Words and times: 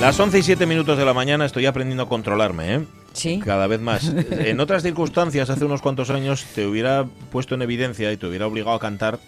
Las 0.00 0.18
11 0.18 0.38
y 0.38 0.42
7 0.42 0.66
minutos 0.66 0.96
de 0.96 1.04
la 1.04 1.12
mañana 1.12 1.44
estoy 1.44 1.66
aprendiendo 1.66 2.04
a 2.04 2.08
controlarme, 2.08 2.74
¿eh? 2.74 2.86
Sí. 3.12 3.40
Cada 3.44 3.66
vez 3.66 3.80
más. 3.80 4.12
En 4.30 4.58
otras 4.60 4.82
circunstancias, 4.82 5.50
hace 5.50 5.64
unos 5.64 5.82
cuantos 5.82 6.08
años, 6.10 6.44
te 6.54 6.66
hubiera 6.66 7.04
puesto 7.30 7.54
en 7.54 7.62
evidencia 7.62 8.10
y 8.12 8.16
te 8.16 8.26
hubiera 8.26 8.46
obligado 8.46 8.76
a 8.76 8.80
cantar. 8.80 9.18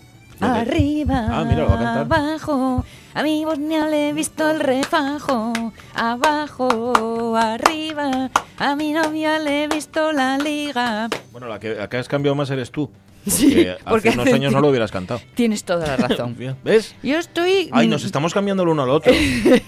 Arriba, 0.40 1.26
Ah, 1.30 1.44
mira, 1.44 1.62
lo 1.62 1.68
va 1.68 1.74
a 1.74 1.78
cantar. 1.78 2.00
abajo, 2.00 2.84
a 3.14 3.22
mi 3.22 3.44
Bosnia 3.44 3.86
le 3.86 4.08
he 4.08 4.12
visto 4.12 4.50
el 4.50 4.58
refajo. 4.60 5.52
Abajo, 5.94 7.36
arriba, 7.36 8.30
a 8.58 8.74
mi 8.74 8.92
novia 8.92 9.38
le 9.38 9.64
he 9.64 9.68
visto 9.68 10.10
la 10.12 10.38
liga. 10.38 11.08
Bueno, 11.30 11.46
la 11.48 11.60
que, 11.60 11.74
la 11.74 11.88
que 11.88 11.98
has 11.98 12.08
cambiado 12.08 12.34
más 12.34 12.50
eres 12.50 12.72
tú. 12.72 12.90
Sí, 13.26 13.66
porque 13.88 14.08
hace 14.08 14.18
unos 14.20 14.32
años 14.34 14.52
no 14.52 14.60
lo 14.60 14.68
hubieras 14.68 14.90
cantado. 14.90 15.20
Tienes 15.34 15.64
toda 15.64 15.86
la 15.86 15.96
razón. 15.96 16.36
¿Ves? 16.64 16.94
Yo 17.02 17.18
estoy... 17.18 17.68
Ay, 17.72 17.88
nos 17.88 18.04
estamos 18.04 18.34
cambiando 18.34 18.62
el 18.64 18.68
uno 18.70 18.82
al 18.82 18.90
otro. 18.90 19.12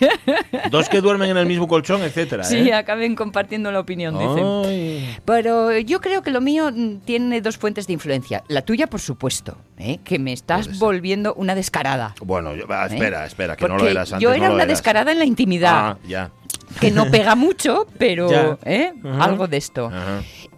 Dos 0.70 0.88
que 0.88 1.00
duermen 1.00 1.30
en 1.30 1.36
el 1.36 1.46
mismo 1.46 1.68
colchón, 1.68 2.02
etcétera. 2.02 2.44
Sí, 2.44 2.68
¿eh? 2.68 2.74
acaben 2.74 3.14
compartiendo 3.14 3.70
la 3.70 3.80
opinión, 3.80 4.18
dicen. 4.18 5.18
Pero 5.24 5.76
yo 5.78 6.00
creo 6.00 6.22
que 6.22 6.30
lo 6.30 6.40
mío 6.40 6.72
tiene 7.04 7.40
dos 7.40 7.56
fuentes 7.58 7.86
de 7.86 7.92
influencia. 7.92 8.42
La 8.48 8.62
tuya, 8.62 8.86
por 8.86 9.00
supuesto, 9.00 9.56
¿eh? 9.78 9.98
que 10.04 10.18
me 10.18 10.32
estás 10.32 10.78
volviendo 10.78 11.34
una 11.34 11.54
descarada. 11.54 12.14
Bueno, 12.22 12.54
yo- 12.54 12.64
¿eh? 12.64 12.86
espera, 12.90 13.26
espera, 13.26 13.56
que 13.56 13.68
no 13.68 13.76
lo 13.78 13.86
eras 13.88 14.12
antes. 14.12 14.22
Yo 14.22 14.32
era 14.32 14.46
una 14.50 14.64
eras. 14.64 14.68
descarada 14.68 15.12
en 15.12 15.18
la 15.18 15.24
intimidad, 15.24 15.74
Ah, 15.74 15.98
ya. 16.06 16.30
Que 16.80 16.90
no 16.90 17.10
pega 17.10 17.34
mucho, 17.36 17.86
pero. 17.98 18.58
¿eh? 18.64 18.92
Algo 19.18 19.46
de 19.46 19.56
esto. 19.56 19.90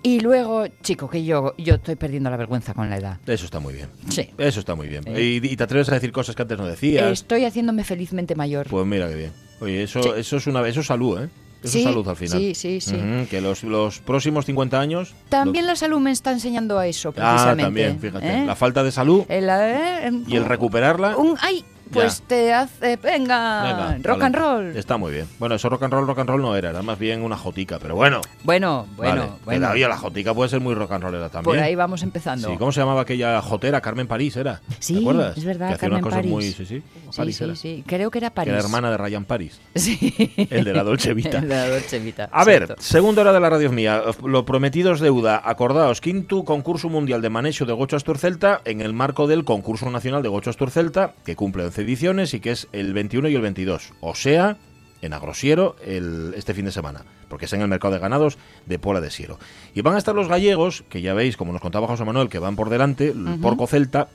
Y 0.02 0.20
luego, 0.20 0.66
chico, 0.82 1.08
que 1.10 1.24
yo, 1.24 1.54
yo 1.58 1.74
estoy 1.74 1.96
perdiendo 1.96 2.30
la 2.30 2.36
vergüenza 2.36 2.74
con 2.74 2.88
la 2.88 2.96
edad. 2.96 3.18
Eso 3.26 3.44
está 3.44 3.58
muy 3.58 3.74
bien. 3.74 3.88
Sí. 4.08 4.30
Eso 4.38 4.60
está 4.60 4.74
muy 4.74 4.86
bien. 4.86 5.02
Eh. 5.06 5.40
Y, 5.42 5.46
y 5.46 5.56
te 5.56 5.64
atreves 5.64 5.88
a 5.88 5.94
decir 5.94 6.12
cosas 6.12 6.36
que 6.36 6.42
antes 6.42 6.56
no 6.58 6.66
decías. 6.66 7.10
Estoy 7.10 7.44
haciéndome 7.44 7.82
felizmente 7.82 8.34
mayor. 8.36 8.68
Pues 8.68 8.86
mira 8.86 9.08
qué 9.08 9.14
bien. 9.16 9.32
Oye, 9.60 9.82
eso, 9.82 10.02
Sí. 10.02 10.10
eso 10.16 10.36
es 10.36 10.46
una 10.46 10.66
eso 10.68 10.80
es 10.80 10.86
salud, 10.86 11.22
¿eh? 11.22 11.28
Eso 11.62 11.72
Sí, 11.72 11.78
es 11.78 11.84
salud 11.84 12.06
al 12.06 12.16
final. 12.16 12.38
sí, 12.38 12.54
sí, 12.54 12.80
sí. 12.80 12.96
Que 13.30 13.40
los, 13.40 13.64
los 13.64 13.98
próximos 13.98 14.44
50 14.44 14.78
años. 14.78 15.14
También 15.30 15.66
la 15.66 15.74
salud 15.74 15.98
me 15.98 16.12
está 16.12 16.30
enseñando 16.30 16.78
a 16.78 16.86
eso, 16.86 17.08
Ah, 17.16 17.32
precisamente. 17.32 17.62
también, 17.64 17.98
fíjate. 17.98 18.42
¿eh? 18.42 18.46
La 18.46 18.54
falta 18.54 18.84
de 18.84 18.92
salud 18.92 19.24
El, 19.28 19.48
eh, 19.50 20.12
y 20.28 20.36
el 20.36 20.44
recuperarla. 20.44 21.16
un- 21.16 21.36
ay, 21.40 21.64
pues 21.92 22.22
te 22.26 22.52
hace, 22.52 22.96
venga, 22.96 23.62
Venga, 23.62 23.98
rock 24.02 24.18
vale. 24.20 24.24
and 24.24 24.34
roll. 24.36 24.76
Está 24.76 24.96
muy 24.96 25.12
bien. 25.12 25.26
Bueno, 25.38 25.54
eso 25.54 25.68
rock 25.68 25.82
and 25.84 25.92
roll, 25.92 26.06
rock 26.06 26.18
and 26.20 26.28
roll 26.30 26.42
no 26.42 26.56
era, 26.56 26.70
era 26.70 26.82
más 26.82 26.98
bien 26.98 27.22
una 27.22 27.36
jotica, 27.36 27.78
pero 27.80 27.94
bueno. 27.96 28.20
Bueno, 28.44 28.86
bueno, 28.96 29.16
vale. 29.22 29.32
bueno. 29.44 29.60
Todavía 29.66 29.88
la 29.88 29.96
jotica 29.96 30.34
puede 30.34 30.48
ser 30.50 30.60
muy 30.60 30.74
rock 30.74 30.92
and 30.92 31.04
rollera 31.04 31.28
también. 31.28 31.56
Por 31.56 31.58
ahí 31.64 31.74
vamos 31.74 32.02
empezando. 32.02 32.48
Sí, 32.48 32.56
¿cómo 32.56 32.72
se 32.72 32.80
llamaba 32.80 33.02
aquella 33.02 33.40
jotera? 33.42 33.80
Carmen 33.80 34.06
París 34.06 34.36
era. 34.36 34.60
Sí, 34.78 34.94
¿Te 34.94 35.00
acuerdas? 35.00 35.36
es 35.38 35.44
verdad, 35.44 35.68
Que 35.68 35.74
hacía 35.74 35.80
Carmen 35.88 35.94
unas 35.98 36.04
cosas 36.04 36.18
París. 36.18 36.32
muy. 36.32 36.44
Sí, 36.44 36.66
sí. 36.66 36.66
Sí, 36.66 36.82
París 37.16 37.36
sí, 37.36 37.44
era. 37.44 37.54
sí. 37.56 37.84
Creo 37.86 38.10
que 38.10 38.18
era 38.18 38.30
Que 38.30 38.34
París. 38.34 38.52
era 38.54 38.62
hermana 38.62 38.90
de 38.90 38.96
Ryan 38.96 39.24
París. 39.24 39.60
Sí. 39.74 40.46
El 40.50 40.64
de 40.64 40.74
la 40.74 40.82
Dolce 40.82 41.14
Vita. 41.14 41.38
El 41.38 41.48
de 41.48 41.54
la 41.54 41.68
Dolce 41.68 41.98
Vita. 42.00 42.28
A 42.32 42.44
ver, 42.44 42.62
exacto. 42.62 42.82
segunda 42.82 43.22
hora 43.22 43.32
de 43.32 43.40
la 43.40 43.50
radio 43.50 43.70
mía. 43.70 44.02
Lo 44.24 44.44
prometido 44.44 44.92
es 44.92 45.00
deuda. 45.00 45.40
Acordaos, 45.44 46.00
quinto 46.00 46.44
concurso 46.44 46.88
mundial 46.88 47.22
de 47.22 47.30
manejo 47.30 47.64
de 47.64 47.72
Gocho 47.72 47.96
Astur 47.96 48.18
Celta 48.18 48.60
en 48.64 48.80
el 48.80 48.92
marco 48.92 49.26
del 49.26 49.44
concurso 49.44 49.90
nacional 49.90 50.22
de 50.22 50.28
Gocho 50.28 50.50
Astur 50.50 50.70
Celta, 50.70 51.12
que 51.24 51.36
cumple 51.36 51.62
11 51.76 51.82
ediciones 51.82 52.34
y 52.34 52.40
que 52.40 52.52
es 52.52 52.68
el 52.72 52.94
21 52.94 53.28
y 53.28 53.34
el 53.34 53.42
22. 53.42 53.92
O 54.00 54.14
sea, 54.14 54.56
en 55.02 55.12
Agrosiero 55.12 55.76
el, 55.84 56.32
este 56.36 56.54
fin 56.54 56.64
de 56.64 56.72
semana, 56.72 57.04
porque 57.28 57.44
es 57.44 57.52
en 57.52 57.60
el 57.60 57.68
mercado 57.68 57.92
de 57.94 58.00
ganados 58.00 58.38
de 58.64 58.78
Pola 58.78 59.00
de 59.00 59.10
Siero. 59.10 59.38
Y 59.74 59.82
van 59.82 59.94
a 59.94 59.98
estar 59.98 60.14
los 60.14 60.28
gallegos, 60.28 60.84
que 60.88 61.02
ya 61.02 61.12
veis, 61.12 61.36
como 61.36 61.52
nos 61.52 61.60
contaba 61.60 61.86
José 61.86 62.04
Manuel, 62.04 62.30
que 62.30 62.38
van 62.38 62.56
por 62.56 62.70
delante, 62.70 63.08
el 63.08 63.38
Porco 63.40 63.66
Celta. 63.66 64.08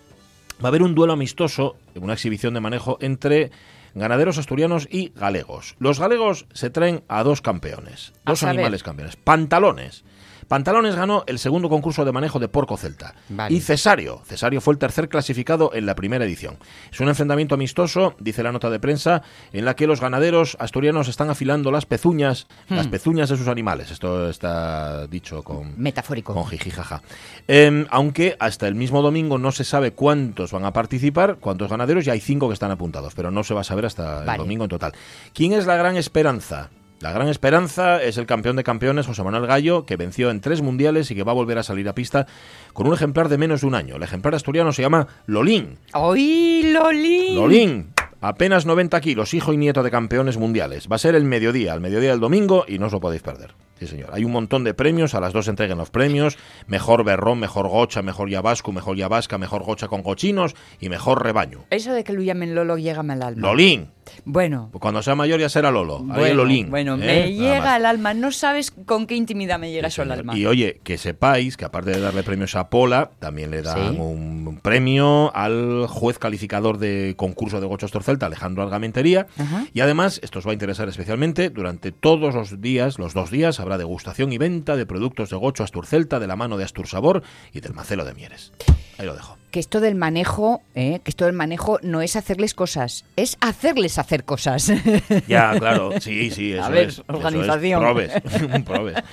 Va 0.63 0.65
a 0.65 0.67
haber 0.69 0.81
un 0.83 0.95
duelo 0.95 1.13
amistoso, 1.13 1.77
una 1.95 2.13
exhibición 2.13 2.53
de 2.53 2.61
manejo 2.61 2.97
entre 2.99 3.51
ganaderos 3.93 4.37
asturianos 4.37 4.87
y 4.89 5.11
galegos. 5.15 5.75
Los 5.79 5.99
galegos 5.99 6.45
se 6.53 6.69
traen 6.69 7.03
a 7.07 7.23
dos 7.23 7.41
campeones, 7.41 8.13
A 8.25 8.31
dos 8.31 8.39
saber. 8.39 8.55
animales 8.55 8.83
campeones. 8.83 9.15
Pantalones. 9.17 10.03
Pantalones 10.51 10.97
ganó 10.97 11.23
el 11.27 11.39
segundo 11.39 11.69
concurso 11.69 12.03
de 12.03 12.11
manejo 12.11 12.37
de 12.37 12.49
Porco 12.49 12.75
Celta. 12.75 13.15
Vale. 13.29 13.55
Y 13.55 13.61
Cesario. 13.61 14.21
Cesario 14.25 14.59
fue 14.59 14.73
el 14.73 14.79
tercer 14.79 15.07
clasificado 15.07 15.71
en 15.73 15.85
la 15.85 15.95
primera 15.95 16.25
edición. 16.25 16.57
Es 16.91 16.99
un 16.99 17.07
enfrentamiento 17.07 17.55
amistoso, 17.55 18.15
dice 18.19 18.43
la 18.43 18.51
nota 18.51 18.69
de 18.69 18.77
prensa, 18.77 19.21
en 19.53 19.63
la 19.63 19.77
que 19.77 19.87
los 19.87 20.01
ganaderos 20.01 20.57
asturianos 20.59 21.07
están 21.07 21.29
afilando 21.29 21.71
las 21.71 21.85
pezuñas, 21.85 22.47
las 22.67 22.89
pezuñas 22.89 23.29
de 23.29 23.37
sus 23.37 23.47
animales. 23.47 23.91
Esto 23.91 24.29
está 24.29 25.07
dicho 25.07 25.41
con, 25.41 25.81
Metafórico. 25.81 26.33
con 26.33 26.45
jiji 26.45 26.69
jaja. 26.69 27.01
Em, 27.47 27.85
aunque 27.89 28.35
hasta 28.37 28.67
el 28.67 28.75
mismo 28.75 29.01
domingo 29.01 29.37
no 29.37 29.53
se 29.53 29.63
sabe 29.63 29.93
cuántos 29.93 30.51
van 30.51 30.65
a 30.65 30.73
participar, 30.73 31.37
cuántos 31.37 31.69
ganaderos, 31.69 32.05
y 32.07 32.09
hay 32.09 32.19
cinco 32.19 32.49
que 32.49 32.55
están 32.55 32.71
apuntados, 32.71 33.15
pero 33.15 33.31
no 33.31 33.45
se 33.45 33.53
va 33.53 33.61
a 33.61 33.63
saber 33.63 33.85
hasta 33.85 34.29
el 34.29 34.37
domingo 34.37 34.65
en 34.65 34.69
total. 34.69 34.91
¿Quién 35.33 35.53
es 35.53 35.65
la 35.65 35.77
gran 35.77 35.95
esperanza? 35.95 36.71
La 37.01 37.11
gran 37.11 37.29
esperanza 37.29 38.01
es 38.01 38.17
el 38.17 38.27
campeón 38.27 38.55
de 38.57 38.63
campeones, 38.63 39.07
José 39.07 39.23
Manuel 39.23 39.47
Gallo, 39.47 39.87
que 39.87 39.97
venció 39.97 40.29
en 40.29 40.39
tres 40.39 40.61
mundiales 40.61 41.09
y 41.09 41.15
que 41.15 41.23
va 41.23 41.31
a 41.31 41.35
volver 41.35 41.57
a 41.57 41.63
salir 41.63 41.89
a 41.89 41.95
pista 41.95 42.27
con 42.73 42.85
un 42.85 42.93
ejemplar 42.93 43.27
de 43.27 43.39
menos 43.39 43.61
de 43.61 43.67
un 43.67 43.73
año. 43.73 43.95
El 43.95 44.03
ejemplar 44.03 44.35
asturiano 44.35 44.71
se 44.71 44.83
llama 44.83 45.07
Lolín. 45.25 45.79
¡Oy, 45.93 46.71
Lolín! 46.71 47.35
Lolín, 47.35 47.93
apenas 48.21 48.67
90 48.67 49.01
kilos, 49.01 49.33
hijo 49.33 49.51
y 49.51 49.57
nieto 49.57 49.81
de 49.81 49.89
campeones 49.89 50.37
mundiales. 50.37 50.87
Va 50.91 50.97
a 50.97 50.99
ser 50.99 51.15
el 51.15 51.25
mediodía, 51.25 51.73
al 51.73 51.81
mediodía 51.81 52.11
del 52.11 52.19
domingo 52.19 52.65
y 52.67 52.77
no 52.77 52.85
os 52.85 52.91
lo 52.91 52.99
podéis 52.99 53.23
perder. 53.23 53.55
Sí, 53.79 53.87
señor. 53.87 54.11
Hay 54.13 54.23
un 54.23 54.31
montón 54.31 54.63
de 54.63 54.75
premios, 54.75 55.15
a 55.15 55.19
las 55.19 55.33
dos 55.33 55.47
entreguen 55.47 55.79
los 55.79 55.89
premios. 55.89 56.37
Mejor 56.67 57.03
berrón, 57.03 57.39
mejor 57.39 57.67
gocha, 57.67 58.03
mejor 58.03 58.29
yabascu, 58.29 58.71
mejor 58.71 58.95
yabasca, 58.95 59.39
mejor 59.39 59.63
gocha 59.63 59.87
con 59.87 60.03
cochinos 60.03 60.55
y 60.79 60.89
mejor 60.89 61.23
rebaño. 61.23 61.63
Eso 61.71 61.93
de 61.93 62.03
que 62.03 62.13
lo 62.13 62.21
llamen 62.21 62.53
Lolo 62.53 62.77
llegame 62.77 63.13
al 63.13 63.23
alma. 63.23 63.47
Lolín. 63.47 63.89
Bueno. 64.25 64.69
Pues 64.71 64.81
Cuando 64.81 65.01
sea 65.03 65.15
mayor 65.15 65.39
ya 65.39 65.49
será 65.49 65.71
Lolo. 65.71 65.97
Ahí 65.97 66.03
el 66.09 66.15
Bueno, 66.19 66.33
Lolín. 66.35 66.69
bueno 66.69 66.95
¿eh? 66.95 66.97
me 66.97 67.33
llega 67.33 67.75
al 67.75 67.85
alma. 67.85 68.13
No 68.13 68.31
sabes 68.31 68.71
con 68.71 69.07
qué 69.07 69.15
intimidad 69.15 69.59
me 69.59 69.71
llega 69.71 69.89
Sí, 69.89 69.93
eso 69.95 70.01
al 70.03 70.11
alma. 70.11 70.37
Y 70.37 70.45
oye, 70.45 70.79
que 70.83 70.97
sepáis 70.97 71.57
que 71.57 71.65
aparte 71.65 71.91
de 71.91 71.99
darle 71.99 72.23
premios 72.23 72.55
a 72.55 72.69
Pola, 72.69 73.11
también 73.19 73.51
le 73.51 73.61
dan 73.61 73.93
Sí. 73.93 73.97
un 73.99 74.59
premio 74.61 75.35
al 75.35 75.87
juez 75.87 76.19
calificador 76.19 76.77
de 76.77 77.13
concurso 77.17 77.59
de 77.61 77.67
Gochos 77.67 77.91
Celta, 78.03 78.25
Alejandro 78.27 78.63
Algamentería. 78.63 79.27
Ajá. 79.37 79.65
Y 79.73 79.81
además, 79.81 80.19
esto 80.23 80.39
os 80.39 80.45
va 80.47 80.51
a 80.51 80.53
interesar 80.53 80.87
especialmente, 80.89 81.49
durante 81.49 81.91
todos 81.91 82.33
los 82.35 82.61
días, 82.61 82.99
los 82.99 83.13
dos 83.13 83.31
días, 83.31 83.59
habrá 83.59 83.77
degustación 83.77 84.31
y 84.33 84.37
venta 84.37 84.75
de 84.75 84.85
productos 84.85 85.29
de 85.29 85.35
Gocho 85.37 85.63
Astur 85.63 85.85
Celta 85.85 86.19
de 86.19 86.27
la 86.27 86.35
mano 86.35 86.57
de 86.57 86.63
Astur 86.63 86.87
Sabor 86.87 87.23
y 87.53 87.59
del 87.61 87.73
Macelo 87.73 88.05
de 88.05 88.13
Mieres. 88.13 88.51
Ahí 88.97 89.05
lo 89.05 89.15
dejo. 89.15 89.37
Que 89.51 89.59
esto 89.59 89.81
del 89.81 89.95
manejo, 89.95 90.61
¿eh? 90.75 91.01
que 91.03 91.11
esto 91.11 91.25
del 91.25 91.33
manejo 91.33 91.77
no 91.83 92.01
es 92.01 92.15
hacerles 92.15 92.53
cosas, 92.53 93.03
es 93.17 93.37
hacerles 93.41 93.97
hacer 93.97 94.23
cosas. 94.23 94.71
Ya, 95.27 95.53
claro, 95.59 95.91
sí, 95.99 96.31
sí, 96.31 96.53
eso 96.53 96.63
A 96.63 96.69
ver, 96.69 96.87
es. 96.87 96.93
eso 96.93 97.03
es. 97.07 97.15
organización. 97.15 97.81
Probes, 97.81 98.11
probes. 98.65 98.95
Eh, 98.97 99.03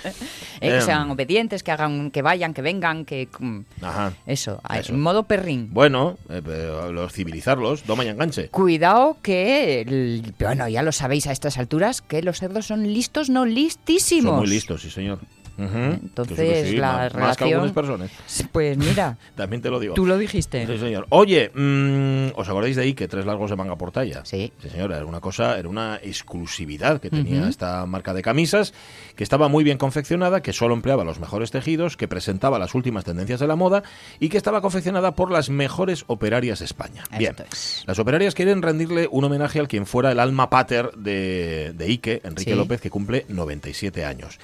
que 0.60 0.76
Em. 0.76 0.82
sean 0.82 1.10
obedientes, 1.10 1.62
que 1.64 1.72
hagan, 1.72 2.10
que 2.12 2.22
vayan, 2.22 2.54
que 2.54 2.62
vengan, 2.62 3.04
que 3.04 3.28
mm, 3.38 3.60
Ajá. 3.82 4.12
eso, 4.26 4.60
Eso. 4.72 4.92
modo 4.94 5.24
perrín. 5.24 5.70
Bueno, 5.72 6.16
eh, 6.30 6.40
pero 6.44 6.92
los 6.92 7.12
civilizarlos, 7.12 7.84
doma 7.84 8.04
y 8.04 8.08
enganche. 8.08 8.48
Cuidado 8.48 9.16
que, 9.22 9.80
el- 9.80 10.34
bueno, 10.38 10.68
ya 10.68 10.82
lo 10.84 10.92
sabéis 10.92 11.26
a 11.26 11.32
estas 11.32 11.58
alturas, 11.58 12.00
que 12.00 12.22
los 12.22 12.38
cerdos 12.38 12.66
son 12.66 12.84
listos, 12.92 13.28
no 13.28 13.44
listísimos. 13.44 14.30
Son 14.30 14.38
muy 14.38 14.46
listos, 14.48 14.82
sí, 14.82 14.90
señor. 14.90 15.18
Ujú. 15.58 15.76
Entonces, 15.76 16.68
sí, 16.68 16.76
la 16.76 16.92
más, 16.92 16.98
más 16.98 17.36
que 17.36 17.44
relación- 17.44 17.52
algunas 17.54 17.72
personas. 17.72 18.10
Pues 18.52 18.78
mira, 18.78 19.18
También 19.36 19.60
te 19.60 19.70
lo 19.70 19.80
digo. 19.80 19.94
tú 19.94 20.06
lo 20.06 20.16
dijiste. 20.16 20.66
Sí, 20.66 20.78
señor. 20.78 21.06
Oye, 21.10 21.50
mm, 21.54 22.38
¿os 22.38 22.48
acordáis 22.48 22.76
de 22.76 22.82
ahí 22.82 22.94
que 22.94 23.08
tres 23.08 23.26
largos 23.26 23.50
de 23.50 23.56
manga 23.56 23.76
por 23.76 23.90
talla? 23.92 24.24
Sí. 24.24 24.52
Sí, 24.62 24.70
señor, 24.70 24.92
era 24.92 25.04
una 25.04 25.20
cosa, 25.20 25.58
era 25.58 25.68
una 25.68 25.96
exclusividad 26.02 27.00
que 27.00 27.10
tenía 27.10 27.48
esta 27.48 27.84
marca 27.86 28.14
de 28.14 28.22
camisas, 28.22 28.72
que 29.16 29.24
estaba 29.24 29.48
muy 29.48 29.64
bien 29.64 29.78
confeccionada, 29.78 30.42
que 30.42 30.52
solo 30.52 30.74
empleaba 30.74 31.04
los 31.04 31.18
mejores 31.20 31.50
tejidos, 31.50 31.96
que 31.96 32.06
presentaba 32.08 32.58
las 32.58 32.74
últimas 32.74 33.04
tendencias 33.04 33.40
de 33.40 33.46
la 33.46 33.56
moda 33.56 33.82
y 34.20 34.28
que 34.28 34.36
estaba 34.36 34.60
confeccionada 34.60 35.12
por 35.16 35.30
las 35.30 35.50
mejores 35.50 36.04
operarias 36.06 36.60
de 36.60 36.64
España. 36.66 37.04
Bien. 37.18 37.34
Es. 37.50 37.82
Las 37.86 37.98
operarias 37.98 38.34
quieren 38.34 38.62
rendirle 38.62 39.08
un 39.10 39.24
homenaje 39.24 39.58
al 39.58 39.68
quien 39.68 39.86
fuera 39.86 40.12
el 40.12 40.20
alma 40.20 40.50
pater 40.50 40.92
de, 40.96 41.72
de 41.74 41.84
Ike, 41.86 42.20
Enrique 42.24 42.52
Sí. 42.52 42.56
López, 42.56 42.80
que 42.80 42.90
cumple 42.90 43.24
97 43.28 44.04
años. 44.04 44.38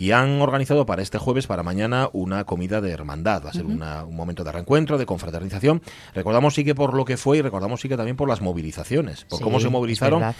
Y 0.00 0.12
han 0.12 0.40
organizado 0.40 0.86
para 0.86 1.02
este 1.02 1.18
jueves, 1.18 1.46
para 1.46 1.62
mañana, 1.62 2.08
una 2.14 2.44
comida 2.44 2.80
de 2.80 2.90
hermandad. 2.90 3.44
Va 3.44 3.50
a 3.50 3.52
ser 3.52 3.66
una- 3.66 4.02
un 4.04 4.16
momento 4.16 4.42
de 4.44 4.50
reencuentro, 4.50 4.96
de 4.96 5.04
confraternización. 5.04 5.82
Recordamos 6.14 6.54
sí 6.54 6.64
que 6.64 6.74
por 6.74 6.94
lo 6.94 7.04
que 7.04 7.18
fue 7.18 7.36
y 7.36 7.42
recordamos 7.42 7.82
sí 7.82 7.88
que 7.90 7.98
también 7.98 8.16
por 8.16 8.26
las 8.26 8.40
movilizaciones, 8.40 9.24
por 9.26 9.38
Sí, 9.38 9.44
cómo 9.44 9.60
se 9.60 9.68
movilizaron. 9.68 10.22
Eh, 10.22 10.34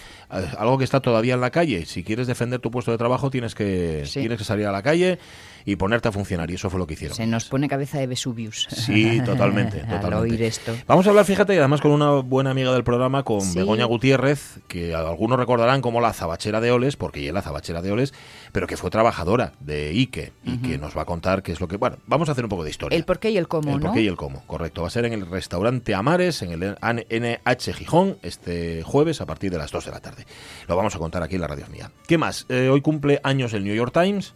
algo 0.57 0.79
que 0.79 0.83
está 0.83 0.99
todavía 0.99 1.35
en 1.35 1.41
la 1.41 1.51
calle. 1.51 1.85
Si 1.85 2.03
quieres 2.03 2.25
defender 2.25 2.59
tu 2.59 2.71
puesto 2.71 2.89
de 2.91 2.97
trabajo, 2.97 3.29
tienes 3.29 3.53
que, 3.53 4.01
Sí. 4.05 4.21
tienes 4.21 4.39
que 4.39 4.43
salir 4.43 4.65
a 4.65 4.71
la 4.71 4.81
calle 4.81 5.19
y 5.63 5.75
ponerte 5.75 6.07
a 6.07 6.11
funcionar. 6.11 6.49
Y 6.49 6.55
eso 6.55 6.71
fue 6.71 6.79
lo 6.79 6.87
que 6.87 6.95
hicieron. 6.95 7.15
Se 7.15 7.27
nos 7.27 7.45
pone 7.45 7.67
cabeza 7.69 7.99
de 7.99 8.07
Vesuvius. 8.07 8.67
Sí, 8.71 9.21
totalmente, 9.25 9.81
Al 9.81 10.01
totalmente. 10.01 10.15
oír 10.33 10.41
esto. 10.41 10.73
Vamos 10.87 11.05
a 11.05 11.11
hablar, 11.11 11.25
fíjate, 11.25 11.53
y 11.53 11.57
además 11.59 11.81
con 11.81 11.91
una 11.91 12.09
buena 12.21 12.49
amiga 12.49 12.73
del 12.73 12.83
programa, 12.83 13.21
con 13.21 13.41
Sí. 13.41 13.59
Begoña 13.59 13.85
Gutiérrez, 13.85 14.59
que 14.67 14.95
algunos 14.95 15.37
recordarán 15.37 15.81
como 15.81 16.01
la 16.01 16.13
zabachera 16.13 16.61
de 16.61 16.71
Oles, 16.71 16.95
porque 16.95 17.19
ella 17.19 17.29
es 17.29 17.35
la 17.35 17.41
zabachera 17.43 17.83
de 17.83 17.91
Oles, 17.91 18.13
pero 18.51 18.67
que 18.67 18.77
fue 18.77 18.89
trabajadora 18.89 19.53
de 19.59 19.89
Ike 19.89 20.33
y 20.43 20.57
que 20.57 20.77
nos 20.77 20.95
va 20.95 21.03
a 21.03 21.05
contar 21.05 21.43
qué 21.43 21.51
es 21.51 21.61
lo 21.61 21.67
que... 21.67 21.77
Bueno, 21.77 21.97
vamos 22.05 22.29
a 22.29 22.33
hacer 22.33 22.43
un 22.43 22.49
poco 22.49 22.63
de 22.63 22.69
historia. 22.69 22.97
El 22.97 23.05
por 23.05 23.19
qué 23.19 23.31
y 23.31 23.37
el 23.37 23.47
cómo, 23.47 23.71
El 23.71 23.79
¿no? 23.79 23.85
por 23.87 23.93
qué 23.93 24.01
y 24.01 24.07
el 24.07 24.17
cómo, 24.17 24.45
correcto. 24.45 24.81
Va 24.81 24.87
a 24.87 24.91
ser 24.91 25.05
en 25.05 25.13
el 25.13 25.25
restaurante 25.25 25.95
Amares, 25.95 26.41
en 26.41 26.51
el 26.51 26.75
NH 26.81 27.73
Gijón, 27.73 28.17
este 28.21 28.83
jueves 28.83 29.21
a 29.21 29.25
partir 29.25 29.51
de 29.51 29.57
las 29.57 29.71
2 29.71 29.85
de 29.85 29.91
la 29.91 29.99
tarde. 29.99 30.25
Lo 30.67 30.75
vamos 30.75 30.95
a 30.95 30.99
contar 30.99 31.23
aquí 31.23 31.35
en 31.35 31.41
la 31.41 31.47
radio 31.47 31.65
mía. 31.71 31.91
¿Qué 32.07 32.17
más? 32.17 32.45
Eh, 32.49 32.69
hoy 32.69 32.81
cumple 32.81 33.19
años 33.23 33.53
el 33.53 33.63
New 33.63 33.75
York 33.75 33.93
Times, 33.93 34.33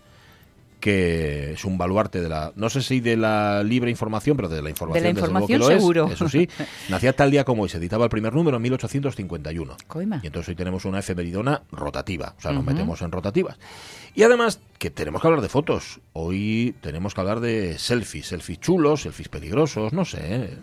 que 0.85 1.53
es 1.53 1.65
un 1.65 1.79
baluarte 1.79 2.21
de 2.21 2.29
la, 2.29 2.51
no 2.55 2.69
sé 2.69 2.83
si 2.83 2.99
de 2.99 3.17
la 3.17 3.63
libre 3.63 3.89
información, 3.89 4.37
pero 4.37 4.49
de 4.49 4.61
la 4.61 4.69
información, 4.69 5.01
De 5.01 5.09
la 5.09 5.19
desde 5.19 5.33
luego 5.33 5.47
que 5.47 5.57
lo 5.57 6.05
es, 6.05 6.13
eso 6.13 6.29
sí. 6.29 6.47
Nacía 6.89 7.11
tal 7.13 7.31
día 7.31 7.43
como 7.43 7.63
hoy, 7.63 7.69
se 7.69 7.77
editaba 7.77 8.03
el 8.03 8.11
primer 8.11 8.35
número 8.35 8.57
en 8.57 8.61
1851. 8.61 9.77
Coima. 9.87 10.19
Y 10.21 10.27
entonces 10.27 10.49
hoy 10.49 10.55
tenemos 10.55 10.85
una 10.85 10.99
efemeridona 10.99 11.63
rotativa, 11.71 12.35
o 12.37 12.39
sea, 12.39 12.51
nos 12.51 12.63
metemos 12.63 13.01
en 13.01 13.11
rotativas. 13.11 13.57
Y 14.13 14.21
además 14.21 14.59
que 14.77 14.91
tenemos 14.91 15.23
que 15.23 15.27
hablar 15.27 15.41
de 15.41 15.49
fotos. 15.49 16.01
Hoy 16.13 16.75
tenemos 16.81 17.15
que 17.15 17.21
hablar 17.21 17.39
de 17.39 17.79
selfies, 17.79 18.27
selfies 18.27 18.59
chulos, 18.59 19.01
selfies 19.01 19.27
peligrosos, 19.27 19.91
no 19.91 20.05
sé. 20.05 20.19
¿eh? 20.21 20.57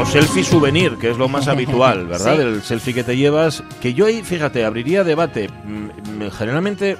O 0.00 0.06
selfie 0.06 0.42
souvenir, 0.42 0.96
que 0.96 1.10
es 1.10 1.18
lo 1.18 1.28
más 1.28 1.46
habitual, 1.46 2.06
¿verdad? 2.08 2.36
Sí. 2.36 2.40
El 2.40 2.62
selfie 2.62 2.94
que 2.94 3.04
te 3.04 3.18
llevas. 3.18 3.62
Que 3.82 3.92
yo 3.92 4.06
ahí, 4.06 4.22
fíjate, 4.22 4.64
abriría 4.64 5.04
debate. 5.04 5.50
Mm, 5.64 6.24
mm, 6.24 6.30
Generalmente 6.30 6.96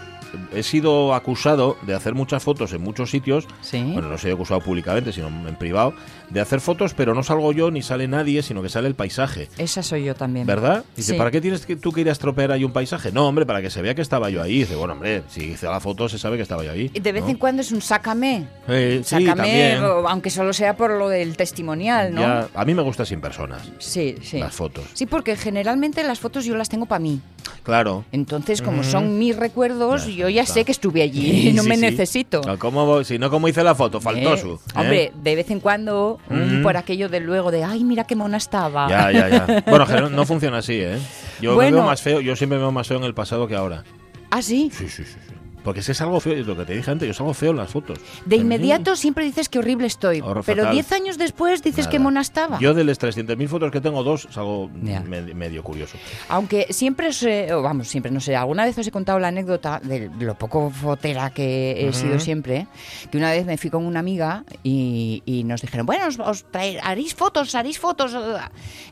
he 0.54 0.62
sido 0.62 1.14
acusado 1.14 1.76
de 1.82 1.94
hacer 1.94 2.14
muchas 2.14 2.42
fotos 2.42 2.72
en 2.72 2.82
muchos 2.82 3.10
sitios. 3.10 3.46
Sí. 3.60 3.82
Bueno, 3.92 4.08
no 4.08 4.18
soy 4.18 4.30
acusado 4.32 4.60
públicamente, 4.60 5.12
sino 5.12 5.28
en 5.28 5.56
privado. 5.56 5.94
De 6.30 6.40
hacer 6.40 6.60
fotos, 6.60 6.94
pero 6.94 7.14
no 7.14 7.22
salgo 7.22 7.52
yo 7.52 7.70
ni 7.70 7.82
sale 7.82 8.06
nadie, 8.08 8.42
sino 8.42 8.62
que 8.62 8.68
sale 8.68 8.86
el 8.88 8.94
paisaje. 8.94 9.48
Esa 9.58 9.82
soy 9.82 10.04
yo 10.04 10.14
también. 10.14 10.46
¿Verdad? 10.46 10.84
Dice, 10.96 11.12
Sí. 11.12 11.18
¿para 11.18 11.30
qué 11.30 11.40
tienes 11.40 11.66
que, 11.66 11.76
tú 11.76 11.92
que 11.92 12.02
ir 12.02 12.08
a 12.08 12.12
estropear 12.12 12.52
ahí 12.52 12.62
un 12.64 12.72
paisaje? 12.72 13.10
No, 13.12 13.26
hombre, 13.26 13.46
para 13.46 13.60
que 13.62 13.70
se 13.70 13.82
vea 13.82 13.94
que 13.94 14.02
estaba 14.02 14.30
yo 14.30 14.42
ahí. 14.42 14.60
Dice, 14.60 14.76
bueno, 14.76 14.92
hombre, 14.92 15.22
si 15.28 15.44
hice 15.44 15.66
la 15.66 15.80
foto 15.80 16.08
se 16.08 16.18
sabe 16.18 16.36
que 16.36 16.42
estaba 16.42 16.62
yo 16.64 16.70
ahí. 16.72 16.88
De 16.88 17.12
vez 17.12 17.24
¿no? 17.24 17.30
en 17.30 17.36
cuando 17.36 17.62
es 17.62 17.72
un 17.72 17.80
sácame. 17.82 18.46
Eh, 18.68 19.00
sí, 19.02 19.10
sácame, 19.24 19.34
también. 19.34 19.82
o- 19.84 20.08
aunque 20.08 20.30
solo 20.30 20.52
sea 20.52 20.76
por 20.76 20.92
lo 20.92 21.08
del 21.08 21.36
testimonial, 21.36 22.14
¿no? 22.14 22.20
Ya, 22.20 22.48
a 22.54 22.64
mí 22.64 22.74
me 22.74 22.82
gusta 22.82 23.04
sin 23.04 23.20
personas, 23.20 23.70
Sí, 23.78 24.16
sí. 24.22 24.38
las 24.38 24.54
fotos. 24.54 24.84
Sí, 24.94 25.06
porque 25.06 25.34
generalmente 25.36 26.04
las 26.04 26.20
fotos 26.20 26.44
yo 26.44 26.54
las 26.56 26.68
tengo 26.68 26.86
para 26.86 27.00
mí. 27.00 27.20
Claro. 27.64 28.04
Entonces, 28.12 28.62
como 28.62 28.82
son 28.84 29.18
mis 29.18 29.36
recuerdos, 29.36 30.06
yo 30.06 30.19
ya 30.28 30.42
está. 30.42 30.54
sé 30.54 30.64
que 30.64 30.72
estuve 30.72 31.02
allí, 31.02 31.42
Sí, 31.42 31.52
no 31.52 31.62
sí, 31.62 31.68
me 31.68 31.76
sí. 31.76 31.80
necesito. 31.82 32.40
No, 32.46 32.58
¿Cómo? 32.58 33.02
Si 33.04 33.18
no, 33.18 33.30
¿cómo 33.30 33.48
hice 33.48 33.62
la 33.64 33.74
foto? 33.74 34.00
Faltó 34.00 34.34
Eh, 34.34 34.38
su. 34.38 34.54
¿eh? 34.54 34.58
Hombre, 34.74 35.12
de 35.22 35.34
vez 35.34 35.50
en 35.50 35.60
cuando, 35.60 36.18
por 36.62 36.76
aquello 36.76 37.08
de 37.08 37.20
luego 37.20 37.50
de, 37.50 37.64
ay, 37.64 37.84
mira 37.84 38.04
qué 38.04 38.16
mona 38.16 38.36
estaba. 38.36 38.88
Ya, 38.88 39.10
ya, 39.12 39.28
ya. 39.28 39.64
Bueno, 39.66 39.86
general- 39.86 40.14
no 40.14 40.26
funciona 40.26 40.58
así, 40.58 40.74
¿eh? 40.74 40.98
Yo 41.40 41.56
me 41.56 41.70
veo 41.70 41.82
más 41.82 42.02
feo, 42.02 42.20
yo 42.20 42.36
siempre 42.36 42.58
me 42.58 42.62
veo 42.64 42.72
más 42.72 42.86
feo 42.86 42.98
en 42.98 43.04
el 43.04 43.14
pasado 43.14 43.46
que 43.48 43.56
ahora. 43.56 43.84
¿Ah, 44.30 44.42
sí? 44.42 44.70
Sí, 44.72 44.88
sí, 44.88 45.04
sí. 45.04 45.16
Porque 45.64 45.80
es 45.80 45.86
que 45.86 45.92
es 45.92 46.00
algo 46.00 46.20
feo, 46.20 46.32
es 46.34 46.46
lo 46.46 46.56
que 46.56 46.64
te 46.64 46.74
dije 46.74 46.90
antes, 46.90 47.06
yo 47.06 47.14
salgo 47.14 47.34
feo 47.34 47.50
en 47.50 47.58
las 47.58 47.70
fotos. 47.70 47.98
De 48.24 48.36
inmediato 48.36 48.96
siempre 48.96 49.24
dices 49.24 49.48
que 49.48 49.58
horrible 49.58 49.86
estoy, 49.86 50.20
Horror 50.20 50.42
pero 50.44 50.62
fatal. 50.62 50.74
10 50.74 50.92
años 50.92 51.18
después 51.18 51.62
dices 51.62 51.80
Nada. 51.86 51.90
que 51.90 51.98
mona 51.98 52.20
estaba. 52.20 52.58
Yo 52.60 52.72
de 52.74 52.84
las 52.84 52.98
300.000 52.98 53.48
fotos 53.48 53.70
que 53.70 53.80
tengo, 53.80 54.02
dos 54.02 54.26
salgo 54.30 54.70
Ya. 54.82 55.02
med- 55.02 55.34
medio 55.34 55.62
curioso. 55.62 55.98
Aunque 56.28 56.66
siempre 56.70 57.08
os, 57.08 57.22
eh, 57.22 57.48
vamos, 57.52 57.88
siempre, 57.88 58.10
no 58.10 58.20
sé, 58.20 58.36
alguna 58.36 58.64
vez 58.64 58.76
os 58.78 58.86
he 58.86 58.90
contado 58.90 59.18
la 59.18 59.28
anécdota 59.28 59.80
de 59.82 60.10
lo 60.20 60.34
poco 60.36 60.70
fotera 60.70 61.30
que 61.30 61.88
he 61.88 61.92
sido 61.92 62.18
siempre, 62.18 62.66
que 63.10 63.18
una 63.18 63.30
vez 63.30 63.44
me 63.46 63.58
fui 63.58 63.70
con 63.70 63.84
una 63.84 64.00
amiga 64.00 64.44
y, 64.62 65.22
y 65.26 65.44
nos 65.44 65.60
dijeron, 65.60 65.84
bueno, 65.86 66.06
os, 66.06 66.18
os 66.18 66.46
traer- 66.50 66.80
haréis 66.82 67.14
fotos, 67.14 67.54
haréis 67.54 67.78
fotos. 67.78 68.16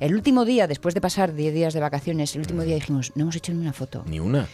El 0.00 0.14
último 0.14 0.44
día, 0.44 0.66
después 0.66 0.94
de 0.94 1.00
pasar 1.00 1.34
10 1.34 1.54
días 1.54 1.74
de 1.74 1.80
vacaciones, 1.80 2.34
el 2.34 2.40
último 2.42 2.62
día 2.62 2.74
dijimos, 2.74 3.12
no 3.14 3.22
hemos 3.22 3.36
hecho 3.36 3.52
ni 3.52 3.60
una 3.60 3.72
foto. 3.72 4.04
Ni 4.06 4.20
una. 4.20 4.46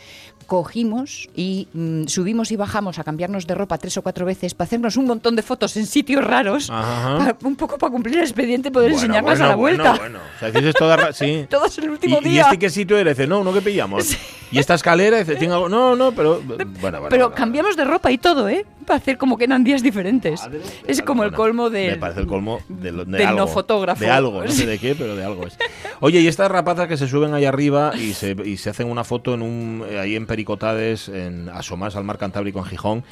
Cogimos 0.44 1.28
y 1.34 1.68
mm, 1.72 2.06
subimos 2.06 2.50
y 2.52 2.56
bajamos 2.56 2.98
a 2.98 3.04
cambiarnos 3.04 3.46
de 3.46 3.54
ropa 3.54 3.78
tres 3.78 3.96
o 3.96 4.02
cuatro 4.02 4.24
veces 4.26 4.54
para 4.54 4.66
hacernos 4.66 4.96
un 4.96 5.06
montón 5.06 5.36
de 5.36 5.42
fotos 5.42 5.76
en 5.76 5.86
sitios 5.86 6.24
raros, 6.24 6.70
Ajá. 6.70 7.36
pa- 7.38 7.46
un 7.48 7.56
poco 7.56 7.78
para 7.78 7.90
cumplir 7.90 8.16
el 8.16 8.22
expediente 8.22 8.68
y 8.68 8.70
poder 8.70 8.92
Bueno, 8.92 9.04
enseñarlas 9.04 9.38
bueno, 9.38 9.44
a 9.44 9.48
la 9.48 9.54
vuelta. 9.56 9.94
Bueno, 9.98 10.18
O 10.36 10.38
sea, 10.38 10.50
dices 10.50 10.74
toda 10.74 11.12
sí. 11.12 11.46
Todos 11.50 11.76
el 11.78 11.90
último 11.90 12.18
¿Y, 12.22 12.26
y 12.26 12.30
día. 12.30 12.42
este 12.42 12.58
qué 12.58 12.70
sitio 12.70 12.96
era? 12.98 13.10
Dice, 13.10 13.26
no, 13.26 13.40
uno 13.40 13.52
que 13.52 13.62
pillamos. 13.62 14.16
Y 14.50 14.58
esta 14.58 14.74
escalera, 14.74 15.18
dice, 15.18 15.34
¿tiene 15.36 15.54
algo? 15.54 15.68
No, 15.68 15.96
no, 15.96 16.12
pero. 16.12 16.40
Bueno, 16.80 17.00
Pero 17.08 17.32
cambiamos 17.32 17.76
de 17.76 17.84
ropa 17.84 18.10
y 18.12 18.18
todo, 18.18 18.48
¿eh? 18.48 18.66
Para 18.86 18.98
hacer 18.98 19.16
como 19.16 19.38
que 19.38 19.44
eran 19.44 19.64
días 19.64 19.82
diferentes. 19.82 20.40
Es 20.86 21.00
como 21.02 21.24
el 21.24 21.32
colmo 21.32 21.70
Me 21.70 21.78
del... 21.78 21.98
parece 21.98 22.20
el 22.20 22.26
colmo 22.26 22.60
de, 22.68 22.92
de 22.92 23.04
del 23.04 23.26
algo. 23.26 23.38
no 23.40 23.46
fotógrafo. 23.46 24.00
De 24.04 24.10
algo, 24.10 24.44
no 24.44 24.50
sé 24.50 24.66
de 24.66 24.78
qué, 24.78 24.94
pero 24.94 25.16
de 25.16 25.24
algo 25.24 25.46
es. 25.46 25.56
Oye, 26.00 26.20
y 26.20 26.28
estas 26.28 26.50
rapazas 26.50 26.86
que 26.88 26.96
se 26.98 27.08
suben 27.08 27.32
ahí 27.32 27.44
arriba 27.46 27.92
y 27.96 28.12
se, 28.12 28.36
y 28.44 28.56
se 28.58 28.70
hacen 28.70 28.90
una 28.90 29.02
foto 29.04 29.32
en 29.34 29.42
un 29.42 29.84
eh, 29.88 29.98
ahí 29.98 30.14
en 30.16 30.26
Pericotades, 30.34 31.08
en 31.08 31.48
asomarse 31.48 31.96
al 31.96 32.02
mar 32.02 32.18
Cantábrico 32.18 32.58
en 32.58 32.64
Gijón, 32.64 33.04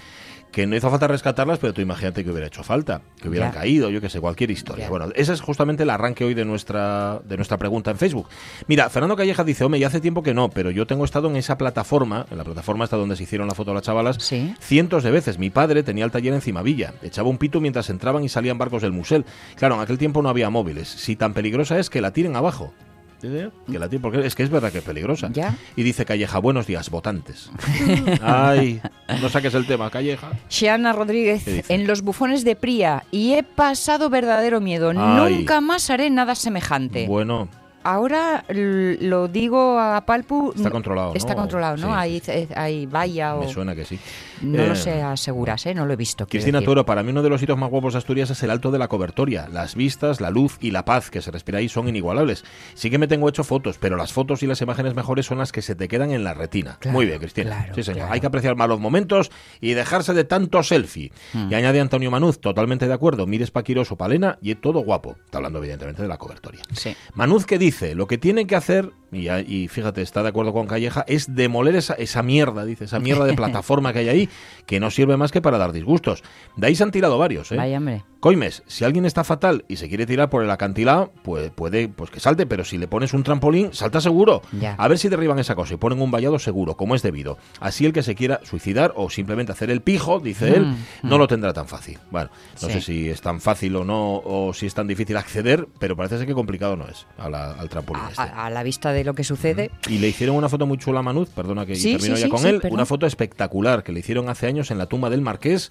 que 0.50 0.66
no 0.66 0.74
hizo 0.76 0.90
falta 0.90 1.06
rescatarlas, 1.06 1.58
pero 1.60 1.72
tú 1.72 1.80
imagínate 1.80 2.24
que 2.24 2.30
hubiera 2.30 2.48
hecho 2.48 2.62
falta, 2.64 3.00
que 3.20 3.28
hubieran 3.28 3.52
caído, 3.52 3.88
yo 3.90 4.00
que 4.00 4.10
sé, 4.10 4.20
cualquier 4.20 4.50
historia. 4.50 4.88
Bueno, 4.90 5.06
ese 5.14 5.32
es 5.32 5.40
justamente 5.40 5.84
el 5.84 5.90
arranque 5.90 6.24
hoy 6.24 6.34
de 6.34 6.44
nuestra, 6.44 7.20
de 7.24 7.36
nuestra 7.36 7.56
pregunta 7.58 7.90
en 7.92 7.96
Facebook. 7.96 8.26
Mira, 8.66 8.90
Fernando 8.90 9.16
Calleja 9.16 9.44
dice, 9.44 9.64
hombre, 9.64 9.80
ya 9.80 9.86
hace 9.86 10.00
tiempo 10.00 10.22
que 10.22 10.34
no, 10.34 10.50
pero 10.50 10.70
yo 10.72 10.84
tengo 10.86 11.04
estado 11.06 11.30
en 11.30 11.36
esa 11.36 11.56
plataforma, 11.56 12.26
en 12.30 12.36
la 12.38 12.44
plataforma 12.44 12.84
hasta 12.84 12.96
donde 12.98 13.14
se 13.16 13.22
hicieron 13.22 13.46
la 13.48 13.54
foto 13.54 13.70
de 13.70 13.76
las 13.76 13.84
chavalas, 13.84 14.16
Sí. 14.20 14.52
cientos 14.60 15.04
de 15.04 15.10
veces. 15.12 15.38
Mi 15.38 15.48
padre 15.48 15.84
tenía 15.84 16.04
el 16.04 16.10
taller 16.10 16.34
en 16.34 16.42
Cimavilla, 16.42 16.92
echaba 17.02 17.30
un 17.30 17.38
pito 17.38 17.60
mientras 17.60 17.88
entraban 17.88 18.22
y 18.24 18.28
salían 18.28 18.58
barcos 18.58 18.82
del 18.82 18.92
musel. 18.92 19.24
Claro, 19.54 19.76
en 19.76 19.80
aquel 19.80 19.96
tiempo 19.96 20.20
no 20.22 20.28
había 20.28 20.50
móviles. 20.50 20.88
Si 20.88 21.16
tan 21.16 21.32
peligrosa 21.32 21.78
es 21.78 21.88
que 21.88 22.00
la 22.02 22.10
tiren 22.12 22.36
abajo. 22.36 22.74
Que 23.22 23.78
la 23.78 23.88
tiren, 23.88 24.02
porque 24.02 24.26
es 24.26 24.34
que 24.34 24.42
es 24.42 24.50
verdad 24.50 24.72
que 24.72 24.78
es 24.78 24.84
peligrosa. 24.84 25.30
Ya. 25.32 25.56
Y 25.76 25.84
dice 25.84 26.04
Calleja, 26.04 26.38
buenos 26.40 26.66
días, 26.66 26.90
votantes. 26.90 27.50
Ay, 28.20 28.80
no 29.20 29.28
saques 29.28 29.54
el 29.54 29.66
tema, 29.66 29.90
Calleja. 29.90 30.32
Xiana 30.48 30.92
Rodríguez, 30.92 31.44
en 31.68 31.86
los 31.86 32.02
bufones 32.02 32.44
de 32.44 32.56
Pría, 32.56 33.04
y 33.12 33.34
he 33.34 33.44
pasado 33.44 34.10
verdadero 34.10 34.60
miedo. 34.60 34.90
Ay. 34.96 35.36
Nunca 35.36 35.60
más 35.60 35.88
haré 35.90 36.10
nada 36.10 36.34
semejante. 36.34 37.06
Bueno, 37.06 37.48
Ahora 37.84 38.44
lo 38.48 39.28
digo 39.28 39.78
a 39.78 40.00
Palpu. 40.06 40.52
Está 40.56 40.70
controlado, 40.70 41.08
¿no? 41.10 41.14
Está 41.14 41.34
controlado, 41.34 41.76
¿no? 41.76 41.88
Sí, 41.88 41.92
hay, 41.94 42.22
eh, 42.26 42.48
hay 42.54 42.86
valla 42.86 43.36
o. 43.36 43.40
me 43.44 43.48
suena 43.52 43.74
que 43.74 43.84
sí. 43.84 43.98
No 44.42 44.60
Eh, 44.62 44.68
lo 44.68 44.74
sé, 44.74 45.02
aseguras, 45.02 45.64
¿eh? 45.66 45.74
No 45.74 45.86
lo 45.86 45.92
he 45.92 45.96
visto. 45.96 46.26
Cristina 46.26 46.58
decir. 46.58 46.68
Toro, 46.70 46.84
para 46.86 47.02
mí 47.02 47.10
uno 47.10 47.22
de 47.22 47.28
los 47.28 47.40
sitios 47.40 47.56
más 47.58 47.70
guapos 47.70 47.94
de 47.94 47.98
Asturias 47.98 48.30
es 48.30 48.42
el 48.42 48.50
Alto 48.50 48.70
de 48.70 48.78
la 48.78 48.88
Cobertoria. 48.88 49.48
Las 49.50 49.74
vistas, 49.74 50.20
la 50.20 50.30
luz 50.30 50.56
y 50.60 50.70
la 50.72 50.84
paz 50.84 51.10
que 51.10 51.22
se 51.22 51.30
respira 51.30 51.58
ahí 51.58 51.68
son 51.68 51.88
inigualables. 51.88 52.44
Sí 52.74 52.90
que 52.90 52.98
me 52.98 53.06
tengo 53.08 53.28
hecho 53.28 53.44
fotos, 53.44 53.78
pero 53.78 53.96
las 53.96 54.12
fotos 54.12 54.42
y 54.42 54.46
las 54.46 54.60
imágenes 54.62 54.94
mejores 54.94 55.26
son 55.26 55.38
las 55.38 55.52
que 55.52 55.62
se 55.62 55.74
te 55.74 55.88
quedan 55.88 56.10
en 56.10 56.24
la 56.24 56.34
retina. 56.34 56.76
Claro, 56.80 56.96
Muy 56.96 57.06
bien, 57.06 57.18
Cristina. 57.18 57.50
claro, 57.50 57.74
sí, 57.74 57.82
señor. 57.82 57.98
claro. 58.00 58.12
Hay 58.14 58.20
que 58.20 58.26
apreciar 58.26 58.56
más 58.56 58.68
los 58.68 58.80
momentos 58.80 59.30
y 59.60 59.74
dejarse 59.74 60.12
de 60.14 60.24
tanto 60.24 60.62
selfie. 60.62 61.12
Hmm. 61.32 61.50
Y 61.50 61.54
añade 61.54 61.80
Antonio 61.80 62.10
Manuz, 62.10 62.40
totalmente 62.40 62.86
de 62.88 62.92
acuerdo. 62.94 63.26
Mires 63.26 63.50
Paquiros 63.50 63.92
o 63.92 63.96
Palena 63.96 64.38
y 64.42 64.54
todo 64.56 64.80
guapo. 64.80 65.16
Está 65.24 65.38
hablando 65.38 65.58
evidentemente 65.60 66.02
de 66.02 66.08
la 66.08 66.16
cobertoria. 66.18 66.62
Sí. 66.72 66.96
Manuz 67.14 67.46
que 67.46 67.58
dice, 67.58 67.71
lo 67.94 68.06
que 68.06 68.18
tiene 68.18 68.46
que 68.46 68.56
hacer, 68.56 68.92
y, 69.10 69.28
y 69.30 69.68
fíjate, 69.68 70.00
está 70.02 70.22
de 70.22 70.28
acuerdo 70.30 70.52
con 70.52 70.66
Calleja, 70.66 71.04
es 71.06 71.34
demoler 71.34 71.76
esa, 71.76 71.94
esa 71.94 72.22
mierda, 72.22 72.64
dice, 72.64 72.84
esa 72.84 72.98
mierda 72.98 73.24
de 73.24 73.32
plataforma 73.36 73.92
que 73.92 74.00
hay 74.00 74.08
ahí, 74.08 74.28
que 74.66 74.80
no 74.80 74.90
sirve 74.90 75.16
más 75.16 75.32
que 75.32 75.40
para 75.42 75.58
dar 75.58 75.72
disgustos. 75.72 76.22
De 76.56 76.66
ahí 76.66 76.74
se 76.74 76.82
han 76.82 76.90
tirado 76.90 77.18
varios, 77.18 77.50
¿eh? 77.52 77.56
Vaya, 77.56 77.78
hombre. 77.78 78.04
Coimes, 78.20 78.62
si 78.68 78.84
alguien 78.84 79.04
está 79.04 79.24
fatal 79.24 79.64
y 79.66 79.76
se 79.76 79.88
quiere 79.88 80.06
tirar 80.06 80.30
por 80.30 80.44
el 80.44 80.50
acantilado, 80.52 81.12
pues 81.24 81.50
puede 81.50 81.88
pues 81.88 82.08
que 82.10 82.20
salte, 82.20 82.46
pero 82.46 82.64
si 82.64 82.78
le 82.78 82.86
pones 82.86 83.14
un 83.14 83.24
trampolín, 83.24 83.72
salta 83.74 84.00
seguro. 84.00 84.42
Ya. 84.52 84.76
A 84.78 84.86
ver 84.86 84.96
si 84.98 85.08
derriban 85.08 85.40
esa 85.40 85.56
cosa 85.56 85.74
y 85.74 85.76
ponen 85.76 86.00
un 86.00 86.12
vallado 86.12 86.38
seguro, 86.38 86.76
como 86.76 86.94
es 86.94 87.02
debido. 87.02 87.36
Así 87.58 87.84
el 87.84 87.92
que 87.92 88.04
se 88.04 88.14
quiera 88.14 88.38
suicidar 88.44 88.92
o 88.94 89.10
simplemente 89.10 89.50
hacer 89.50 89.70
el 89.72 89.80
pijo, 89.80 90.20
dice 90.20 90.54
él, 90.54 90.72
no 91.02 91.18
lo 91.18 91.26
tendrá 91.26 91.52
tan 91.52 91.66
fácil. 91.66 91.98
Bueno, 92.12 92.30
no 92.62 92.68
Sí. 92.68 92.74
sé 92.74 92.80
si 92.80 93.10
es 93.10 93.20
tan 93.20 93.40
fácil 93.40 93.74
o 93.74 93.84
no, 93.84 94.18
o 94.24 94.54
si 94.54 94.66
es 94.66 94.74
tan 94.74 94.86
difícil 94.86 95.16
acceder, 95.16 95.66
pero 95.80 95.96
parece 95.96 96.18
ser 96.18 96.26
que 96.28 96.34
complicado 96.34 96.76
no 96.76 96.86
es 96.86 97.08
a 97.18 97.28
la- 97.28 97.50
al 97.62 97.68
trampolín 97.70 98.02
A, 98.04 98.08
este. 98.10 98.20
a- 98.22 98.46
a 98.46 98.50
la 98.50 98.62
vista 98.62 98.92
de 98.92 99.04
lo 99.04 99.14
que 99.14 99.24
sucede, 99.24 99.70
Y 99.88 99.98
le 99.98 100.08
hicieron 100.08 100.36
una 100.36 100.48
foto 100.48 100.66
muy 100.66 100.76
chula 100.78 101.00
a 101.00 101.02
Manuz, 101.02 101.28
perdona 101.30 101.64
que 101.64 101.74
Sí, 101.76 101.92
termino 101.92 102.16
sí, 102.16 102.20
ya 102.22 102.26
sí, 102.26 102.30
con 102.30 102.40
sí, 102.40 102.48
él, 102.48 102.60
una 102.70 102.84
foto 102.86 103.06
espectacular 103.06 103.82
que 103.82 103.92
le 103.92 104.00
hicieron 104.00 104.28
hace 104.28 104.46
años 104.46 104.70
en 104.70 104.78
la 104.78 104.86
tumba 104.86 105.08
del 105.10 105.22
Marqués 105.22 105.70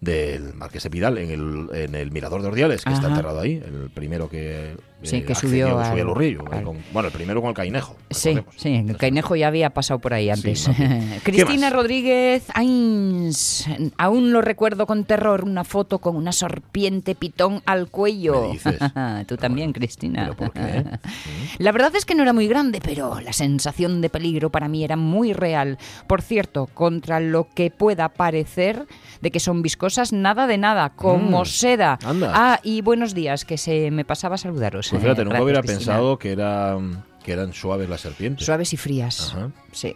del 0.00 0.54
Marqués 0.54 0.84
de 0.84 0.90
Pidal 0.90 1.18
en 1.18 1.30
el, 1.30 1.76
en 1.76 1.94
el 1.96 2.12
Mirador 2.12 2.40
de 2.42 2.46
Ordiales, 2.48 2.84
que 2.84 2.92
está 2.92 3.08
enterrado 3.08 3.40
ahí, 3.40 3.54
el 3.54 3.90
primero 3.92 4.28
que, 4.30 4.76
Sí, 5.02 5.22
que 5.22 5.34
subió 5.34 5.66
que 5.66 5.70
subió 5.72 5.78
al- 5.80 6.00
al 6.00 6.08
Urrillo, 6.08 6.44
ahí 6.50 6.58
al- 6.58 6.64
con- 6.64 6.78
bueno, 6.92 7.06
el 7.08 7.14
primero 7.14 7.40
con 7.40 7.50
el 7.50 7.54
Cainejo. 7.54 7.96
Sí, 8.10 8.30
recordemos. 8.30 8.54
sí, 8.60 8.74
el 8.74 8.96
Cainejo 8.96 9.36
ya 9.36 9.46
había 9.46 9.70
pasado 9.70 10.00
por 10.00 10.12
ahí 10.12 10.28
antes. 10.28 10.66
más 10.66 10.76
bien. 10.76 11.10
¿Qué 11.24 11.32
Cristina? 11.32 11.70
Rodríguez 11.70 12.44
Ains, 12.54 13.66
aún 13.96 14.32
lo 14.32 14.40
recuerdo 14.42 14.86
con 14.86 15.04
terror, 15.04 15.44
una 15.44 15.62
foto 15.64 15.98
con 16.00 16.16
una 16.16 16.32
serpiente 16.32 17.14
pitón 17.14 17.62
al 17.66 17.88
cuello. 17.88 18.52
Tú 19.28 19.36
también, 19.36 19.72
Cristina. 19.72 20.22
¿Pero 20.24 20.36
por 20.36 20.52
qué? 20.52 20.84
La 21.58 21.72
verdad 21.72 21.94
es 21.94 22.04
que 22.04 22.14
no 22.14 22.22
era 22.22 22.32
muy 22.32 22.48
grande, 22.48 22.80
pero 22.82 23.20
la 23.20 23.32
sensación 23.32 24.00
de 24.00 24.10
peligro 24.10 24.50
para 24.50 24.68
mí 24.68 24.82
era 24.84 24.96
muy 24.96 25.32
real. 25.32 25.78
Por 26.06 26.22
cierto, 26.22 26.66
contra 26.74 27.20
lo 27.20 27.48
que 27.54 27.70
pueda 27.70 28.08
parecer 28.08 28.86
de 29.20 29.30
que 29.30 29.40
son 29.40 29.62
viscosas, 29.62 30.12
nada 30.12 30.46
de 30.46 30.58
nada, 30.58 30.90
como 30.90 31.42
Mm, 31.42 31.46
seda. 31.46 31.98
anda. 32.04 32.32
Ah, 32.34 32.60
y 32.62 32.80
buenos 32.82 33.14
días, 33.14 33.44
que 33.44 33.58
se 33.58 33.90
me 33.90 34.04
pasaba 34.04 34.34
a 34.36 34.38
saludaros. 34.38 34.87
Pues 34.90 35.02
fíjate, 35.02 35.24
nunca 35.24 35.42
hubiera 35.42 35.60
Cristina. 35.60 35.78
pensado 35.78 36.18
que, 36.18 36.32
era, 36.32 36.76
que 37.24 37.32
eran 37.32 37.52
suaves 37.52 37.88
las 37.88 38.00
serpientes. 38.00 38.46
Suaves 38.46 38.72
y 38.72 38.76
frías. 38.76 39.32
Ajá. 39.34 39.50
Sí. 39.72 39.94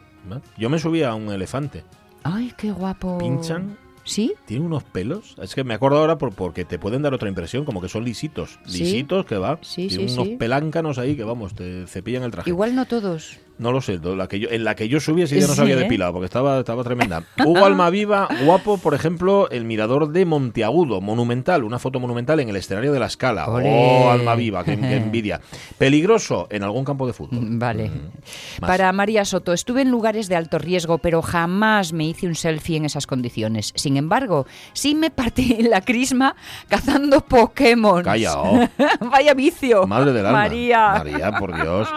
Yo 0.56 0.70
me 0.70 0.78
subí 0.78 1.02
a 1.02 1.14
un 1.14 1.30
elefante. 1.30 1.84
Ay, 2.22 2.52
qué 2.56 2.70
guapo. 2.70 3.18
Pinchan. 3.18 3.76
¿Sí? 4.04 4.34
Tiene 4.46 4.64
unos 4.66 4.82
pelos. 4.82 5.36
Es 5.40 5.54
que 5.54 5.62
me 5.62 5.74
acuerdo 5.74 5.98
ahora 5.98 6.18
por, 6.18 6.34
porque 6.34 6.64
te 6.64 6.78
pueden 6.78 7.02
dar 7.02 7.14
otra 7.14 7.28
impresión, 7.28 7.64
como 7.64 7.80
que 7.80 7.88
son 7.88 8.04
lisitos. 8.04 8.58
Sí. 8.66 8.80
Lisitos 8.80 9.26
que 9.26 9.36
va. 9.36 9.58
Sí, 9.62 9.86
Tienen 9.88 10.08
sí, 10.08 10.14
unos 10.18 10.28
peláncanos 10.38 10.98
ahí 10.98 11.16
que 11.16 11.22
vamos, 11.24 11.54
te 11.54 11.86
cepillan 11.86 12.24
el 12.24 12.32
traje. 12.32 12.50
Igual 12.50 12.74
no 12.74 12.84
todos. 12.86 13.38
No 13.58 13.70
lo 13.70 13.80
sé, 13.80 14.00
la 14.02 14.26
que 14.28 14.40
yo, 14.40 14.48
en 14.50 14.64
la 14.64 14.74
que 14.74 14.88
yo 14.88 14.98
subí 14.98 15.22
ese 15.22 15.36
día 15.36 15.46
no 15.46 15.50
se 15.50 15.56
Sí, 15.56 15.60
había 15.62 15.74
¿eh? 15.74 15.78
depilado 15.78 16.12
porque 16.12 16.24
estaba, 16.24 16.58
estaba 16.58 16.82
tremenda. 16.82 17.22
Hugo 17.44 17.64
Almaviva, 17.64 18.28
guapo, 18.44 18.78
por 18.78 18.94
ejemplo, 18.94 19.48
el 19.50 19.64
mirador 19.64 20.10
de 20.10 20.24
Monteagudo, 20.24 21.00
monumental, 21.00 21.62
una 21.62 21.78
foto 21.78 22.00
monumental 22.00 22.40
en 22.40 22.48
el 22.48 22.56
escenario 22.56 22.92
de 22.92 22.98
la 22.98 23.06
escala. 23.06 23.46
Olé. 23.48 23.68
Oh, 23.70 24.10
Almaviva, 24.10 24.64
qué, 24.64 24.78
qué 24.78 24.96
envidia. 24.96 25.40
Peligroso 25.78 26.48
en 26.50 26.62
algún 26.64 26.84
campo 26.84 27.06
de 27.06 27.12
fútbol. 27.12 27.38
Vale. 27.40 27.88
Mm. 27.88 28.60
Para 28.60 28.92
María 28.92 29.24
Soto, 29.24 29.52
estuve 29.52 29.82
en 29.82 29.90
lugares 29.90 30.28
de 30.28 30.36
alto 30.36 30.58
riesgo, 30.58 30.98
pero 30.98 31.22
jamás 31.22 31.92
me 31.92 32.04
hice 32.04 32.26
un 32.26 32.34
selfie 32.34 32.76
en 32.78 32.84
esas 32.84 33.06
condiciones. 33.06 33.72
Sin 33.76 33.96
embargo, 33.96 34.46
sí 34.72 34.94
me 34.94 35.10
partí 35.10 35.62
la 35.62 35.82
crisma 35.82 36.34
cazando 36.68 37.20
Pokémon. 37.20 38.02
Calla, 38.02 38.40
oh. 38.40 38.68
Vaya 39.00 39.34
vicio. 39.34 39.86
Madre 39.86 40.12
del 40.12 40.26
alma. 40.26 40.38
María. 40.38 40.88
María, 40.98 41.32
por 41.38 41.54
Dios. 41.54 41.88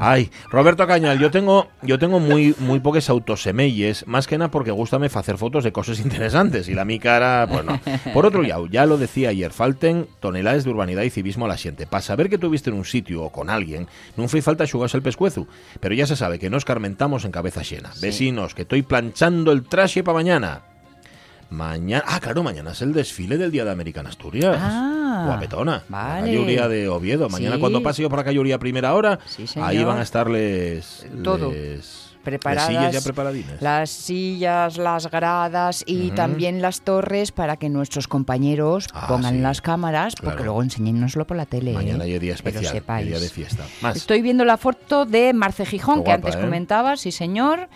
Ay, 0.00 0.30
Roberto 0.50 0.86
Cañal, 0.86 1.18
yo 1.18 1.30
tengo, 1.32 1.68
yo 1.82 1.98
tengo 1.98 2.20
muy, 2.20 2.54
muy 2.60 2.78
pocas 2.78 3.10
autosemelles, 3.10 4.06
más 4.06 4.28
que 4.28 4.38
nada 4.38 4.48
porque 4.50 4.70
gustame 4.70 5.10
hacer 5.12 5.36
fotos 5.36 5.64
de 5.64 5.72
cosas 5.72 5.98
interesantes 6.04 6.68
y 6.68 6.74
la 6.74 6.84
mi 6.84 7.00
cara, 7.00 7.46
pues 7.50 7.64
no. 7.64 7.80
Por 8.14 8.24
otro 8.24 8.42
lado, 8.42 8.66
ya 8.66 8.86
lo 8.86 8.96
decía 8.96 9.30
ayer, 9.30 9.52
falten 9.52 10.06
toneladas 10.20 10.62
de 10.64 10.70
urbanidad 10.70 11.02
y 11.02 11.10
civismo 11.10 11.46
a 11.46 11.48
la 11.48 11.58
xente. 11.58 11.86
Para 11.86 12.02
saber 12.02 12.30
que 12.30 12.38
tuviste 12.38 12.70
en 12.70 12.76
un 12.76 12.84
sitio 12.84 13.24
o 13.24 13.32
con 13.32 13.50
alguien, 13.50 13.88
no 14.16 14.28
fue 14.28 14.40
falta 14.40 14.66
xugarse 14.66 14.96
el 14.96 15.02
pescuezo. 15.02 15.48
Pero 15.80 15.94
ya 15.94 16.06
se 16.06 16.14
sabe 16.14 16.38
que 16.38 16.48
nos 16.48 16.64
carmentamos 16.64 17.24
en 17.24 17.32
cabeza 17.32 17.62
llena. 17.62 17.90
Vecinos, 18.00 18.54
que 18.54 18.62
estoy 18.62 18.82
planchando 18.82 19.50
el 19.50 19.64
traje 19.64 20.04
para 20.04 20.14
mañana. 20.14 20.62
Mañana, 21.50 22.04
ah, 22.06 22.20
claro, 22.20 22.42
mañana 22.42 22.72
es 22.72 22.82
el 22.82 22.92
desfile 22.92 23.38
del 23.38 23.50
Día 23.50 23.64
de 23.64 23.70
América 23.70 24.00
en 24.00 24.06
Asturias. 24.06 24.56
Ah, 24.60 24.97
Guapetona. 25.26 25.82
vale. 25.88 26.20
La 26.20 26.26
calle 26.26 26.38
Uría 26.40 26.68
de 26.68 26.88
Oviedo. 26.88 27.28
Mañana 27.28 27.56
Sí. 27.56 27.60
cuando 27.60 27.82
pase 27.82 28.02
yo 28.02 28.08
por 28.10 28.18
la 28.18 28.24
calle 28.24 28.38
Uría 28.38 28.56
a 28.56 28.58
primera 28.58 28.94
hora, 28.94 29.18
Sí, 29.26 29.44
ahí 29.60 29.82
van 29.84 29.98
a 29.98 30.02
estar 30.02 30.28
les, 30.30 31.06
Todo. 31.22 31.50
les- 31.52 32.06
Preparadas 32.24 32.66
sillas 32.66 33.04
ya 33.04 33.58
las 33.60 33.90
sillas, 33.90 34.76
las 34.76 35.10
gradas 35.10 35.82
y 35.86 36.10
también 36.10 36.60
las 36.60 36.82
torres 36.82 37.32
para 37.32 37.56
que 37.56 37.70
nuestros 37.70 38.06
compañeros 38.06 38.86
Ah, 38.92 39.06
pongan 39.08 39.36
sí. 39.36 39.40
las 39.40 39.62
cámaras, 39.62 40.14
porque 40.22 40.42
luego 40.44 40.62
enseñénoslo 40.62 41.26
por 41.26 41.38
la 41.38 41.46
tele. 41.46 41.72
Mañana 41.72 42.04
¿eh? 42.04 42.08
hay 42.14 42.18
día 42.18 42.34
Que 42.34 42.50
lo 42.50 42.50
especial, 42.60 43.06
día 43.06 43.18
de 43.18 43.28
fiesta. 43.30 43.64
Más. 43.80 43.96
Estoy 43.96 44.20
viendo 44.20 44.44
la 44.44 44.58
foto 44.58 45.06
de 45.06 45.32
Marce 45.32 45.64
Gijón, 45.64 46.04
que 46.04 46.10
antes 46.10 46.34
¿eh? 46.34 46.40
comentaba, 46.40 46.96
sí 46.98 47.12
señor. 47.12 47.68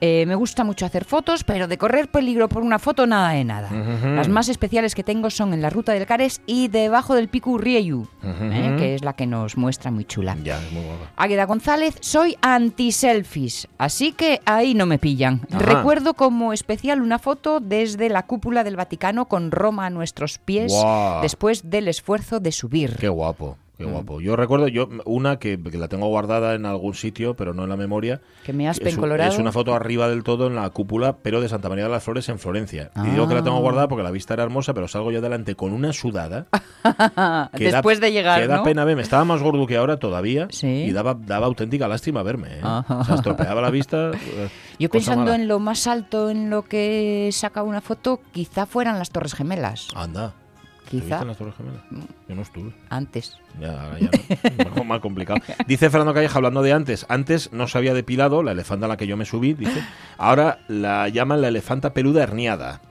Eh, 0.00 0.24
me 0.26 0.34
gusta 0.34 0.64
mucho 0.64 0.86
hacer 0.86 1.04
fotos, 1.04 1.44
pero 1.44 1.68
de 1.68 1.78
correr 1.78 2.08
peligro 2.08 2.48
por 2.48 2.62
una 2.62 2.78
foto, 2.78 3.06
nada 3.06 3.30
de 3.30 3.44
nada. 3.44 3.70
Las 3.70 4.28
más 4.28 4.48
especiales 4.48 4.94
que 4.94 5.04
tengo 5.04 5.30
son 5.30 5.54
en 5.54 5.62
la 5.62 5.70
ruta 5.70 5.92
del 5.92 6.06
Cares 6.06 6.40
y 6.46 6.68
debajo 6.68 7.14
del 7.14 7.28
Pico 7.28 7.56
Rieyu. 7.58 8.06
¿eh? 8.22 8.76
que 8.78 8.94
es 8.94 9.04
la 9.04 9.14
que 9.14 9.26
nos 9.26 9.56
muestra 9.56 9.90
muy 9.90 10.04
chula. 10.04 10.36
Ya, 10.42 10.60
es 10.60 10.72
muy 10.72 10.82
guapa. 10.84 11.10
Águeda 11.16 11.44
González, 11.46 11.96
soy 12.00 12.36
anti-selfies, 12.40 13.68
así 13.78 14.12
que 14.12 14.40
ahí 14.44 14.74
no 14.74 14.86
me 14.86 14.98
pillan. 14.98 15.40
Ajá. 15.50 15.58
Recuerdo 15.58 16.14
como 16.14 16.52
especial 16.52 17.02
una 17.02 17.18
foto 17.18 17.60
desde 17.60 18.08
la 18.08 18.24
cúpula 18.24 18.64
del 18.64 18.76
Vaticano 18.76 19.26
con 19.26 19.50
Roma 19.50 19.86
a 19.86 19.90
nuestros 19.90 20.38
pies 20.38 20.72
después 21.22 21.70
del 21.70 21.88
esfuerzo 21.88 22.40
de 22.40 22.52
subir. 22.52 22.96
Qué 22.96 23.08
guapo. 23.08 23.56
Qué 23.78 23.84
guapo. 23.84 24.20
Yo 24.20 24.36
recuerdo 24.36 24.68
yo 24.68 24.88
una 25.04 25.38
que, 25.38 25.60
que 25.62 25.78
la 25.78 25.88
tengo 25.88 26.06
guardada 26.08 26.54
en 26.54 26.66
algún 26.66 26.94
sitio, 26.94 27.34
pero 27.34 27.54
no 27.54 27.64
en 27.64 27.70
la 27.70 27.76
memoria. 27.76 28.20
Que 28.44 28.52
me 28.52 28.68
aspe 28.68 28.88
Es, 28.90 28.96
Colorado. 28.96 29.32
es 29.32 29.38
una 29.38 29.52
foto 29.52 29.74
arriba 29.74 30.08
del 30.08 30.22
todo 30.22 30.46
en 30.46 30.54
la 30.54 30.68
cúpula, 30.70 31.16
pero 31.22 31.40
de 31.40 31.48
Santa 31.48 31.68
María 31.68 31.84
de 31.84 31.90
las 31.90 32.02
Flores 32.04 32.28
en 32.28 32.38
Florencia. 32.38 32.90
Y 33.04 33.08
digo 33.10 33.26
que 33.28 33.34
la 33.34 33.42
tengo 33.42 33.56
Ah. 33.56 33.60
guardada 33.60 33.88
porque 33.88 34.02
la 34.04 34.10
vista 34.10 34.34
era 34.34 34.42
hermosa, 34.44 34.74
pero 34.74 34.86
salgo 34.88 35.10
yo 35.12 35.18
adelante 35.18 35.54
con 35.54 35.72
una 35.72 35.92
sudada. 35.92 36.46
que 36.82 36.90
da- 36.90 37.48
Después 37.52 38.00
de 38.00 38.12
llegar, 38.12 38.40
Que 38.40 38.46
da 38.46 38.62
pena 38.62 38.84
verme. 38.84 39.02
Estaba 39.02 39.24
más 39.24 39.42
gordo 39.42 39.66
que 39.66 39.76
ahora 39.76 39.98
todavía. 39.98 40.48
Sí. 40.50 40.66
Y 40.66 40.92
daba, 40.92 41.14
daba 41.14 41.46
auténtica 41.46 41.88
lástima 41.88 42.22
verme. 42.22 42.58
¿eh? 42.58 42.60
O 42.62 43.04
sea, 43.04 43.14
estropeaba 43.16 43.60
la 43.60 43.70
vista. 43.70 44.10
eh, 44.14 44.48
Yo 44.78 44.88
pensando 44.90 45.24
mala. 45.24 45.36
en 45.36 45.48
lo 45.48 45.58
más 45.58 45.86
alto 45.86 46.30
en 46.30 46.50
lo 46.50 46.62
que 46.62 47.28
saca 47.32 47.62
una 47.62 47.80
foto, 47.80 48.20
quizá 48.32 48.66
fueran 48.66 48.98
las 48.98 49.10
Torres 49.10 49.34
Gemelas. 49.34 49.88
Anda. 49.94 50.34
Quizá. 50.88 50.96
¿Estuviste 50.96 51.22
en 51.22 51.28
las 51.28 51.38
Torres 51.38 51.54
Gemelas? 51.56 51.82
Yo 52.28 52.34
no 52.34 52.42
estuve. 52.42 52.72
Antes. 52.90 53.36
Ya, 53.60 53.82
ahora 53.82 53.98
ya 53.98 54.10
no. 54.76 54.84
Más 54.84 55.00
complicado. 55.00 55.40
Dice 55.66 55.90
Fernando 55.90 56.14
Calleja, 56.14 56.36
hablando 56.36 56.62
de 56.62 56.72
antes, 56.72 57.06
antes 57.08 57.52
no 57.52 57.68
se 57.68 57.78
había 57.78 57.94
depilado, 57.94 58.42
la 58.42 58.52
elefanta 58.52 58.86
a 58.86 58.88
la 58.88 58.96
que 58.96 59.06
yo 59.06 59.16
me 59.16 59.24
subí, 59.24 59.54
dice, 59.54 59.82
ahora 60.18 60.58
la 60.68 61.08
llaman 61.08 61.40
la 61.40 61.48
elefanta 61.48 61.92
peluda 61.94 62.22
herniada. 62.22 62.82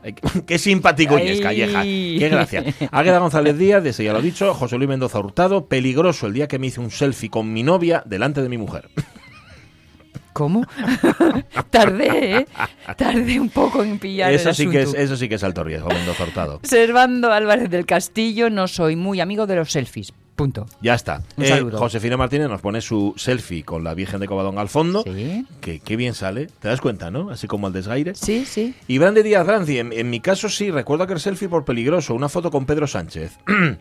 Qué 0.46 0.58
simpático 0.58 1.18
es. 1.18 1.42
Calleja. 1.42 1.84
Qué 1.84 2.30
gracia. 2.30 2.64
Águeda 2.92 3.20
González 3.20 3.58
Díaz, 3.58 3.84
desde 3.84 4.04
ya 4.04 4.14
lo 4.14 4.20
he 4.20 4.24
dicho, 4.24 4.54
José 4.54 4.78
Luis 4.78 4.90
Mendoza 4.90 5.20
Hurtado, 5.20 5.68
peligroso 5.68 6.28
el 6.28 6.34
día 6.34 6.48
que 6.48 6.60
me 6.60 6.68
hice 6.68 6.80
un 6.80 6.92
selfie 6.92 7.30
con 7.30 7.52
mi 7.54 7.64
novia 7.64 8.04
delante 8.06 8.42
de 8.42 8.50
mi 8.50 8.58
mujer. 8.58 8.90
¿Cómo? 10.34 10.66
Tardé, 11.70 12.38
¿eh? 12.38 12.48
Tardé 12.98 13.40
un 13.40 13.50
poco 13.50 13.84
en 13.84 14.00
pillar 14.00 14.34
Eso 14.34 14.50
el 14.50 14.56
sí, 14.56 14.70
que 14.70 14.82
es, 14.82 14.94
eso 14.94 15.16
sí 15.16 15.30
que 15.30 15.36
es 15.36 15.44
alto 15.44 15.64
riesgo, 15.64 15.90
Mendoza 15.90 16.24
Hurtado. 16.24 16.60
Servando 16.64 17.32
Álvarez 17.32 17.70
del 17.70 17.86
Castillo, 17.86 18.50
no 18.50 18.68
soy 18.68 18.96
muy 18.96 19.22
amigo 19.22 19.46
de 19.46 19.56
los 19.56 19.72
selfies. 19.72 20.12
Punto. 20.36 20.66
Ya 20.82 20.96
está. 20.96 21.22
Un 21.38 21.44
Eh, 21.44 21.48
saludo. 21.48 21.78
Josefina 21.78 22.18
Martínez 22.18 22.50
nos 22.50 22.60
pone 22.60 22.82
su 22.82 23.14
selfie 23.18 23.64
con 23.64 23.84
la 23.84 23.94
Virgen 23.94 24.20
de 24.20 24.28
Covadonga 24.28 24.62
al 24.62 24.70
fondo. 24.70 25.04
Sí. 25.04 25.46
Que 25.62 25.80
qué 25.80 25.96
bien 25.96 26.16
sale. 26.16 26.48
¿Te 26.60 26.68
das 26.70 26.82
cuenta, 26.82 27.12
no? 27.12 27.30
Así 27.30 27.48
como 27.48 27.68
al 27.68 27.74
desgaire. 27.74 28.16
Sí, 28.16 28.46
sí. 28.46 28.74
Y 28.88 28.98
Brande 28.98 29.22
Díaz 29.22 29.46
Ranci, 29.46 29.78
en, 29.78 29.94
en 29.94 30.10
mi 30.10 30.20
caso 30.20 30.50
sí, 30.50 30.72
recuerdo 30.72 31.04
aquel 31.04 31.20
selfie 31.20 31.48
por 31.50 31.66
peligroso, 31.66 32.16
una 32.16 32.30
foto 32.30 32.50
con 32.50 32.66
Pedro 32.66 32.88
Sánchez. 32.88 33.38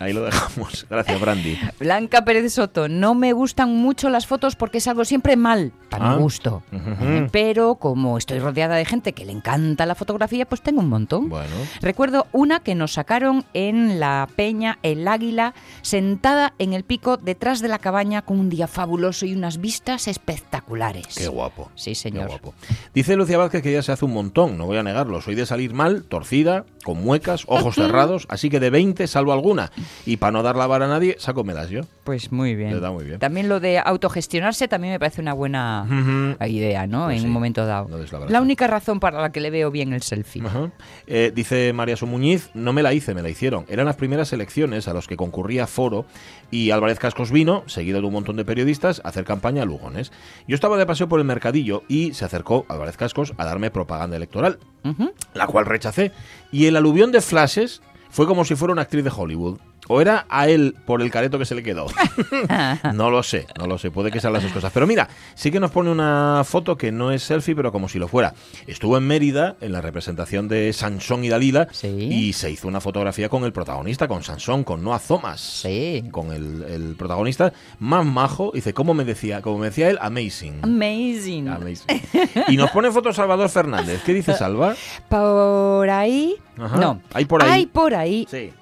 Ahí 0.00 0.12
lo 0.12 0.24
dejamos. 0.24 0.86
Gracias, 0.90 1.20
Brandy. 1.20 1.58
Blanca 1.78 2.24
Pérez 2.24 2.52
Soto, 2.54 2.88
no 2.88 3.14
me 3.14 3.32
gustan 3.32 3.76
mucho 3.76 4.08
las 4.08 4.26
fotos 4.26 4.56
porque 4.56 4.80
salgo 4.80 5.04
siempre 5.04 5.36
mal, 5.36 5.72
para 5.90 6.10
Ah. 6.12 6.16
mi 6.16 6.22
gusto. 6.22 6.62
Ujú. 6.72 7.04
Eh, 7.04 7.28
Pero 7.30 7.76
como 7.76 8.18
estoy 8.18 8.38
rodeada 8.38 8.76
de 8.76 8.84
gente 8.84 9.12
que 9.12 9.24
le 9.24 9.32
encanta 9.32 9.86
la 9.86 9.94
fotografía, 9.94 10.46
pues 10.46 10.62
tengo 10.62 10.80
un 10.80 10.88
montón. 10.88 11.28
Bueno, 11.28 11.54
Recuerdo 11.80 12.26
una 12.32 12.60
que 12.60 12.74
nos 12.74 12.92
sacaron 12.94 13.44
en 13.54 14.00
la 14.00 14.28
peña 14.36 14.78
El 14.82 15.06
Águila, 15.06 15.54
sentada 15.82 16.54
en 16.58 16.72
el 16.72 16.84
pico 16.84 17.16
detrás 17.16 17.60
de 17.60 17.68
la 17.68 17.78
cabaña 17.78 18.22
con 18.22 18.38
un 18.40 18.48
día 18.48 18.66
fabuloso 18.66 19.26
y 19.26 19.34
unas 19.34 19.60
vistas 19.60 20.08
espectaculares. 20.08 21.06
qué 21.16 21.28
guapo. 21.28 21.70
Sí, 21.74 21.90
Qué 21.90 21.94
señor. 21.96 22.28
guapo. 22.28 22.54
Dice 22.94 23.16
Lucía 23.16 23.38
Vázquez 23.38 23.62
que 23.62 23.72
ya 23.72 23.82
se 23.82 23.92
hace 23.92 24.04
un 24.04 24.12
montón, 24.12 24.56
no 24.58 24.66
voy 24.66 24.78
a 24.78 24.82
negarlo. 24.82 25.20
Soy 25.20 25.34
de 25.34 25.46
salir 25.46 25.74
mal, 25.74 26.04
torcida, 26.04 26.64
con 26.84 27.02
muecas, 27.02 27.44
ojos 27.46 27.74
cerrados, 27.74 28.26
así 28.28 28.48
que 28.50 28.60
de 28.60 28.70
20 28.70 29.06
salvo 29.06 29.32
alguna. 29.32 29.70
Y 30.06 30.16
para 30.16 30.32
no 30.32 30.42
dar 30.42 30.56
la 30.56 30.66
vara 30.66 30.86
a 30.86 30.88
nadie, 30.88 31.16
saco 31.18 31.44
medas 31.44 31.68
yo. 31.70 31.82
Pues 32.04 32.32
muy 32.32 32.54
bien. 32.54 32.74
Le 32.74 32.80
da 32.80 32.90
muy 32.90 33.04
bien. 33.04 33.18
También 33.18 33.48
lo 33.48 33.60
de 33.60 33.78
autogestionarse 33.78 34.68
también 34.68 34.92
me 34.94 34.98
parece 34.98 35.20
una 35.20 35.32
buena 35.34 36.36
idea, 36.48 36.86
¿no? 36.86 37.04
Pues 37.04 37.16
en 37.16 37.20
sí, 37.22 37.26
un 37.26 37.32
momento 37.32 37.66
dado. 37.66 37.88
no 37.88 38.28
la 38.28 38.40
única 38.40 38.66
razón 38.66 39.00
para 39.00 39.20
la 39.20 39.30
que 39.32 39.40
le 39.40 39.50
veo 39.50 39.70
bien 39.70 39.92
el 39.92 40.02
selfie. 40.02 40.42
Eh, 41.06 41.32
dice 41.34 41.72
María 41.72 41.96
Muñiz, 42.02 42.50
no 42.54 42.72
me 42.72 42.82
la 42.82 42.92
hice, 42.94 43.14
me 43.14 43.22
la 43.22 43.28
hicieron. 43.28 43.64
Eran 43.68 43.86
las 43.86 43.96
primeras 43.96 44.32
elecciones 44.32 44.88
a 44.88 44.94
los 44.94 45.06
que 45.06 45.16
concurría 45.16 45.66
Foro 45.72 46.06
y 46.50 46.70
Álvarez 46.70 46.98
Cascos 46.98 47.32
vino, 47.32 47.64
seguido 47.66 48.00
de 48.00 48.06
un 48.06 48.12
montón 48.12 48.36
de 48.36 48.44
periodistas, 48.44 49.00
a 49.04 49.08
hacer 49.08 49.24
campaña 49.24 49.62
a 49.62 49.66
Lugones. 49.66 50.12
Yo 50.46 50.54
estaba 50.54 50.76
de 50.76 50.86
paseo 50.86 51.08
por 51.08 51.18
el 51.18 51.24
mercadillo 51.24 51.82
y 51.88 52.12
se 52.12 52.24
acercó 52.24 52.66
Álvarez 52.68 52.96
Cascos 52.96 53.32
a 53.38 53.44
darme 53.44 53.70
propaganda 53.70 54.16
electoral, 54.16 54.58
la 55.34 55.46
cual 55.46 55.66
rechacé. 55.66 56.12
Y 56.52 56.66
el 56.66 56.76
aluvión 56.76 57.10
de 57.10 57.20
flashes 57.22 57.82
fue 58.10 58.26
como 58.26 58.44
si 58.44 58.54
fuera 58.54 58.72
una 58.72 58.82
actriz 58.82 59.02
de 59.02 59.12
Hollywood. 59.16 59.58
O 59.88 60.00
era 60.00 60.26
a 60.28 60.48
él 60.48 60.76
por 60.86 61.02
el 61.02 61.10
careto 61.10 61.38
que 61.38 61.44
se 61.44 61.54
le 61.56 61.62
quedó. 61.62 61.86
no 62.94 63.10
lo 63.10 63.22
sé, 63.22 63.46
no 63.58 63.66
lo 63.66 63.78
sé, 63.78 63.90
puede 63.90 64.10
que 64.12 64.20
sean 64.20 64.32
las 64.32 64.42
dos 64.44 64.52
cosas. 64.52 64.70
Pero 64.72 64.86
mira, 64.86 65.08
sí 65.34 65.50
que 65.50 65.58
nos 65.60 65.70
pone 65.72 65.90
una 65.90 66.42
foto 66.44 66.76
que 66.76 66.92
no 66.92 67.10
es 67.10 67.24
selfie, 67.24 67.56
pero 67.56 67.72
como 67.72 67.88
si 67.88 67.98
lo 67.98 68.06
fuera. 68.08 68.32
Estuvo 68.66 68.96
en 68.96 69.06
Mérida 69.06 69.56
en 69.60 69.72
la 69.72 69.80
representación 69.80 70.46
de 70.48 70.72
Sansón 70.72 71.24
y 71.24 71.28
Dalila 71.28 71.66
Sí. 71.72 71.88
y 71.88 72.32
se 72.32 72.50
hizo 72.50 72.68
una 72.68 72.80
fotografía 72.80 73.28
con 73.28 73.42
el 73.44 73.52
protagonista, 73.52 74.06
con 74.06 74.22
Sansón, 74.22 74.62
con 74.64 74.82
Noah 74.84 75.00
Thomas. 75.00 75.40
Sí. 75.40 76.04
Con 76.12 76.32
el, 76.32 76.62
el 76.62 76.94
protagonista 76.96 77.52
más 77.80 78.06
majo. 78.06 78.52
Dice, 78.54 78.72
¿cómo 78.72 78.94
me 78.94 79.04
decía? 79.04 79.42
Como 79.42 79.58
me 79.58 79.66
decía 79.66 79.90
él, 79.90 79.98
amazing. 80.00 80.60
Amazing. 80.62 81.48
Amazing. 81.48 82.00
Y 82.48 82.56
nos 82.56 82.70
pone 82.70 82.90
foto 82.92 83.12
Salvador 83.12 83.48
Fernández. 83.48 84.00
¿Qué 84.04 84.14
dice 84.14 84.32
Salva? 84.38 84.74
Por 85.08 85.90
ahí. 85.90 86.36
Ajá. 86.56 86.76
No. 86.76 87.00
Hay 87.12 87.24
por 87.24 87.42
ahí. 87.42 87.50
Hay 87.50 87.66
por 87.66 87.94
ahí. 87.94 88.26
Sí. 88.30 88.52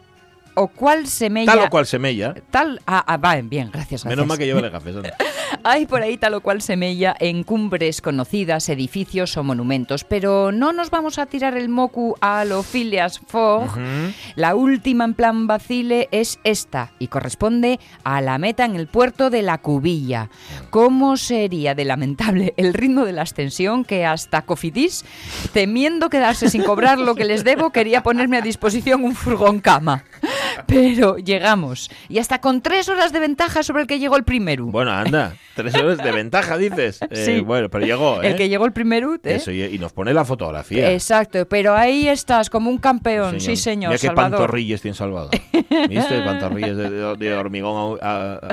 O 0.61 0.69
cual 0.69 1.07
semella. 1.07 1.53
Tal 1.53 1.65
o 1.65 1.71
cual 1.71 1.87
semella. 1.87 2.35
Tal. 2.51 2.83
Ah, 2.87 3.03
ah, 3.07 3.17
va, 3.17 3.35
bien, 3.41 3.71
gracias. 3.73 4.05
Menos 4.05 4.27
mal 4.27 4.37
que 4.37 4.45
lleva 4.45 4.61
las 4.61 4.71
gafas. 4.71 4.95
Hay 5.65 5.87
por 5.87 6.03
ahí 6.03 6.19
tal 6.19 6.35
o 6.35 6.43
cual 6.43 6.61
semella 6.61 7.15
en 7.19 7.45
cumbres 7.45 8.03
conocidas, 8.03 8.69
edificios 8.69 9.37
o 9.39 9.43
monumentos, 9.43 10.05
pero 10.05 10.53
no 10.53 10.73
nos 10.73 10.91
vamos 10.91 11.19
a 11.19 11.27
tirar 11.27 11.57
el 11.57 11.69
mocu 11.69 12.15
a 12.21 12.45
lo 12.45 12.63
Phileas 12.63 13.21
Fogg. 13.27 13.71
La 14.37 14.55
última 14.55 15.05
en 15.05 15.15
plan 15.15 15.47
vacile 15.47 16.09
es 16.13 16.39
esta 16.45 16.93
y 16.99 17.09
corresponde 17.09 17.81
a 18.05 18.21
la 18.21 18.39
meta 18.39 18.65
en 18.65 18.77
el 18.77 18.87
puerto 18.87 19.31
de 19.31 19.43
la 19.43 19.59
Cubilla. 19.59 20.31
¿Cómo 20.71 21.17
sería 21.17 21.75
de 21.75 21.85
lamentable 21.85 22.55
el 22.57 22.75
ritmo 22.75 23.05
de 23.05 23.13
la 23.13 23.23
ascensión 23.23 23.85
que 23.85 24.05
hasta 24.05 24.43
Cofidis, 24.43 25.05
temiendo 25.53 26.11
quedarse 26.11 26.49
sin 26.49 26.63
cobrar 26.63 26.99
lo 26.99 27.15
que 27.15 27.25
les 27.25 27.45
debo, 27.45 27.71
quería 27.71 28.03
ponerme 28.03 28.37
a 28.37 28.43
disposición 28.43 29.05
un 29.05 29.15
furgón 29.15 29.61
cama? 29.61 30.05
Pero 30.67 31.17
llegamos 31.17 31.91
y 32.09 32.19
hasta 32.19 32.41
con 32.41 32.61
tres 32.63 32.89
horas 32.89 33.13
de 33.13 33.21
ventaja 33.21 33.63
sobre 33.63 33.83
el 33.83 33.89
que 33.89 33.99
llegó 33.99 34.17
el 34.17 34.25
primero. 34.25 34.67
Bueno, 34.67 34.91
anda. 34.93 35.35
Tres 35.55 35.75
horas 35.75 35.99
de 35.99 36.13
ventaja, 36.13 36.57
dices. 36.57 37.01
Eh, 37.11 37.25
Sí. 37.25 37.41
Bueno, 37.41 37.69
pero 37.69 37.85
llegó, 37.87 38.23
¿eh? 38.23 38.29
El 38.29 38.37
que 38.37 38.49
llegó 38.49 38.65
el 38.67 38.73
primero, 38.73 39.15
¿eh? 39.15 39.19
Eso, 39.25 39.51
y, 39.51 39.63
y 39.63 39.79
nos 39.79 39.93
pone 39.93 40.15
la 40.15 40.25
fotografía. 40.25 40.93
Exacto, 40.93 41.47
pero 41.49 41.75
ahí 41.75 42.09
estás 42.09 42.49
como 42.51 42.71
un 42.71 42.79
campeón, 42.79 43.41
sí 43.41 43.57
señor, 43.57 43.91
Mira 43.91 44.01
qué 44.01 44.07
Salvador. 44.07 44.39
pantorrillas 44.39 44.81
tiene 44.81 44.97
Salvador. 44.97 45.31
¿Viste? 45.89 46.21
Pantorrillas 46.25 46.77
de, 46.77 46.91
de- 47.17 47.35
hormigón 47.35 47.99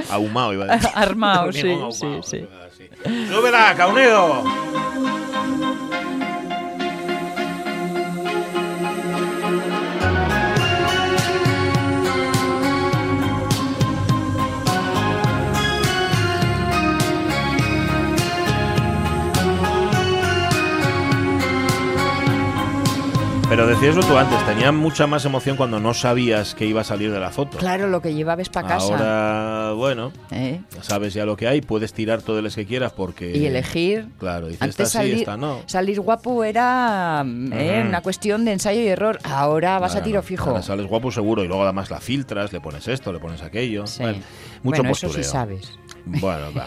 ahumado. 0.10 0.54
Iba 0.54 0.66
a 0.66 0.76
decir. 0.78 0.90
Armado, 0.96 1.52
sí, 1.52 1.70
ahumado, 1.72 1.92
sí, 1.92 2.06
sí. 2.24 2.46
así. 2.68 3.28
¡Súbela, 3.32 3.74
Caunedo! 3.78 4.44
Pero 23.50 23.66
decíaslo 23.66 24.04
tú 24.04 24.18
antes, 24.18 24.46
tenía 24.46 24.74
mucha 24.74 25.08
más 25.08 25.24
emoción 25.24 25.56
cuando 25.56 25.80
no 25.80 25.94
sabías 25.94 26.54
que 26.54 26.66
iba 26.66 26.82
a 26.82 26.84
salir 26.84 27.14
de 27.14 27.20
la 27.22 27.30
foto. 27.32 27.58
Claro, 27.58 27.88
lo 27.88 28.02
que 28.02 28.14
llevabas 28.14 28.50
para 28.50 28.68
casa. 28.68 28.94
Ahora, 28.94 29.72
bueno, 29.72 30.12
¿eh? 30.32 30.60
sabes 30.82 31.14
ya 31.14 31.26
lo 31.26 31.38
que 31.38 31.48
hay, 31.48 31.62
puedes 31.62 31.94
tirar 31.94 32.22
todo 32.22 32.40
el 32.40 32.54
que 32.54 32.66
quieras 32.66 32.92
porque... 32.92 33.32
Y 33.36 33.46
elegir. 33.46 34.10
Claro, 34.20 34.48
dices, 34.48 34.62
Antes 34.62 34.80
esta 34.80 34.86
sí, 34.86 34.98
salir, 34.98 35.14
esta 35.20 35.38
no. 35.38 35.62
salir 35.66 36.02
guapo 36.02 36.44
era 36.44 37.24
eh, 37.26 37.86
una 37.88 38.02
cuestión 38.02 38.44
de 38.44 38.52
ensayo 38.52 38.82
y 38.82 38.88
error. 38.88 39.18
Ahora 39.24 39.80
vas 39.80 39.92
Ahora 39.92 40.02
a 40.02 40.04
tiro 40.04 40.20
no, 40.20 40.24
fijo. 40.24 40.50
ahora 40.50 40.62
sales 40.62 40.86
guapo 40.86 41.10
seguro 41.10 41.42
y 41.42 41.48
luego 41.48 41.64
además 41.64 41.90
la 41.90 42.02
filtras, 42.02 42.52
le 42.52 42.60
pones 42.60 42.86
esto, 42.90 43.14
le 43.14 43.20
pones 43.20 43.42
aquello. 43.44 43.88
Sí. 43.88 44.04
Bueno, 44.04 44.18
mucho 44.62 44.82
bueno, 44.82 44.92
eso 44.92 45.08
postureo. 45.08 45.24
sí 45.24 45.32
sabes. 45.32 45.80
Bueno, 46.06 46.48
va, 46.58 46.66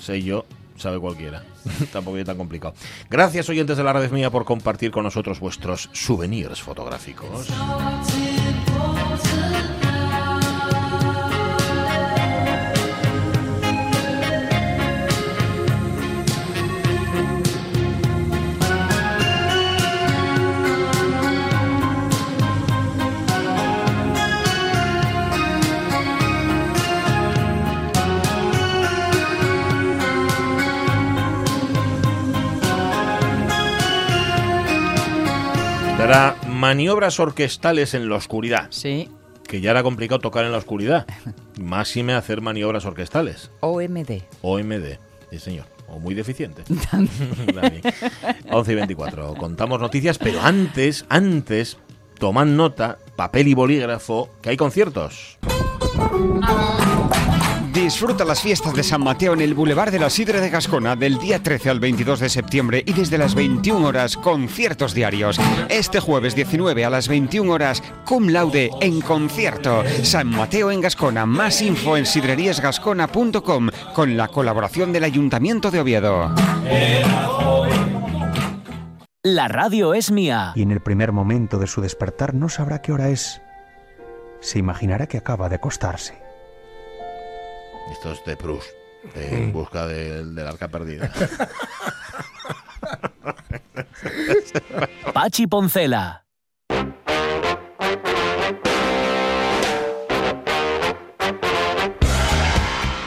sé 0.00 0.22
yo, 0.22 0.46
sabe 0.80 0.98
cualquiera. 0.98 1.42
Tampoco 1.92 2.16
es 2.16 2.24
tan 2.24 2.36
complicado. 2.36 2.74
Gracias, 3.08 3.48
oyentes 3.48 3.76
de 3.76 3.84
la 3.84 3.92
red 3.92 4.10
mía, 4.10 4.30
por 4.30 4.44
compartir 4.44 4.90
con 4.90 5.04
nosotros 5.04 5.40
vuestros 5.40 5.88
souvenirs 5.92 6.60
fotográficos. 6.60 7.48
Maniobras 36.70 37.18
orquestales 37.18 37.94
en 37.94 38.08
la 38.08 38.14
oscuridad, 38.14 38.68
Sí. 38.70 39.08
que 39.48 39.60
ya 39.60 39.72
era 39.72 39.82
complicado 39.82 40.20
tocar 40.20 40.44
en 40.44 40.52
la 40.52 40.58
oscuridad. 40.58 41.04
Máxime 41.60 42.12
hacer 42.14 42.40
maniobras 42.42 42.84
orquestales. 42.84 43.50
OMD. 43.58 44.22
OMD, 44.42 44.98
sí 45.32 45.38
señor. 45.40 45.66
O 45.88 45.98
muy 45.98 46.14
deficiente. 46.14 46.62
También. 46.90 47.82
11 48.52 48.72
y 48.72 48.74
24. 48.76 49.34
Contamos 49.34 49.80
noticias, 49.80 50.16
pero 50.18 50.40
antes, 50.42 51.04
antes, 51.08 51.76
toman 52.20 52.56
nota, 52.56 52.98
papel 53.16 53.48
y 53.48 53.54
bolígrafo, 53.54 54.30
que 54.40 54.50
hay 54.50 54.56
conciertos. 54.56 55.38
Disfruta 57.72 58.24
las 58.24 58.42
fiestas 58.42 58.74
de 58.74 58.82
San 58.82 59.02
Mateo 59.02 59.32
en 59.32 59.40
el 59.40 59.54
Boulevard 59.54 59.92
de 59.92 60.00
la 60.00 60.10
Sidra 60.10 60.40
de 60.40 60.50
Gascona 60.50 60.96
del 60.96 61.18
día 61.18 61.40
13 61.40 61.70
al 61.70 61.78
22 61.78 62.18
de 62.18 62.28
septiembre 62.28 62.82
y 62.84 62.92
desde 62.92 63.16
las 63.16 63.36
21 63.36 63.86
horas 63.86 64.16
conciertos 64.16 64.92
diarios. 64.92 65.38
Este 65.68 66.00
jueves 66.00 66.34
19 66.34 66.84
a 66.84 66.90
las 66.90 67.06
21 67.06 67.52
horas 67.52 67.80
cum 68.04 68.28
laude 68.28 68.70
en 68.80 69.00
concierto. 69.00 69.84
San 70.02 70.28
Mateo 70.28 70.72
en 70.72 70.80
Gascona. 70.80 71.26
Más 71.26 71.62
info 71.62 71.96
en 71.96 72.06
sidreríasgascona.com 72.06 73.68
con 73.94 74.16
la 74.16 74.26
colaboración 74.26 74.92
del 74.92 75.04
Ayuntamiento 75.04 75.70
de 75.70 75.80
Oviedo. 75.80 76.34
La 79.22 79.46
radio 79.46 79.94
es 79.94 80.10
mía. 80.10 80.52
y 80.56 80.62
en 80.62 80.72
el 80.72 80.80
primer 80.80 81.12
momento 81.12 81.58
de 81.58 81.68
su 81.68 81.80
despertar 81.80 82.34
no 82.34 82.48
sabrá 82.48 82.82
qué 82.82 82.92
hora 82.92 83.10
es. 83.10 83.40
Se 84.40 84.58
imaginará 84.58 85.06
que 85.06 85.18
acaba 85.18 85.48
de 85.48 85.56
acostarse. 85.56 86.29
Esto 87.90 88.12
es 88.12 88.24
de 88.24 88.36
Proust, 88.36 88.68
de 89.14 89.44
En 89.44 89.52
busca 89.52 89.86
del, 89.86 90.34
del 90.34 90.46
arca 90.46 90.68
perdida. 90.68 91.12
Pachi 95.12 95.46
Poncela. 95.46 96.24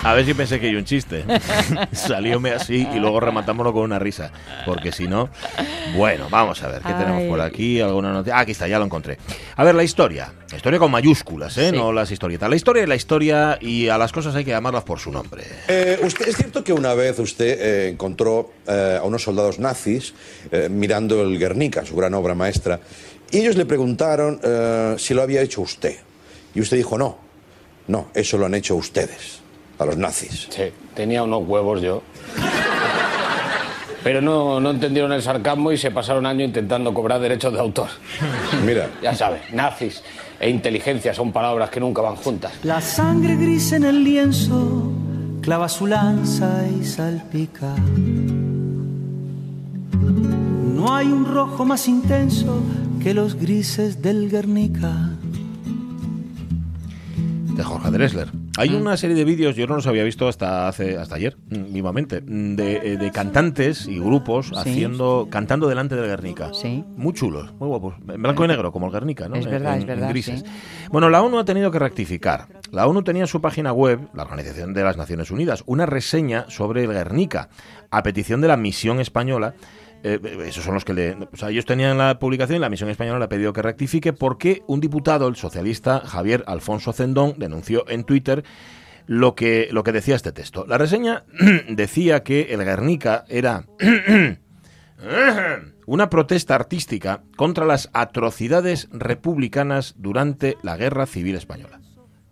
A 0.05 0.13
ver 0.13 0.25
si 0.25 0.33
pensé 0.33 0.59
que 0.59 0.67
hay 0.67 0.75
un 0.75 0.83
chiste. 0.83 1.23
Salióme 1.93 2.51
así 2.51 2.85
y 2.93 2.99
luego 2.99 3.21
rematámoslo 3.21 3.71
con 3.71 3.83
una 3.83 3.99
risa. 3.99 4.31
Porque 4.65 4.91
si 4.91 5.07
no. 5.07 5.29
Bueno, 5.95 6.27
vamos 6.29 6.61
a 6.61 6.67
ver. 6.67 6.81
¿Qué 6.81 6.91
tenemos 6.91 7.23
por 7.23 7.39
aquí? 7.39 7.79
¿Alguna 7.79 8.11
noticia? 8.11 8.35
Ah, 8.35 8.41
aquí 8.41 8.51
está, 8.51 8.67
ya 8.67 8.79
lo 8.79 8.85
encontré. 8.85 9.17
A 9.55 9.63
ver, 9.63 9.75
la 9.75 9.83
historia. 9.83 10.33
La 10.51 10.57
historia 10.57 10.77
con 10.77 10.91
mayúsculas, 10.91 11.57
¿eh? 11.57 11.69
Sí. 11.69 11.77
No 11.77 11.93
las 11.93 12.11
historietas. 12.11 12.49
La 12.49 12.55
historia 12.57 12.83
es 12.83 12.89
la 12.89 12.95
historia 12.95 13.57
y 13.61 13.87
a 13.87 13.97
las 13.97 14.11
cosas 14.11 14.35
hay 14.35 14.43
que 14.43 14.51
llamarlas 14.51 14.83
por 14.83 14.99
su 14.99 15.09
nombre. 15.09 15.43
Eh, 15.69 15.97
usted, 16.03 16.27
¿Es 16.27 16.35
cierto 16.35 16.65
que 16.65 16.73
una 16.73 16.93
vez 16.93 17.17
usted 17.19 17.57
eh, 17.59 17.89
encontró 17.89 18.51
eh, 18.67 18.97
a 18.99 19.05
unos 19.05 19.23
soldados 19.23 19.57
nazis 19.59 20.13
eh, 20.51 20.67
mirando 20.69 21.21
el 21.21 21.39
Guernica, 21.39 21.85
su 21.85 21.95
gran 21.95 22.13
obra 22.13 22.35
maestra, 22.35 22.81
y 23.31 23.37
ellos 23.37 23.55
le 23.55 23.65
preguntaron 23.65 24.39
eh, 24.43 24.95
si 24.97 25.13
lo 25.13 25.21
había 25.21 25.41
hecho 25.41 25.61
usted? 25.61 25.95
Y 26.53 26.59
usted 26.59 26.75
dijo, 26.75 26.97
no, 26.97 27.17
no, 27.87 28.09
eso 28.13 28.37
lo 28.37 28.45
han 28.45 28.53
hecho 28.53 28.75
ustedes, 28.75 29.39
a 29.79 29.85
los 29.85 29.97
nazis. 29.97 30.47
Sí, 30.49 30.63
tenía 30.93 31.23
unos 31.23 31.43
huevos 31.47 31.81
yo. 31.81 32.01
pero 34.03 34.21
no, 34.21 34.59
no 34.59 34.71
entendieron 34.71 35.11
el 35.13 35.21
sarcasmo 35.21 35.71
y 35.71 35.77
se 35.77 35.91
pasaron 35.91 36.25
año 36.25 36.43
intentando 36.43 36.93
cobrar 36.93 37.19
derechos 37.21 37.53
de 37.53 37.59
autor. 37.59 37.87
Mira, 38.65 38.89
Ya 39.01 39.15
sabes, 39.15 39.41
nazis 39.53 40.03
e 40.39 40.49
inteligencia 40.49 41.13
son 41.13 41.31
palabras 41.31 41.69
que 41.69 41.79
nunca 41.79 42.01
van 42.01 42.15
juntas. 42.15 42.51
La 42.63 42.81
sangre 42.81 43.35
gris 43.35 43.71
en 43.71 43.83
el 43.85 44.03
lienzo 44.03 44.91
clava 45.41 45.69
su 45.69 45.87
lanza 45.87 46.65
y 46.67 46.83
salpica. 46.85 47.73
No 50.75 50.93
hay 50.95 51.07
un 51.07 51.25
rojo 51.25 51.63
más 51.65 51.87
intenso 51.87 52.61
que 53.01 53.13
los 53.13 53.35
grises 53.35 54.01
del 54.01 54.29
Guernica. 54.29 55.09
de 57.55 57.63
Jorge 57.63 57.91
Dressler. 57.91 58.29
Hay 58.57 58.69
una 58.75 58.95
serie 58.97 59.15
de 59.15 59.25
vídeos, 59.25 59.55
yo 59.55 59.65
no 59.65 59.75
los 59.75 59.87
había 59.87 60.03
visto 60.03 60.27
hasta 60.27 60.67
hace 60.67 60.95
hasta 60.97 61.15
ayer, 61.15 61.35
mm, 61.49 61.73
vivamente, 61.73 62.21
mm, 62.21 62.55
de, 62.55 62.75
eh, 62.93 62.97
de 62.97 63.11
cantantes 63.11 63.87
y 63.87 63.97
grupos 63.99 64.51
haciendo 64.55 65.27
cantando 65.31 65.67
delante 65.67 65.95
del 65.95 66.05
Guernica. 66.05 66.51
Sí. 66.53 66.83
Muy 66.95 67.13
chulos, 67.13 67.51
muy 67.59 67.67
guapos. 67.67 67.95
En 68.07 68.21
blanco 68.21 68.45
y 68.45 68.47
negro, 68.47 68.71
como 68.71 68.85
el 68.87 68.91
Guernica, 68.93 69.27
¿no? 69.27 69.35
Es 69.37 69.45
verdad, 69.47 69.73
en- 69.75 69.81
es 69.81 69.87
verdad, 69.87 70.05
en 70.07 70.13
grises. 70.13 70.39
sí. 70.41 70.45
Bueno, 70.91 71.09
la 71.09 71.23
ONU 71.23 71.39
ha 71.39 71.45
tenido 71.45 71.71
que 71.71 71.79
rectificar. 71.79 72.47
La 72.71 72.85
ONU 72.85 73.01
tenía 73.03 73.23
en 73.23 73.27
su 73.27 73.41
página 73.41 73.73
web, 73.73 73.99
la 74.13 74.21
Organización 74.23 74.73
de 74.75 74.83
las 74.83 74.97
Naciones 74.97 75.31
Unidas, 75.31 75.63
una 75.65 75.87
reseña 75.87 76.45
sobre 76.49 76.83
el 76.83 76.91
Guernica, 76.91 77.49
a 77.89 78.03
petición 78.03 78.39
de 78.41 78.49
la 78.49 78.57
misión 78.57 78.99
española. 78.99 79.55
Eh, 80.03 80.19
esos 80.45 80.65
son 80.65 80.73
los 80.73 80.83
que 80.83 80.93
le. 80.93 81.17
O 81.31 81.37
sea, 81.37 81.49
ellos 81.49 81.65
tenían 81.65 81.97
la 81.97 82.19
publicación 82.19 82.57
y 82.57 82.59
la 82.59 82.69
misión 82.69 82.89
española 82.89 83.19
le 83.19 83.25
ha 83.25 83.29
pedido 83.29 83.53
que 83.53 83.61
rectifique 83.61 84.11
porque 84.11 84.61
un 84.67 84.81
diputado, 84.81 85.27
el 85.29 85.37
socialista 85.37 86.01
Javier 86.01 86.43
Alfonso 86.45 86.91
Zendón, 86.91 87.35
denunció 87.37 87.87
en 87.87 88.03
Twitter 88.03 88.43
lo 89.07 89.33
que, 89.33 89.69
lo 89.71 89.83
que 89.83 89.93
decía 89.93 90.15
este 90.15 90.33
texto. 90.33 90.65
La 90.67 90.77
reseña 90.77 91.23
decía 91.69 92.23
que 92.23 92.53
el 92.53 92.63
Guernica 92.65 93.23
era 93.29 93.65
una 95.85 96.09
protesta 96.09 96.55
artística 96.55 97.21
contra 97.37 97.65
las 97.65 97.89
atrocidades 97.93 98.89
republicanas 98.91 99.95
durante 99.97 100.57
la 100.63 100.75
Guerra 100.75 101.05
Civil 101.05 101.35
Española. 101.35 101.79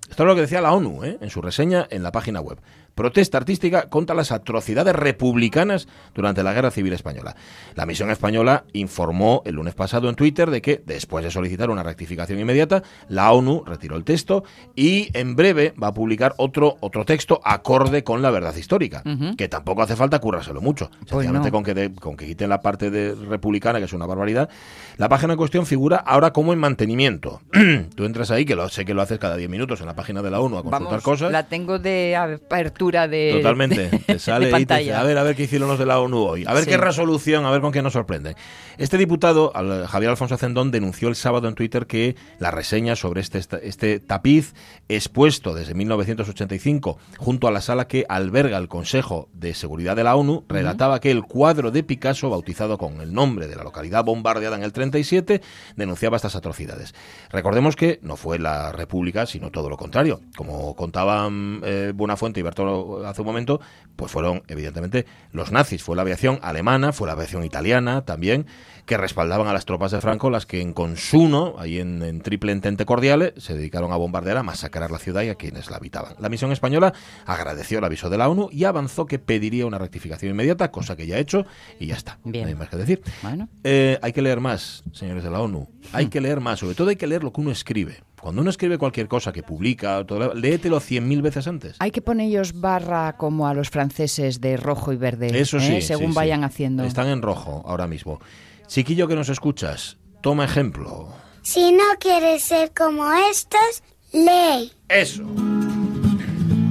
Esto 0.10 0.24
es 0.24 0.28
lo 0.28 0.36
que 0.36 0.42
decía 0.42 0.60
la 0.60 0.74
ONU 0.74 1.06
¿eh? 1.06 1.18
en 1.22 1.30
su 1.30 1.42
reseña 1.42 1.88
en 1.90 2.04
la 2.04 2.12
página 2.12 2.42
web. 2.42 2.60
Protesta 2.96 3.38
artística 3.38 3.90
contra 3.90 4.16
las 4.16 4.32
atrocidades 4.32 4.96
republicanas 4.96 5.88
durante 6.14 6.44
la 6.44 6.54
Guerra 6.54 6.72
Civil 6.72 6.94
Española. 6.94 7.36
La 7.76 7.86
misión 7.86 8.12
española 8.12 8.66
informó 8.74 9.42
el 9.46 9.56
lunes 9.56 9.74
pasado 9.76 10.10
en 10.10 10.16
Twitter 10.16 10.52
de 10.52 10.62
que, 10.62 10.82
después 10.86 11.24
de 11.24 11.32
solicitar 11.32 11.70
una 11.70 11.84
rectificación 11.84 12.40
inmediata, 12.40 12.84
la 13.08 13.32
ONU 13.32 13.64
retiró 13.66 13.96
el 13.96 14.04
texto 14.04 14.44
y 14.76 15.10
en 15.18 15.36
breve 15.36 15.74
va 15.82 15.88
a 15.88 15.94
publicar 15.94 16.34
otro, 16.38 16.78
otro 16.82 17.06
texto 17.06 17.40
acorde 17.44 18.04
con 18.04 18.22
la 18.22 18.30
verdad 18.30 18.56
histórica, 18.56 19.04
que 19.38 19.48
tampoco 19.48 19.82
hace 19.84 19.96
falta 19.96 20.20
currárselo 20.20 20.60
mucho. 20.62 20.92
Sencillamente 21.08 21.48
no. 21.48 21.54
con, 21.54 21.64
que 21.64 21.74
de- 21.74 21.94
con 21.94 22.18
que 22.18 22.26
quiten 22.26 22.50
la 22.50 22.62
parte 22.62 22.90
de 22.92 23.16
republicana, 23.16 23.80
que 23.80 23.86
es 23.86 23.94
una 23.94 24.06
barbaridad. 24.06 24.50
La 24.98 25.08
página 25.08 25.34
en 25.34 25.38
cuestión 25.38 25.66
figura 25.66 25.98
ahora 25.98 26.32
como 26.34 26.52
en 26.54 26.60
mantenimiento. 26.60 27.42
Tú 27.96 28.04
entras 28.06 28.32
ahí, 28.32 28.44
que 28.46 28.56
lo, 28.56 28.68
sé 28.70 28.84
que 28.86 28.94
lo 28.94 29.02
haces 29.02 29.18
cada 29.18 29.38
10 29.38 29.50
minutos 29.50 29.80
en 29.80 29.86
la 29.88 29.96
página 29.96 30.22
de 30.22 30.30
la 30.30 30.40
ONU 30.42 30.58
a 30.58 30.62
consultar 30.64 30.90
Vamos, 30.90 31.04
cosas. 31.04 31.32
la 31.32 31.44
tengo 31.48 31.80
de 31.80 32.16
apertura 32.16 32.81
de 32.90 33.34
Totalmente. 33.38 33.90
de- 33.90 34.00
Te 34.00 34.20
sale 34.20 34.48
de 34.48 34.56
ahí, 34.56 34.66
te 34.66 34.74
dice, 34.74 34.90
pantalla. 34.90 35.00
a 35.02 35.04
ver, 35.04 35.18
a 35.20 35.24
ver 35.24 35.36
qué 35.36 35.44
hicieron 35.44 35.68
los 35.70 35.78
de 35.78 35.86
la 35.86 36.00
ONU 36.00 36.18
hoy. 36.18 36.44
A 36.48 36.54
ver 36.54 36.64
Sí. 36.64 36.72
qué 36.72 36.78
resolución, 36.78 37.46
a 37.46 37.52
ver 37.52 37.62
con 37.62 37.72
qué 37.72 37.82
nos 37.82 37.94
sorprende. 37.94 38.36
Este 38.78 38.98
diputado, 38.98 39.52
Javier 39.88 40.10
Alfonso 40.10 40.36
Ascendón, 40.36 40.72
denunció 40.72 41.08
el 41.10 41.16
sábado 41.16 41.48
en 41.48 41.54
Twitter 41.56 41.86
que 41.86 42.16
la 42.40 42.50
reseña 42.50 42.96
sobre 42.96 43.22
este, 43.22 43.40
este 43.62 44.00
tapiz 44.00 44.56
expuesto 44.90 45.54
desde 45.54 45.74
1985 45.76 46.98
junto 47.18 47.48
a 47.48 47.52
la 47.52 47.62
sala 47.62 47.88
que 47.88 48.06
alberga 48.10 48.58
el 48.58 48.68
Consejo 48.68 49.30
de 49.34 49.54
Seguridad 49.54 49.96
de 49.96 50.04
la 50.04 50.16
ONU 50.16 50.46
relataba 50.50 51.00
que 51.00 51.12
el 51.12 51.24
cuadro 51.24 51.70
de 51.72 51.84
Picasso, 51.84 52.30
bautizado 52.30 52.78
con 52.78 53.02
el 53.02 53.14
nombre 53.14 53.48
de 53.48 53.56
la 53.56 53.64
localidad 53.64 54.04
bombardeada 54.04 54.56
en 54.58 54.64
el 54.64 54.74
37, 54.74 55.42
denunciaba 55.76 56.16
estas 56.16 56.36
atrocidades. 56.36 56.94
Recordemos 57.30 57.76
que 57.76 58.00
no 58.02 58.16
fue 58.16 58.40
la 58.40 58.72
República, 58.72 59.26
sino 59.26 59.52
todo 59.52 59.70
lo 59.70 59.78
contrario. 59.78 60.22
Como 60.36 60.76
contaban 60.76 61.62
eh, 61.64 61.92
Buenafuente 61.94 62.40
y 62.40 62.44
Bertolo 62.44 62.71
hace 63.06 63.22
un 63.22 63.28
momento, 63.28 63.62
pues 63.96 64.12
fueron 64.12 64.44
evidentemente 64.48 65.06
los 65.32 65.52
nazis. 65.52 65.84
Fue 65.84 65.96
la 65.96 66.02
aviación 66.02 66.40
alemana, 66.42 66.92
fue 66.92 67.08
la 67.08 67.14
aviación 67.14 67.44
italiana 67.44 68.04
también, 68.04 68.46
que 68.86 68.98
respaldaban 68.98 69.48
a 69.48 69.54
las 69.54 69.66
tropas 69.66 69.92
de 69.92 70.02
Franco, 70.02 70.30
las 70.30 70.46
que 70.46 70.62
en 70.62 70.74
Consuno, 70.74 71.56
ahí 71.58 71.80
en, 71.80 72.02
en 72.02 72.22
Triple 72.22 72.52
Entente 72.52 72.86
Cordiale, 72.86 73.34
se 73.38 73.54
dedicaron 73.54 73.92
a 73.92 73.96
bombardear, 73.96 74.38
a 74.38 74.44
masacrar 74.44 74.92
la 74.92 75.00
ciudad 75.00 75.22
y 75.24 75.30
a 75.30 75.36
quienes 75.36 75.70
la 75.70 75.78
habitaban. 75.78 76.16
La 76.20 76.30
misión 76.30 76.52
española 76.52 76.94
agradeció 77.26 77.80
el 77.80 77.86
aviso 77.86 78.10
de 78.10 78.18
la 78.18 78.30
ONU 78.30 78.50
y 78.52 78.66
avanzó 78.66 79.06
que 79.06 79.20
pediría 79.20 79.66
una 79.66 79.78
rectificación 79.78 80.32
inmediata, 80.32 80.72
cosa 80.72 80.96
que 80.96 81.08
ya 81.08 81.16
ha 81.16 81.20
hecho 81.20 81.46
y 81.80 81.88
ya 81.88 81.96
está. 81.96 82.20
Bien. 82.24 82.44
No 82.44 82.50
hay 82.50 82.56
más 82.56 82.70
que 82.70 82.78
decir. 82.78 83.02
Bueno. 83.22 83.48
Eh, 83.64 84.00
hay 84.02 84.14
que 84.14 84.22
leer 84.22 84.40
más, 84.40 84.84
señores 84.94 85.24
de 85.24 85.30
la 85.30 85.42
ONU. 85.42 85.68
Hay 85.94 86.08
que 86.08 86.22
leer 86.22 86.40
más. 86.40 86.60
Sobre 86.60 86.76
todo 86.76 86.90
hay 86.90 86.96
que 86.96 87.08
leer 87.08 87.24
lo 87.24 87.32
que 87.32 87.42
uno 87.42 87.52
escribe. 87.52 88.00
Cuando 88.22 88.42
uno 88.42 88.52
escribe 88.52 88.78
cualquier 88.78 89.08
cosa 89.08 89.32
que 89.32 89.42
publica, 89.42 90.04
todo, 90.06 90.36
léetelo 90.36 90.80
cien 90.80 91.08
mil 91.08 91.22
veces 91.24 91.48
antes. 91.48 91.76
Hay 91.80 91.90
que 91.90 92.02
ponerlos 92.04 92.60
barra 92.60 93.18
como 93.18 93.48
a 93.48 93.54
los 93.56 93.70
franceses 93.72 94.40
de 94.40 94.58
rojo 94.58 94.94
y 94.94 94.98
verde, 94.98 95.40
Eso 95.40 95.58
¿eh? 95.58 95.62
sí. 95.62 95.82
según 95.82 96.08
sí, 96.08 96.12
sí. 96.12 96.16
vayan 96.16 96.44
haciendo. 96.44 96.84
Están 96.84 97.08
en 97.08 97.22
rojo 97.22 97.64
ahora 97.66 97.88
mismo. 97.88 98.20
Chiquillo 98.68 99.08
que 99.08 99.16
nos 99.16 99.30
escuchas, 99.30 99.98
toma 100.22 100.46
ejemplo. 100.46 101.10
Si 101.42 101.72
no 101.72 101.84
quieres 102.00 102.44
ser 102.44 102.72
como 102.78 103.12
estos, 103.32 103.82
lee. 104.14 104.72
Eso. 104.88 105.24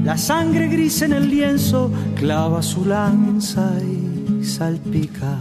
La 0.05 0.17
sangre 0.17 0.69
gris 0.69 1.03
en 1.03 1.13
el 1.13 1.29
lienzo 1.29 1.91
clava 2.17 2.63
su 2.63 2.85
lanza 2.85 3.73
y 3.83 4.45
salpica. 4.45 5.37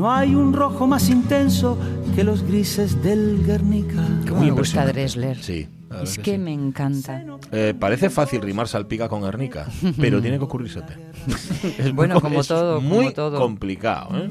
No 0.00 0.10
hay 0.10 0.34
un 0.34 0.54
rojo 0.54 0.86
más 0.86 1.10
intenso 1.10 1.76
que 2.16 2.24
los 2.24 2.42
grises 2.42 3.02
del 3.02 3.44
Guernica. 3.44 4.00
Me 4.40 4.50
gusta. 4.50 4.86
Dressler. 4.86 5.36
Sí. 5.42 5.68
Es 6.02 6.16
que 6.16 6.22
que 6.22 6.32
sí. 6.32 6.38
me 6.38 6.54
encanta. 6.54 7.22
Eh, 7.52 7.74
parece 7.78 8.08
fácil 8.08 8.40
rimar 8.40 8.66
salpica 8.66 9.10
con 9.10 9.20
Guernica, 9.20 9.66
pero 10.00 10.22
tiene 10.22 10.38
que 10.38 10.44
ocurrírsete. 10.44 10.94
Es 11.78 11.84
muy 11.84 11.92
Bueno, 11.92 12.14
co- 12.14 12.20
como 12.22 12.40
es 12.40 12.48
todo, 12.48 12.76
como 12.76 12.88
muy 12.88 13.12
todo. 13.12 13.38
complicado. 13.38 14.16
¿eh? 14.16 14.30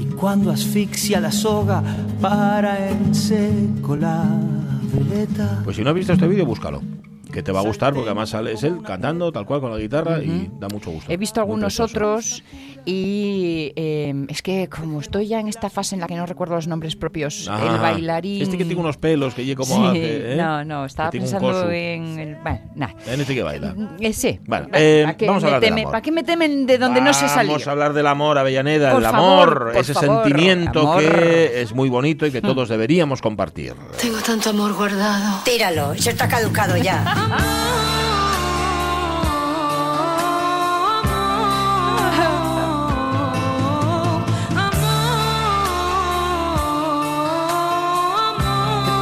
Y 0.00 0.04
cuando 0.06 0.50
asfixia 0.50 1.18
la 1.18 1.32
soga 1.32 1.82
para 2.20 2.90
en 2.90 3.14
seco 3.14 3.96
la 3.96 4.22
veleta. 4.92 5.62
Pues 5.64 5.76
si 5.76 5.82
no 5.82 5.88
has 5.90 5.96
visto 5.96 6.12
este 6.12 6.28
vídeo, 6.28 6.44
búscalo. 6.44 6.82
Que 7.32 7.42
te 7.42 7.52
va 7.52 7.60
a 7.60 7.62
gustar 7.64 7.92
porque 7.92 8.08
además 8.10 8.30
sale, 8.30 8.52
es 8.52 8.62
él 8.64 8.78
cantando 8.84 9.30
tal 9.32 9.44
cual 9.46 9.60
con 9.60 9.70
la 9.70 9.78
guitarra 9.78 10.22
y 10.22 10.50
da 10.58 10.68
mucho 10.68 10.90
gusto. 10.90 11.10
He 11.12 11.16
visto 11.16 11.40
algunos 11.40 11.80
otros 11.80 12.42
y 12.86 13.72
eh, 13.76 14.14
es 14.28 14.42
que 14.42 14.68
como 14.68 15.00
estoy 15.00 15.26
ya 15.26 15.40
en 15.40 15.48
esta 15.48 15.68
fase 15.68 15.96
en 15.96 16.00
la 16.00 16.06
que 16.06 16.14
no 16.14 16.24
recuerdo 16.24 16.54
los 16.54 16.68
nombres 16.68 16.94
propios, 16.96 17.48
Ajá. 17.48 17.74
el 17.74 17.80
bailarín... 17.80 18.42
Este 18.42 18.56
que 18.56 18.64
tiene 18.64 18.80
unos 18.80 18.96
pelos 18.96 19.34
que 19.34 19.44
lleva 19.44 19.64
como 19.66 19.74
Sí, 19.92 19.98
hace, 19.98 20.32
¿eh? 20.32 20.36
No, 20.36 20.64
no, 20.64 20.84
estaba 20.84 21.10
pensando 21.10 21.70
en... 21.70 22.18
El, 22.18 22.34
bueno, 22.36 22.60
nada. 22.76 22.94
En 23.06 23.20
este 23.20 23.34
que 23.34 23.42
baila. 23.42 23.74
Eh, 24.00 24.12
sí. 24.12 24.38
Bueno, 24.46 24.68
eh, 24.72 25.02
¿para 25.04 25.16
qué 25.16 25.26
vamos 25.26 25.42
a 25.42 25.46
me 25.46 25.54
hablar 25.54 25.60
del 25.62 25.70
teme- 25.74 25.80
amor. 25.82 25.90
¿Para 25.92 26.02
qué 26.02 26.12
me 26.12 26.22
temen 26.22 26.66
de 26.66 26.78
donde 26.78 27.00
no 27.00 27.12
se 27.12 27.28
salió? 27.28 27.52
Vamos 27.52 27.66
a 27.66 27.70
hablar 27.72 27.92
del 27.92 28.06
amor, 28.06 28.38
Avellaneda, 28.38 28.92
Por 28.92 29.02
el 29.02 29.10
favor, 29.10 29.48
amor, 29.48 29.72
ese 29.76 29.92
favor, 29.92 30.22
sentimiento 30.24 30.80
amor. 30.80 31.02
Que 31.02 31.60
es 31.62 31.74
muy 31.74 31.88
bonito 31.88 32.24
y 32.24 32.30
que 32.30 32.40
todos 32.42 32.68
deberíamos 32.68 33.20
compartir. 33.20 33.74
Tengo 34.00 34.18
tanto 34.20 34.50
amor 34.50 34.74
guardado. 34.74 35.40
Tíralo, 35.44 35.92
eso 35.92 36.10
está 36.10 36.28
caducado 36.28 36.76
ya. 36.76 37.82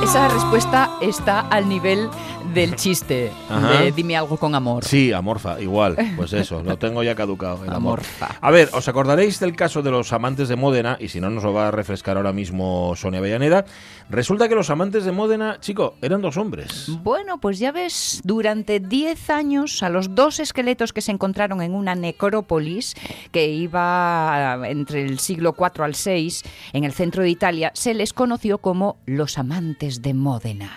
Esa 0.04 0.28
respuesta 0.28 0.90
está 1.00 1.40
al 1.40 1.66
nivel 1.66 2.10
del 2.52 2.76
chiste 2.76 3.32
Ajá. 3.48 3.82
de 3.82 3.92
dime 3.92 4.16
algo 4.16 4.36
con 4.36 4.54
amor. 4.54 4.84
Sí, 4.84 5.12
amorfa, 5.12 5.60
igual. 5.60 5.96
Pues 6.16 6.32
eso, 6.32 6.62
lo 6.62 6.76
tengo 6.76 7.02
ya 7.02 7.14
caducado, 7.14 7.64
el 7.64 7.70
amor. 7.70 8.00
Amorfa. 8.00 8.36
A 8.40 8.50
ver, 8.50 8.68
¿os 8.72 8.88
acordaréis 8.88 9.40
del 9.40 9.56
caso 9.56 9.82
de 9.82 9.90
los 9.90 10.12
amantes 10.12 10.48
de 10.48 10.56
Módena? 10.56 10.96
Y 11.00 11.08
si 11.08 11.20
no, 11.20 11.30
nos 11.30 11.44
lo 11.44 11.52
va 11.52 11.68
a 11.68 11.70
refrescar 11.70 12.16
ahora 12.16 12.32
mismo 12.32 12.94
Sonia 12.96 13.20
Avellaneda. 13.20 13.64
Resulta 14.10 14.48
que 14.48 14.54
los 14.54 14.70
amantes 14.70 15.04
de 15.04 15.12
Módena, 15.12 15.58
chico, 15.60 15.94
eran 16.02 16.20
dos 16.20 16.36
hombres. 16.36 16.90
Bueno, 17.02 17.38
pues 17.38 17.58
ya 17.58 17.72
ves, 17.72 18.20
durante 18.24 18.80
10 18.80 19.30
años 19.30 19.82
a 19.82 19.88
los 19.88 20.14
dos 20.14 20.40
esqueletos 20.40 20.92
que 20.92 21.00
se 21.00 21.12
encontraron 21.12 21.62
en 21.62 21.74
una 21.74 21.94
necrópolis 21.94 22.94
que 23.32 23.48
iba 23.48 24.58
entre 24.64 25.04
el 25.04 25.18
siglo 25.18 25.54
IV 25.58 25.82
al 25.84 25.94
VI 25.94 26.34
en 26.72 26.84
el 26.84 26.92
centro 26.92 27.22
de 27.22 27.30
Italia, 27.30 27.70
se 27.74 27.94
les 27.94 28.12
conoció 28.12 28.58
como 28.58 28.96
los 29.06 29.38
amantes 29.38 30.02
de 30.02 30.14
Módena, 30.14 30.70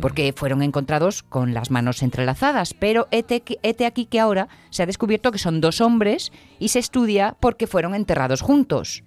porque 0.00 0.32
fueron 0.34 0.62
encontrados 0.62 1.01
con 1.28 1.52
las 1.54 1.70
manos 1.70 2.02
entrelazadas, 2.02 2.74
pero 2.74 3.08
hete, 3.10 3.86
aquí 3.86 4.06
que 4.06 4.20
ahora 4.20 4.48
se 4.70 4.82
ha 4.82 4.86
descubierto 4.86 5.32
que 5.32 5.38
son 5.38 5.60
dos 5.60 5.80
hombres 5.80 6.32
y 6.58 6.68
se 6.68 6.78
estudia 6.78 7.36
por 7.40 7.56
qué 7.56 7.66
fueron 7.66 7.94
enterrados 7.94 8.40
juntos. 8.40 9.02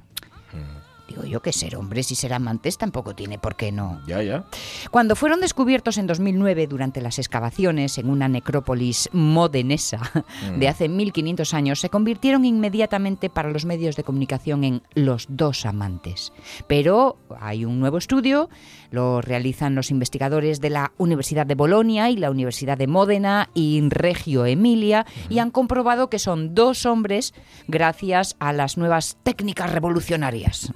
Digo 1.08 1.24
yo 1.24 1.40
que 1.42 1.54
ser 1.54 1.76
hombres 1.76 2.12
y 2.12 2.16
ser 2.16 2.34
amantes 2.34 2.80
tampoco 2.80 3.14
tiene 3.14 3.38
por 3.38 3.56
qué 3.56 3.72
no. 3.72 4.02
Ya, 4.08 4.24
ya. 4.24 4.46
Cuando 4.90 5.16
fueron 5.16 5.40
descubiertos 5.40 6.00
en 6.00 6.08
2009 6.08 6.66
durante 6.66 7.00
las 7.00 7.20
excavaciones 7.20 8.00
en 8.00 8.10
una 8.10 8.28
necrópolis 8.28 9.08
modenesa 9.14 10.00
Mm. 10.42 10.60
de 10.60 10.68
hace 10.68 10.90
1500 10.90 11.54
años, 11.54 11.80
se 11.80 11.90
convirtieron 11.92 12.44
inmediatamente 12.44 13.30
para 13.30 13.52
los 13.52 13.66
medios 13.66 13.96
de 13.96 14.04
comunicación 14.04 14.64
en 14.64 14.82
los 14.96 15.28
dos 15.30 15.68
amantes. 15.68 16.34
Pero 16.68 17.18
hay 17.40 17.66
un 17.66 17.80
nuevo 17.80 18.00
estudio, 18.00 18.50
lo 18.96 19.22
realizan 19.22 19.76
los 19.76 19.92
investigadores 19.92 20.62
de 20.62 20.70
la 20.70 20.94
Universidad 20.98 21.46
de 21.46 21.54
Bolonia 21.54 22.10
y 22.10 22.16
la 22.16 22.32
Universidad 22.32 22.78
de 22.78 22.88
Módena 22.88 23.50
y 23.54 23.84
Reggio 23.90 24.46
Emilia 24.46 25.06
y 25.30 25.40
han 25.40 25.52
comprobado 25.52 26.10
que 26.10 26.18
son 26.18 26.56
dos 26.56 26.86
hombres 26.86 27.34
gracias 27.68 28.38
a 28.40 28.54
las 28.54 28.78
nuevas 28.78 29.18
técnicas 29.24 29.72
revolucionarias. 29.72 30.72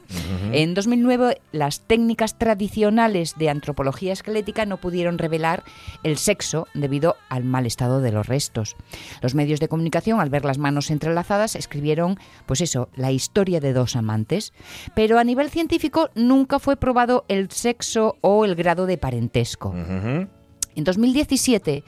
En 0.51 0.73
2009, 0.73 1.41
las 1.53 1.79
técnicas 1.81 2.37
tradicionales 2.37 3.35
de 3.37 3.49
antropología 3.49 4.11
esquelética 4.11 4.65
no 4.65 4.77
pudieron 4.77 5.17
revelar 5.17 5.63
el 6.03 6.17
sexo 6.17 6.67
debido 6.73 7.15
al 7.29 7.45
mal 7.45 7.65
estado 7.65 8.01
de 8.01 8.11
los 8.11 8.27
restos. 8.27 8.75
Los 9.21 9.33
medios 9.33 9.61
de 9.61 9.69
comunicación, 9.69 10.19
al 10.19 10.29
ver 10.29 10.43
las 10.43 10.57
manos 10.57 10.91
entrelazadas, 10.91 11.55
escribieron, 11.55 12.19
pues 12.45 12.59
eso, 12.59 12.89
la 12.95 13.13
historia 13.13 13.61
de 13.61 13.71
dos 13.71 13.95
amantes. 13.95 14.51
Pero 14.93 15.19
a 15.19 15.23
nivel 15.23 15.49
científico 15.49 16.09
nunca 16.15 16.59
fue 16.59 16.75
probado 16.75 17.23
el 17.29 17.49
sexo 17.49 18.08
o 18.21 18.45
el 18.45 18.55
grado 18.55 18.85
de 18.85 18.97
parentesco. 18.97 19.73
En 19.73 20.83
2017, 20.83 21.83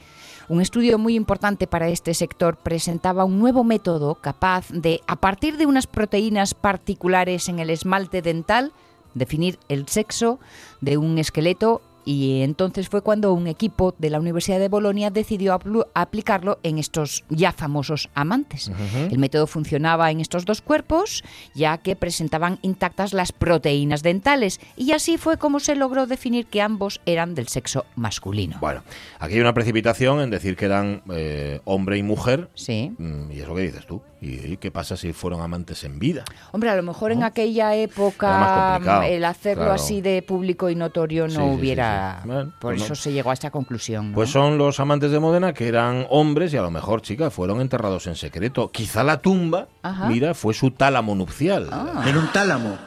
un 0.48 0.60
estudio 0.60 0.98
muy 0.98 1.14
importante 1.14 1.66
para 1.66 1.88
este 1.88 2.14
sector 2.14 2.56
presentaba 2.56 3.24
un 3.24 3.38
nuevo 3.38 3.64
método 3.64 4.16
capaz 4.16 4.68
de, 4.70 5.00
a 5.06 5.16
partir 5.16 5.56
de 5.56 5.66
unas 5.66 5.86
proteínas 5.86 6.54
particulares 6.54 7.48
en 7.48 7.58
el 7.58 7.70
esmalte 7.70 8.22
dental, 8.22 8.72
definir 9.14 9.58
el 9.68 9.88
sexo 9.88 10.40
de 10.80 10.96
un 10.98 11.18
esqueleto 11.18 11.80
y 12.04 12.42
entonces 12.42 12.88
fue 12.88 13.02
cuando 13.02 13.32
un 13.32 13.46
equipo 13.46 13.94
de 13.98 14.10
la 14.10 14.18
Universidad 14.18 14.58
de 14.58 14.68
Bolonia 14.68 15.10
decidió 15.10 15.58
aplicarlo 15.94 16.58
en 16.62 16.78
estos 16.78 17.24
ya 17.28 17.52
famosos 17.52 18.10
amantes. 18.14 18.70
El 19.10 19.18
método 19.18 19.46
funcionaba 19.46 20.10
en 20.10 20.20
estos 20.20 20.44
dos 20.44 20.60
cuerpos, 20.62 21.22
ya 21.54 21.78
que 21.78 21.96
presentaban 21.96 22.58
intactas 22.62 23.12
las 23.12 23.32
proteínas 23.32 24.02
dentales, 24.02 24.60
y 24.76 24.92
así 24.92 25.18
fue 25.18 25.38
como 25.38 25.60
se 25.60 25.76
logró 25.76 26.06
definir 26.06 26.46
que 26.46 26.62
ambos 26.62 27.00
eran 27.06 27.34
del 27.34 27.48
sexo 27.48 27.84
masculino. 27.96 28.58
Bueno, 28.60 28.82
aquí 29.18 29.34
hay 29.34 29.40
una 29.40 29.54
precipitación 29.54 30.20
en 30.20 30.30
decir 30.30 30.56
que 30.56 30.64
eran 30.64 31.02
eh, 31.12 31.60
hombre 31.64 31.98
y 31.98 32.02
mujer. 32.02 32.50
Sí. 32.54 32.92
Mm, 32.98 33.30
Y 33.32 33.40
es 33.40 33.48
lo 33.48 33.54
que 33.54 33.62
dices 33.62 33.86
tú. 33.86 34.02
¿Y, 34.24 34.56
qué 34.58 34.70
pasa 34.70 34.96
si 34.96 35.12
fueron 35.12 35.40
amantes 35.40 35.82
en 35.82 35.98
vida? 35.98 36.24
Hombre, 36.52 36.70
a 36.70 36.76
lo 36.76 36.84
mejor 36.84 37.10
en 37.10 37.24
aquella 37.24 37.74
época 37.74 38.76
el 39.04 39.24
hacerlo 39.24 39.64
claro. 39.64 39.74
así 39.74 40.00
de 40.00 40.22
público 40.22 40.70
y 40.70 40.76
notorio 40.76 41.24
no 41.24 41.30
Sí, 41.30 41.36
sí, 41.36 41.42
sí, 41.42 41.50
hubiera... 41.58 42.20
sí. 42.22 42.28
Bueno, 42.28 42.52
por 42.60 42.72
pues 42.74 42.82
eso 42.82 42.90
no. 42.90 42.94
se 42.94 43.12
llegó 43.12 43.30
a 43.30 43.32
esta 43.32 43.50
conclusión. 43.50 44.10
¿no? 44.10 44.14
Pues 44.14 44.30
son 44.30 44.58
los 44.58 44.78
amantes 44.78 45.10
de 45.10 45.18
Módena 45.18 45.52
que 45.52 45.66
eran 45.66 46.06
hombres 46.08 46.54
y 46.54 46.56
a 46.56 46.62
lo 46.62 46.70
mejor, 46.70 47.02
chicas, 47.02 47.34
fueron 47.34 47.60
enterrados 47.60 48.06
en 48.06 48.14
secreto. 48.14 48.70
Quizá 48.70 49.02
la 49.02 49.20
tumba, 49.20 49.66
Ajá. 49.82 50.06
mira, 50.06 50.34
fue 50.34 50.54
su 50.54 50.70
tálamo 50.70 51.16
nupcial. 51.16 51.68
Ah. 51.72 52.04
En 52.06 52.16
un 52.16 52.28
tálamo. 52.28 52.78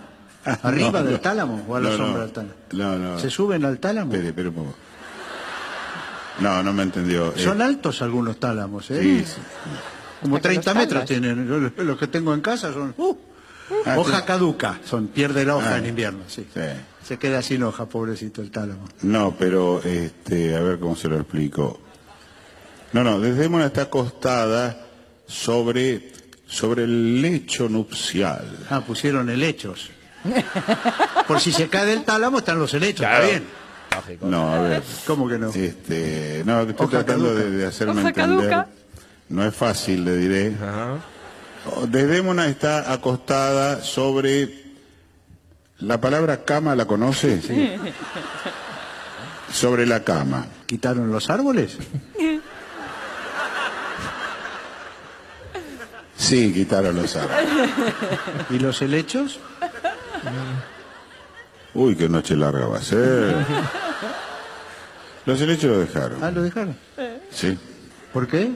Arriba 0.64 0.92
No, 1.02 1.04
del 1.04 1.20
tálamo 1.20 1.66
o 1.68 1.76
a 1.76 1.82
la 1.82 1.90
No, 1.90 1.98
sombra 1.98 2.14
no. 2.14 2.20
del 2.22 2.32
tálamo. 2.32 2.54
No, 2.72 2.98
no. 2.98 3.20
¿Se 3.20 3.30
suben 3.30 3.66
al 3.66 3.78
tálamo? 3.80 4.12
Espere, 4.14 4.30
espere 4.30 4.48
un 4.50 4.56
poco. 4.56 4.74
No, 6.40 6.64
no 6.64 6.72
me 6.72 6.84
entendió. 6.84 7.34
Eh, 7.36 7.40
Son 7.40 7.62
altos 7.62 8.02
algunos 8.02 8.40
tálamos, 8.40 8.90
¿eh? 8.92 9.02
Sí, 9.02 9.26
sí. 9.26 9.42
Como 10.26 10.38
Hasta 10.38 10.50
que 10.50 10.56
30 10.56 10.74
los 10.74 10.78
metros 10.84 11.06
tienen. 11.06 11.48
Yo 11.78 11.84
Los 11.84 11.98
que 11.98 12.08
tengo 12.08 12.34
en 12.34 12.42
casa 12.42 12.74
son. 12.74 12.94
¡uh! 12.98 13.16
Ah, 13.86 13.96
hoja 13.98 14.20
sí. 14.20 14.24
caduca. 14.28 14.80
Son, 14.86 15.08
pierde 15.08 15.44
la 15.46 15.56
hoja 15.56 15.76
Ah. 15.76 15.78
en 15.80 15.86
invierno, 15.88 16.20
sí. 16.28 16.46
Sí. 16.54 16.60
Se 17.04 17.18
queda 17.18 17.42
sin 17.42 17.64
hoja, 17.64 17.86
pobrecito 17.88 18.42
el 18.42 18.52
tálamo. 18.52 18.88
No, 19.02 19.36
pero 19.38 19.82
este, 19.84 20.56
a 20.56 20.60
ver 20.62 20.80
cómo 20.80 20.96
se 20.96 21.08
lo 21.08 21.18
explico. 21.18 21.80
No, 22.94 23.04
no, 23.04 23.20
Desdémona 23.20 23.66
está 23.68 23.84
acostada 23.84 24.86
sobre, 25.28 26.12
sobre 26.48 26.84
el 26.84 27.22
lecho 27.22 27.68
nupcial. 27.70 28.66
Ah, 28.70 28.82
pusieron 28.82 29.30
helechos. 29.30 29.90
Por 31.28 31.40
si 31.40 31.52
se 31.52 31.68
cae 31.68 31.86
del 31.86 32.04
tálamo 32.04 32.40
están 32.40 32.58
los 32.60 32.74
helechos, 32.74 33.06
Claro. 33.06 33.24
está 33.26 33.30
bien. 33.40 33.44
Lógico. 33.96 34.26
No, 34.28 34.54
a 34.54 34.60
ver. 34.62 34.84
¿Cómo 35.08 35.28
que 35.28 35.38
no? 35.38 35.50
Este, 35.50 36.44
no, 36.46 36.62
estoy 36.62 36.76
Hoja 36.88 37.04
tratando 37.04 37.34
de, 37.34 37.50
de 37.52 37.66
hacerme 37.66 37.94
Hoja 38.02 38.10
entender. 38.10 38.50
caduca. 38.50 38.68
No 39.30 39.46
es 39.46 39.56
fácil, 39.56 40.06
le 40.06 40.16
diré. 40.18 40.56
Ajá. 40.56 41.00
Desdémona 41.88 42.48
está 42.48 42.92
acostada 42.94 43.82
sobre 43.82 44.66
la 45.80 46.00
palabra 46.00 46.44
cama, 46.46 46.76
¿la 46.76 46.86
conoce? 46.86 47.42
Sí. 47.42 47.72
Sobre 49.52 49.86
la 49.86 50.04
cama. 50.04 50.48
¿Quitaron 50.66 51.12
los 51.12 51.30
árboles? 51.30 51.78
Sí, 56.18 56.52
quitaron 56.52 56.96
los 56.96 57.16
árboles. 57.16 57.70
¿Y 58.50 58.60
los 58.60 58.82
helechos? 58.82 59.40
Uy, 61.74 61.96
qué 61.96 62.10
noche 62.10 62.36
larga 62.36 62.68
va 62.68 62.80
a 62.80 62.82
ser. 62.82 63.36
Los 65.26 65.42
helechos 65.42 65.72
lo 65.72 65.80
dejaron. 65.80 66.24
Ah, 66.24 66.32
lo 66.32 66.44
dejaron. 66.44 66.78
Sí. 67.32 67.58
¿Por 68.14 68.28
qué? 68.28 68.52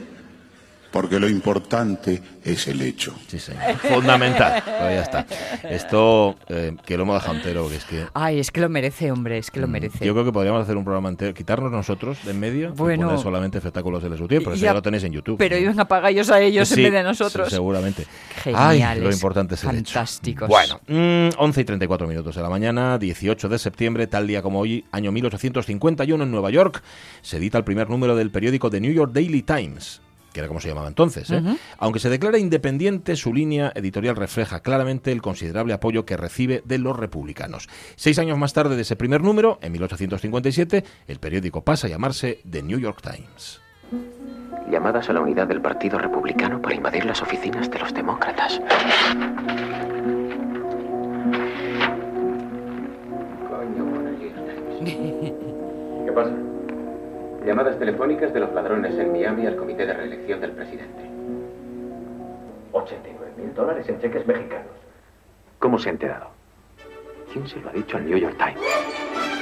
Porque 0.90 1.20
lo 1.20 1.28
importante 1.28 2.20
es 2.44 2.66
el 2.66 2.82
hecho. 2.82 3.14
Sí, 3.28 3.38
señor. 3.38 3.76
Fundamental. 3.78 4.60
Pero 4.64 4.90
ya 4.90 5.02
está. 5.02 5.26
Esto, 5.68 6.36
eh, 6.48 6.74
que 6.84 6.96
lo 6.96 7.04
hemos 7.04 7.14
dejado 7.20 7.36
entero, 7.36 7.68
que 7.68 7.76
es 7.76 7.84
que... 7.84 8.06
Ay, 8.14 8.40
es 8.40 8.50
que 8.50 8.60
lo 8.60 8.68
merece, 8.68 9.12
hombre, 9.12 9.38
es 9.38 9.50
que 9.52 9.60
lo 9.60 9.68
merece. 9.68 9.98
Mm, 10.02 10.06
Yo 10.06 10.12
creo 10.14 10.24
que 10.24 10.32
podríamos 10.32 10.62
hacer 10.62 10.76
un 10.76 10.82
programa 10.84 11.08
entero, 11.08 11.32
quitarnos 11.32 11.70
nosotros 11.70 12.18
de 12.24 12.32
en 12.32 12.40
medio 12.40 12.72
Bueno. 12.74 13.02
y 13.02 13.06
poner 13.06 13.20
solamente 13.22 13.58
espectáculos 13.58 14.02
de 14.02 14.10
Les 14.10 14.18
Luthiers, 14.20 14.42
pero 14.42 14.56
eso 14.56 14.64
Ya, 14.64 14.72
lo 14.74 14.82
tenéis 14.82 15.04
en 15.04 15.12
YouTube. 15.12 15.38
Pero 15.38 15.56
iban 15.56 15.78
a 15.78 15.86
pagar 15.86 16.10
ellos 16.10 16.28
a 16.30 16.40
ellos 16.40 16.68
Sí, 16.68 16.74
en 16.80 16.84
vez 16.84 16.92
de 16.92 17.02
nosotros. 17.04 17.48
sí, 17.48 17.54
seguramente. 17.54 18.06
Geniales, 18.42 18.84
Ay, 18.88 19.00
lo 19.00 19.12
importante 19.12 19.54
es 19.54 19.62
el 19.64 19.70
hecho. 19.76 19.94
fantásticos. 19.94 20.48
Bueno, 20.48 20.80
mm, 20.88 21.34
11 21.38 21.60
y 21.60 21.64
34 21.64 22.08
minutos 22.08 22.34
de 22.34 22.42
la 22.42 22.48
mañana, 22.50 22.98
18 22.98 23.48
de 23.48 23.58
septiembre, 23.58 24.06
tal 24.08 24.26
día 24.26 24.42
como 24.42 24.58
hoy, 24.60 24.84
año 24.90 25.12
1851 25.12 26.24
en 26.24 26.30
Nueva 26.30 26.50
York, 26.50 26.82
se 27.22 27.36
edita 27.36 27.58
el 27.58 27.64
primer 27.64 27.88
número 27.88 28.16
del 28.16 28.30
periódico 28.30 28.70
The 28.70 28.80
New 28.80 28.92
York 28.92 29.12
Daily 29.12 29.42
Times 29.42 30.00
que 30.32 30.40
era 30.40 30.48
como 30.48 30.60
se 30.60 30.68
llamaba 30.68 30.88
entonces. 30.88 31.30
¿eh? 31.30 31.42
Aunque 31.78 31.98
se 31.98 32.08
declara 32.08 32.38
independiente, 32.38 33.16
su 33.16 33.32
línea 33.32 33.72
editorial 33.74 34.16
refleja 34.16 34.60
claramente 34.60 35.12
el 35.12 35.22
considerable 35.22 35.72
apoyo 35.72 36.04
que 36.04 36.16
recibe 36.16 36.62
de 36.64 36.78
los 36.78 36.96
republicanos. 36.96 37.68
Seis 37.96 38.18
años 38.18 38.38
más 38.38 38.52
tarde 38.52 38.76
de 38.76 38.82
ese 38.82 38.96
primer 38.96 39.22
número, 39.22 39.58
en 39.62 39.72
1857, 39.72 40.84
el 41.06 41.18
periódico 41.18 41.62
pasa 41.62 41.86
a 41.86 41.90
llamarse 41.90 42.40
The 42.48 42.62
New 42.62 42.78
York 42.78 43.00
Times. 43.02 43.60
Llamadas 44.70 45.08
a 45.08 45.12
la 45.12 45.20
unidad 45.20 45.48
del 45.48 45.60
Partido 45.60 45.98
Republicano 45.98 46.62
para 46.62 46.74
invadir 46.74 47.04
las 47.04 47.20
oficinas 47.22 47.70
de 47.70 47.78
los 47.78 47.92
demócratas. 47.92 48.60
¿Qué 54.84 56.12
pasa? 56.12 56.49
Llamadas 57.44 57.78
telefónicas 57.78 58.34
de 58.34 58.40
los 58.40 58.52
ladrones 58.52 58.98
en 58.98 59.12
Miami 59.12 59.46
al 59.46 59.56
comité 59.56 59.86
de 59.86 59.94
reelección 59.94 60.40
del 60.40 60.52
presidente. 60.52 61.08
89 62.72 63.32
mil 63.38 63.54
dólares 63.54 63.88
en 63.88 64.00
cheques 64.00 64.26
mexicanos. 64.26 64.72
¿Cómo 65.58 65.78
se 65.78 65.88
ha 65.88 65.92
enterado? 65.92 66.28
¿Quién 67.32 67.46
se 67.48 67.60
lo 67.60 67.70
ha 67.70 67.72
dicho 67.72 67.96
al 67.96 68.06
New 68.06 68.18
York 68.18 68.36
Times? 68.36 69.39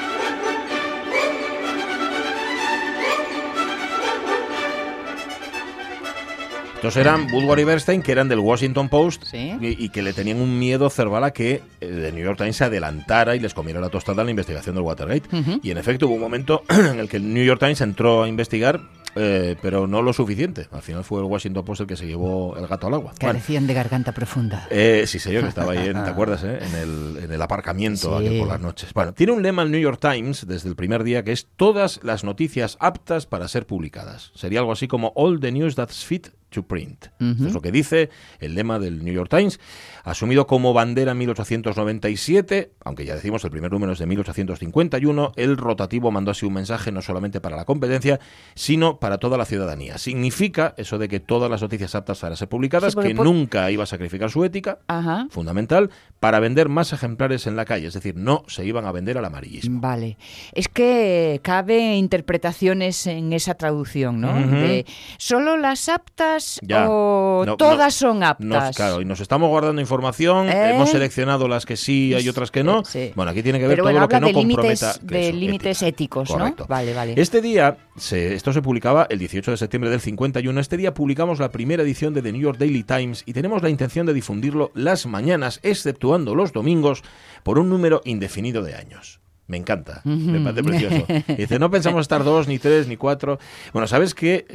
Estos 6.79 6.97
eran 6.97 7.27
Woodward 7.33 7.59
y 7.59 7.65
Bernstein, 7.65 8.03
que 8.03 8.13
eran 8.13 8.29
del 8.29 8.39
Washington 8.39 8.89
Post 8.89 9.25
Sí. 9.25 9.53
y, 9.61 9.85
y 9.85 9.89
que 9.89 10.01
le 10.01 10.13
tenían 10.13 10.41
un 10.41 10.61
miedo 10.61 10.89
cerval 10.91 11.25
a 11.25 11.33
que 11.33 11.55
eh, 11.55 11.61
The 11.81 12.13
New 12.13 12.25
York 12.25 12.39
Times 12.39 12.57
se 12.57 12.65
adelantara 12.65 13.35
y 13.35 13.41
les 13.41 13.53
comiera 13.53 13.81
la 13.81 13.89
tostada 13.89 14.23
en 14.23 14.27
la 14.27 14.31
investigación 14.31 14.77
del 14.77 14.85
Watergate. 14.85 15.29
Y 15.63 15.73
en 15.73 15.79
efecto 15.79 16.07
hubo 16.07 16.15
un 16.15 16.21
momento 16.21 16.63
en 16.69 17.01
el 17.01 17.09
que 17.09 17.17
el 17.17 17.35
New 17.35 17.45
York 17.45 17.59
Times 17.59 17.81
entró 17.81 18.23
a 18.23 18.29
investigar, 18.29 18.81
eh, 19.17 19.57
pero 19.61 19.89
no 19.89 20.03
lo 20.03 20.13
suficiente. 20.13 20.69
Al 20.71 20.83
final 20.83 21.03
fue 21.03 21.19
el 21.19 21.25
Washington 21.25 21.65
Post 21.65 21.81
el 21.81 21.87
que 21.89 21.97
se 21.97 22.07
llevó 22.07 22.57
el 22.57 22.69
gato 22.69 22.87
al 22.87 22.95
agua. 22.95 23.13
Bueno, 23.21 23.33
Carecían 23.35 23.67
de 23.67 23.75
garganta 23.75 24.13
profunda. 24.13 24.69
eh, 24.71 25.03
sí, 25.09 25.19
señor, 25.19 25.43
que 25.43 25.49
estaba 25.49 25.73
ahí, 25.73 25.89
en, 25.89 26.05
¿te 26.05 26.11
acuerdas? 26.11 26.45
eh? 26.45 26.61
En, 26.63 26.75
el, 26.77 27.25
en 27.25 27.33
el 27.33 27.43
aparcamiento 27.43 28.21
Sí. 28.21 28.25
aquel 28.27 28.39
por 28.39 28.49
las 28.49 28.61
noches. 28.61 28.93
Bueno, 28.95 29.13
tiene 29.15 29.33
un 29.33 29.43
lema 29.43 29.63
el 29.65 29.73
New 29.73 29.81
York 29.81 29.99
Times 30.01 30.47
desde 30.47 30.69
el 30.69 30.77
primer 30.77 31.03
día 31.03 31.25
que 31.25 31.33
es 31.33 31.49
todas 31.57 31.99
las 32.05 32.23
noticias 32.23 32.77
aptas 32.79 33.27
para 33.27 33.49
ser 33.49 33.67
publicadas. 33.67 34.31
Sería 34.37 34.61
algo 34.61 34.71
así 34.71 34.87
como 34.87 35.13
all 35.17 35.41
the 35.41 35.51
news 35.51 35.75
that's 35.75 36.05
fit 36.05 36.29
to 36.51 36.63
print. 36.63 37.07
Esto 37.21 37.47
es 37.47 37.53
lo 37.55 37.61
que 37.61 37.71
dice 37.73 38.11
el 38.41 38.55
lema 38.55 38.79
del 38.79 39.05
New 39.05 39.13
York 39.15 39.31
Times. 39.31 39.61
Asumido 40.05 40.47
como 40.47 40.73
bandera 40.73 41.13
en 41.13 41.19
1897, 41.19 42.73
aunque 42.85 43.05
ya 43.05 43.15
decimos 43.15 43.45
el 43.45 43.51
primer 43.51 43.71
número 43.71 43.93
es 43.93 43.99
de 43.99 44.07
1851, 44.07 45.33
el 45.37 45.57
rotativo 45.57 46.11
mandó 46.11 46.31
así 46.31 46.47
un 46.47 46.55
mensaje 46.55 46.93
no 46.93 47.03
solamente 47.03 47.41
para 47.41 47.57
la 47.57 47.65
competencia, 47.65 48.19
sino 48.55 48.99
para 48.99 49.19
toda 49.19 49.37
la 49.37 49.45
ciudadanía. 49.45 49.99
Significa 49.99 50.75
eso 50.77 50.99
de 50.99 51.09
que 51.09 51.21
todas 51.21 51.51
las 51.51 51.63
noticias 51.63 51.95
aptas 51.95 52.21
para 52.21 52.37
ser 52.37 52.49
publicadas, 52.49 52.95
Sí, 52.95 53.01
que 53.09 53.15
por- 53.15 53.27
nunca 53.27 53.71
iba 53.71 53.83
a 53.83 53.87
sacrificar 53.87 54.31
su 54.31 54.45
ética, 54.45 54.79
Ajá. 54.87 55.27
fundamental, 55.31 55.91
para 56.21 56.41
vender 56.41 56.69
más 56.69 56.93
ejemplares 56.93 57.47
en 57.47 57.57
la 57.57 57.65
calle. 57.65 57.87
Es 57.89 57.95
decir, 57.95 58.17
no 58.17 58.45
se 58.49 58.65
iban 58.65 58.87
a 58.87 58.93
vender 58.93 59.19
al 59.19 59.25
amarillismo. 59.25 59.81
Vale. 59.81 60.17
Es 60.53 60.69
que 60.69 61.41
cabe 61.43 61.97
interpretaciones 61.97 63.07
en 63.07 63.33
esa 63.33 63.55
traducción, 63.55 64.21
¿no? 64.21 64.31
Ujú. 64.33 64.51
De, 64.57 64.87
¿Solo 65.19 65.57
las 65.57 65.89
aptas 65.89 66.38
Ya. 66.63 66.87
o 66.89 67.45
No, 67.47 67.57
todas 67.57 67.79
no, 68.03 68.09
son 68.09 68.23
aptas? 68.23 68.47
Nos, 68.47 68.77
claro, 68.77 69.01
y 69.01 69.05
nos 69.05 69.21
estamos 69.21 69.49
guardando 69.49 69.81
información, 69.81 70.49
¿Eh? 70.49 70.71
hemos 70.75 70.91
seleccionado 70.91 71.49
las 71.49 71.67
que 71.67 71.77
sí, 71.77 72.15
hay 72.15 72.29
otras 72.29 72.51
que 72.51 72.65
no. 72.65 72.83
Bueno, 73.15 73.31
aquí 73.31 73.43
tiene 73.43 73.59
que 73.59 73.67
ver 73.67 73.77
Pero 73.77 73.85
todo 73.85 73.93
bueno, 73.93 74.01
lo 74.01 74.09
que 74.09 74.21
no 74.21 74.27
límites, 74.39 74.81
comprometa. 74.83 75.15
de 75.15 75.33
límites 75.33 75.83
éticos, 75.83 76.29
Correcto. 76.29 76.65
¿no? 76.65 76.69
Vale, 76.69 76.95
vale. 76.95 77.15
Este 77.17 77.41
día, 77.41 77.77
se- 77.97 78.35
esto 78.35 78.53
se 78.53 78.63
publicaba 78.63 79.07
el 79.11 79.19
18 79.19 79.51
de 79.53 79.57
septiembre 79.57 79.91
del 79.91 80.01
51, 80.01 80.61
este 80.61 80.77
día 80.77 80.95
publicamos 80.95 81.39
la 81.39 81.51
primera 81.51 81.83
edición 81.83 82.15
de 82.15 82.23
The 82.23 82.33
New 82.33 82.43
York 82.43 82.59
Daily 82.59 82.83
Times 82.83 83.23
y 83.27 83.33
tenemos 83.33 83.63
la 83.63 83.71
intención 83.71 84.07
de 84.07 84.15
difundirlo 84.15 84.71
las 84.75 85.07
mañanas, 85.07 85.61
exceptuando 85.63 86.35
los 86.35 86.53
domingos, 86.53 87.03
por 87.43 87.59
un 87.59 87.69
número 87.69 88.01
indefinido 88.05 88.63
de 88.63 88.75
años. 88.75 89.21
Me 89.49 89.57
encanta, 89.57 90.03
me 90.05 90.41
parece 90.41 90.63
precioso. 90.63 91.07
Dice, 91.37 91.59
no 91.59 91.71
pensamos 91.71 92.03
estar 92.03 92.23
dos, 92.23 92.47
ni 92.47 92.59
tres, 92.59 92.87
ni 92.87 92.97
cuatro. 92.97 93.39
Bueno, 93.73 93.89
¿sabes 93.89 94.15
que 94.15 94.47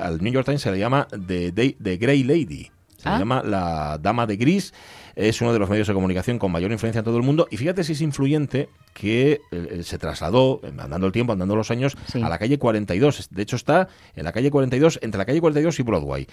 al 0.00 0.22
New 0.22 0.32
York 0.32 0.44
Times 0.46 0.60
se 0.62 0.70
le 0.70 0.78
llama 0.78 1.08
The, 1.10 1.52
Day- 1.52 1.76
The 1.82 1.96
Grey 1.96 2.22
Lady? 2.22 2.70
Se 2.98 3.08
le 3.08 3.14
Ah. 3.16 3.18
llama 3.18 3.42
la 3.42 3.98
Dama 4.00 4.26
de 4.26 4.36
Gris. 4.36 4.72
Es 5.16 5.40
uno 5.40 5.52
de 5.52 5.58
los 5.58 5.68
medios 5.68 5.88
de 5.88 5.94
comunicación 5.94 6.38
con 6.38 6.52
mayor 6.52 6.70
influencia 6.70 7.00
en 7.00 7.04
todo 7.04 7.16
el 7.16 7.22
mundo. 7.22 7.48
Y 7.50 7.56
fíjate 7.56 7.82
si 7.82 7.92
es 7.92 8.00
influyente 8.00 8.68
que 8.94 9.40
eh, 9.50 9.80
se 9.82 9.98
trasladó, 9.98 10.60
eh, 10.62 10.68
andando 10.78 11.06
el 11.06 11.12
tiempo, 11.12 11.32
andando 11.32 11.56
los 11.56 11.70
años, 11.70 11.96
a 12.14 12.28
la 12.28 12.38
calle 12.38 12.58
42. 12.58 13.28
De 13.30 13.42
hecho, 13.42 13.56
está 13.56 13.88
en 14.14 14.24
la 14.24 14.32
calle 14.32 14.50
42, 14.50 15.00
entre 15.02 15.18
la 15.18 15.24
calle 15.24 15.40
42 15.40 15.80
y 15.80 15.82
Broadway. 15.82 16.26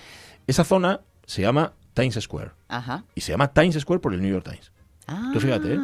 Esa 0.45 0.63
zona 0.63 1.01
se 1.25 1.41
llama 1.41 1.73
Times 1.93 2.15
Square. 2.21 2.51
Ajá. 2.67 3.03
Y 3.15 3.21
se 3.21 3.31
llama 3.31 3.51
Times 3.51 3.75
Square 3.79 3.99
por 4.01 4.13
el 4.13 4.21
New 4.21 4.31
York 4.31 4.43
Times. 4.45 4.71
Tú 5.33 5.39
fíjate, 5.39 5.73
¿eh? 5.73 5.77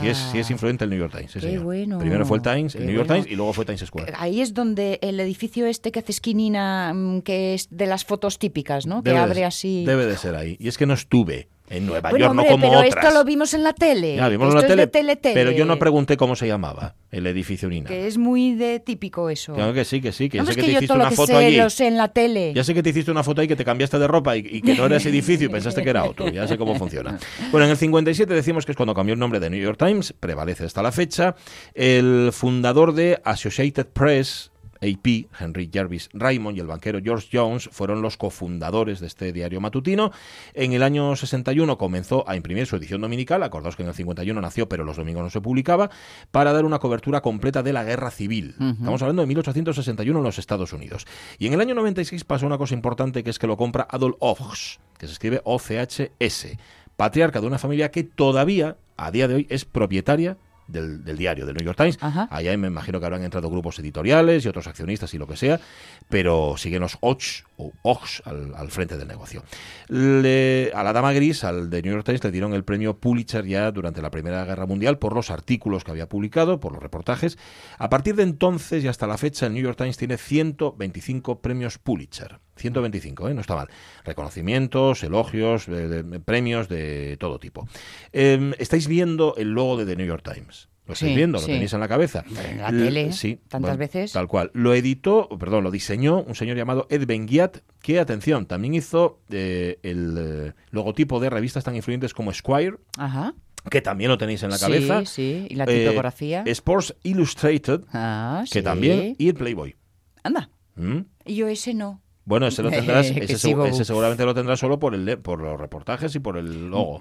Si, 0.00 0.08
es, 0.08 0.18
si 0.18 0.38
es 0.38 0.50
influente 0.50 0.84
el 0.84 0.90
New 0.90 0.98
York 0.98 1.12
Times. 1.16 1.32
sí, 1.32 1.40
Qué 1.40 1.46
señor. 1.46 1.64
bueno, 1.64 1.98
Primero 1.98 2.24
fue 2.26 2.38
el 2.38 2.42
Times, 2.42 2.74
el 2.74 2.86
New 2.86 2.94
York 2.94 3.06
bueno. 3.08 3.22
Times 3.22 3.32
y 3.32 3.36
luego 3.36 3.52
fue 3.52 3.64
Times 3.64 3.80
Square. 3.80 4.12
Ahí 4.16 4.40
es 4.40 4.54
donde 4.54 4.98
el 5.02 5.18
edificio 5.20 5.66
este 5.66 5.90
que 5.92 6.00
hace 6.00 6.12
esquinina, 6.12 6.92
mm, 6.94 7.20
que 7.22 7.54
es 7.54 7.68
de 7.70 7.86
las 7.86 8.04
fotos 8.04 8.38
típicas, 8.38 8.86
¿no? 8.86 9.02
Debe 9.02 9.16
que 9.16 9.18
de- 9.18 9.30
abre 9.30 9.44
así. 9.44 9.84
Debe 9.84 10.06
de 10.06 10.16
ser 10.16 10.34
ahí. 10.34 10.56
Y 10.60 10.68
es 10.68 10.76
que 10.78 10.86
no 10.86 10.94
estuve 10.94 11.48
en 11.70 11.86
Nueva 11.86 12.10
bueno, 12.10 12.26
York, 12.26 12.30
hombre, 12.32 12.46
no 12.46 12.50
como 12.52 12.66
pero 12.68 12.78
otras. 12.86 13.04
esto 13.04 13.18
lo 13.18 13.24
vimos 13.24 13.54
en 13.54 13.62
la 13.62 13.72
tele. 13.72 14.16
Ya, 14.16 14.28
vimos 14.28 14.48
en 14.50 14.54
la 14.60 14.66
tele, 14.66 14.86
tele, 14.86 15.16
tele, 15.16 15.34
pero 15.34 15.50
yo 15.50 15.64
no 15.64 15.78
pregunté 15.78 16.16
cómo 16.16 16.36
se 16.36 16.46
llamaba 16.46 16.94
el 17.10 17.26
edificio 17.26 17.68
ni 17.70 17.80
nada. 17.80 17.88
Que 17.94 18.06
es 18.06 18.18
muy 18.18 18.54
de 18.54 18.80
típico 18.80 19.30
eso. 19.30 19.54
Claro 19.54 19.72
que 19.72 19.84
sí, 19.84 20.00
que 20.02 20.12
sí, 20.12 20.28
que 20.28 20.38
no, 20.38 20.44
ya 20.44 20.46
sé 20.46 20.50
es 20.52 20.56
que, 20.56 20.60
que 20.60 20.66
te 20.66 20.72
yo 20.72 20.78
hiciste 20.78 20.86
todo 20.88 20.98
lo 20.98 21.02
una 21.04 21.10
que 21.10 21.16
foto 21.16 21.26
sé 21.38 21.44
allí. 21.46 21.56
lo 21.56 21.70
sé 21.70 21.86
en 21.86 21.96
la 21.96 22.08
tele. 22.08 22.52
Ya 22.54 22.64
sé 22.64 22.74
que 22.74 22.82
te 22.82 22.90
hiciste 22.90 23.10
una 23.10 23.22
foto 23.22 23.40
ahí 23.40 23.48
que 23.48 23.56
te 23.56 23.64
cambiaste 23.64 23.98
de 23.98 24.06
ropa 24.06 24.36
y, 24.36 24.40
y 24.40 24.60
que 24.60 24.74
no 24.74 24.84
era 24.86 24.96
ese 24.96 25.08
edificio 25.08 25.46
y 25.46 25.50
pensaste 25.50 25.82
que 25.82 25.90
era 25.90 26.04
otro. 26.04 26.28
Ya 26.28 26.46
sé 26.46 26.58
cómo 26.58 26.74
funciona. 26.76 27.18
Bueno, 27.50 27.66
en 27.66 27.70
el 27.72 27.76
57 27.76 28.34
decimos 28.34 28.66
que 28.66 28.72
es 28.72 28.76
cuando 28.76 28.94
cambió 28.94 29.12
el 29.14 29.18
nombre 29.20 29.38
de 29.38 29.48
New 29.48 29.60
York 29.60 29.78
Times, 29.78 30.12
prevalece 30.18 30.64
hasta 30.64 30.82
la 30.82 30.90
fecha. 30.92 31.36
El 31.74 32.30
fundador 32.32 32.94
de 32.94 33.20
Associated 33.24 33.86
Press, 33.86 34.50
AP, 34.80 35.26
Henry 35.38 35.70
Jervis 35.72 36.08
Raymond 36.12 36.56
y 36.56 36.60
el 36.60 36.66
banquero 36.66 37.00
George 37.02 37.28
Jones 37.32 37.68
fueron 37.72 38.02
los 38.02 38.16
cofundadores 38.16 39.00
de 39.00 39.06
este 39.06 39.32
diario 39.32 39.60
matutino. 39.60 40.12
En 40.52 40.72
el 40.72 40.82
año 40.82 41.16
61 41.16 41.78
comenzó 41.78 42.28
a 42.28 42.36
imprimir 42.36 42.66
su 42.66 42.76
edición 42.76 43.00
dominical, 43.00 43.42
acordaos 43.42 43.76
que 43.76 43.82
en 43.82 43.88
el 43.88 43.94
51 43.94 44.40
nació 44.40 44.68
pero 44.68 44.84
los 44.84 44.96
domingos 44.96 45.22
no 45.22 45.30
se 45.30 45.40
publicaba, 45.40 45.90
para 46.30 46.52
dar 46.52 46.64
una 46.64 46.78
cobertura 46.78 47.20
completa 47.20 47.62
de 47.62 47.72
la 47.72 47.84
guerra 47.84 48.10
civil. 48.10 48.54
Estamos 48.58 49.02
hablando 49.02 49.22
de 49.22 49.28
1861 49.28 50.18
en 50.18 50.24
los 50.24 50.38
Estados 50.38 50.72
Unidos. 50.72 51.06
Y 51.38 51.46
en 51.46 51.54
el 51.54 51.60
año 51.60 51.74
96 51.74 52.24
pasó 52.24 52.46
una 52.46 52.58
cosa 52.58 52.74
importante 52.74 53.22
que 53.22 53.30
es 53.30 53.38
que 53.38 53.46
lo 53.46 53.56
compra 53.56 53.86
Adolf 53.90 54.16
Ochs, 54.20 54.80
que 54.98 55.06
se 55.06 55.12
escribe 55.12 55.40
O-C-H-S, 55.44 56.58
patriarca 56.96 57.40
de 57.40 57.46
una 57.46 57.58
familia 57.58 57.90
que 57.90 58.04
todavía, 58.04 58.76
a 58.96 59.10
día 59.10 59.28
de 59.28 59.34
hoy, 59.34 59.46
es 59.50 59.64
propietaria 59.64 60.36
del, 60.66 61.04
del 61.04 61.16
diario, 61.16 61.46
del 61.46 61.54
New 61.54 61.64
York 61.64 61.76
Times. 61.76 61.98
Allá 62.00 62.56
me 62.56 62.68
imagino 62.68 63.00
que 63.00 63.06
habrán 63.06 63.22
entrado 63.22 63.50
grupos 63.50 63.78
editoriales 63.78 64.44
y 64.44 64.48
otros 64.48 64.66
accionistas 64.66 65.12
y 65.14 65.18
lo 65.18 65.26
que 65.26 65.36
sea, 65.36 65.60
pero 66.08 66.56
siguen 66.56 66.80
los 66.80 66.98
Ochs 67.00 67.44
o 67.56 67.72
Ochs 67.82 68.22
al, 68.24 68.70
frente 68.70 68.96
del 68.96 69.08
negocio. 69.08 69.42
A 69.88 70.82
la 70.82 70.92
dama 70.92 71.12
gris, 71.12 71.44
al 71.44 71.70
de 71.70 71.82
New 71.82 71.92
York 71.92 72.04
Times, 72.04 72.24
le 72.24 72.30
dieron 72.30 72.54
el 72.54 72.64
premio 72.64 72.98
Pulitzer 72.98 73.44
ya 73.46 73.70
durante 73.70 74.02
la 74.02 74.10
Primera 74.10 74.44
Guerra 74.44 74.66
Mundial 74.66 74.98
por 74.98 75.14
los 75.14 75.30
artículos 75.30 75.84
que 75.84 75.90
había 75.90 76.08
publicado, 76.08 76.60
por 76.60 76.72
los 76.72 76.82
reportajes. 76.82 77.38
A 77.78 77.88
partir 77.90 78.16
de 78.16 78.22
entonces 78.22 78.84
y 78.84 78.88
hasta 78.88 79.06
la 79.06 79.18
fecha, 79.18 79.46
el 79.46 79.54
New 79.54 79.62
York 79.62 79.78
Times 79.78 79.96
tiene 79.96 80.16
125 80.16 81.40
premios 81.40 81.78
Pulitzer. 81.78 82.40
125, 82.56 83.28
¿eh? 83.28 83.34
no 83.34 83.40
está 83.40 83.56
mal. 83.56 83.68
Reconocimientos, 84.04 85.02
elogios, 85.02 85.66
eh, 85.68 86.04
premios 86.24 86.68
de 86.68 87.16
todo 87.18 87.38
tipo. 87.38 87.68
Eh, 88.12 88.54
estáis 88.58 88.86
viendo 88.86 89.34
el 89.36 89.50
logo 89.50 89.76
de 89.76 89.86
The 89.86 89.96
New 89.96 90.06
York 90.06 90.22
Times. 90.22 90.68
Lo 90.86 90.92
estáis 90.92 91.12
Sí, 91.12 91.16
viendo, 91.16 91.38
lo 91.38 91.44
sí. 91.46 91.52
tenéis 91.52 91.72
en 91.72 91.80
la 91.80 91.88
cabeza. 91.88 92.24
En 92.50 92.58
la 92.58 92.68
tele, 92.68 93.12
sí, 93.12 93.40
tantas 93.48 93.78
veces. 93.78 94.12
Tal 94.12 94.28
cual. 94.28 94.50
Lo 94.52 94.74
editó, 94.74 95.28
perdón, 95.38 95.64
lo 95.64 95.70
diseñó 95.70 96.20
un 96.22 96.34
señor 96.34 96.56
llamado 96.58 96.86
Ed 96.90 97.06
Ben-Ghiat, 97.06 97.58
que, 97.80 97.98
atención, 98.00 98.44
también 98.44 98.74
hizo 98.74 99.20
eh, 99.30 99.78
el 99.82 100.14
eh, 100.18 100.52
logotipo 100.70 101.20
de 101.20 101.30
revistas 101.30 101.64
tan 101.64 101.74
influyentes 101.74 102.12
como 102.12 102.32
Squire, 102.34 102.76
Ajá. 102.98 103.34
que 103.70 103.80
también 103.80 104.10
lo 104.10 104.18
tenéis 104.18 104.42
en 104.42 104.50
la 104.50 104.58
Sí, 104.58 104.62
cabeza. 104.66 105.06
sí, 105.06 105.46
y 105.48 105.54
la 105.54 105.64
Eh, 105.64 105.88
tipografía. 105.88 106.42
Sports 106.46 106.94
Illustrated, 107.02 107.80
Ah, 107.94 108.42
que 108.44 108.58
sí. 108.58 108.62
también, 108.62 109.16
y 109.18 109.28
el 109.28 109.34
Playboy. 109.34 109.74
Anda. 110.22 110.50
¿Mm? 110.76 110.98
Y 111.24 111.34
yo 111.36 111.48
ese 111.48 111.72
no. 111.72 112.02
Bueno, 112.26 112.46
ese 112.46 112.62
lo 112.62 112.70
tendrás, 112.70 113.06
ese, 113.16 113.84
seguramente 113.84 114.24
lo 114.24 114.34
tendrás 114.34 114.58
solo 114.58 114.78
por 114.78 114.94
el 114.94 115.18
por 115.18 115.40
los 115.40 115.60
reportajes 115.60 116.14
y 116.14 116.20
por 116.20 116.38
el 116.38 116.70
logo. 116.70 116.98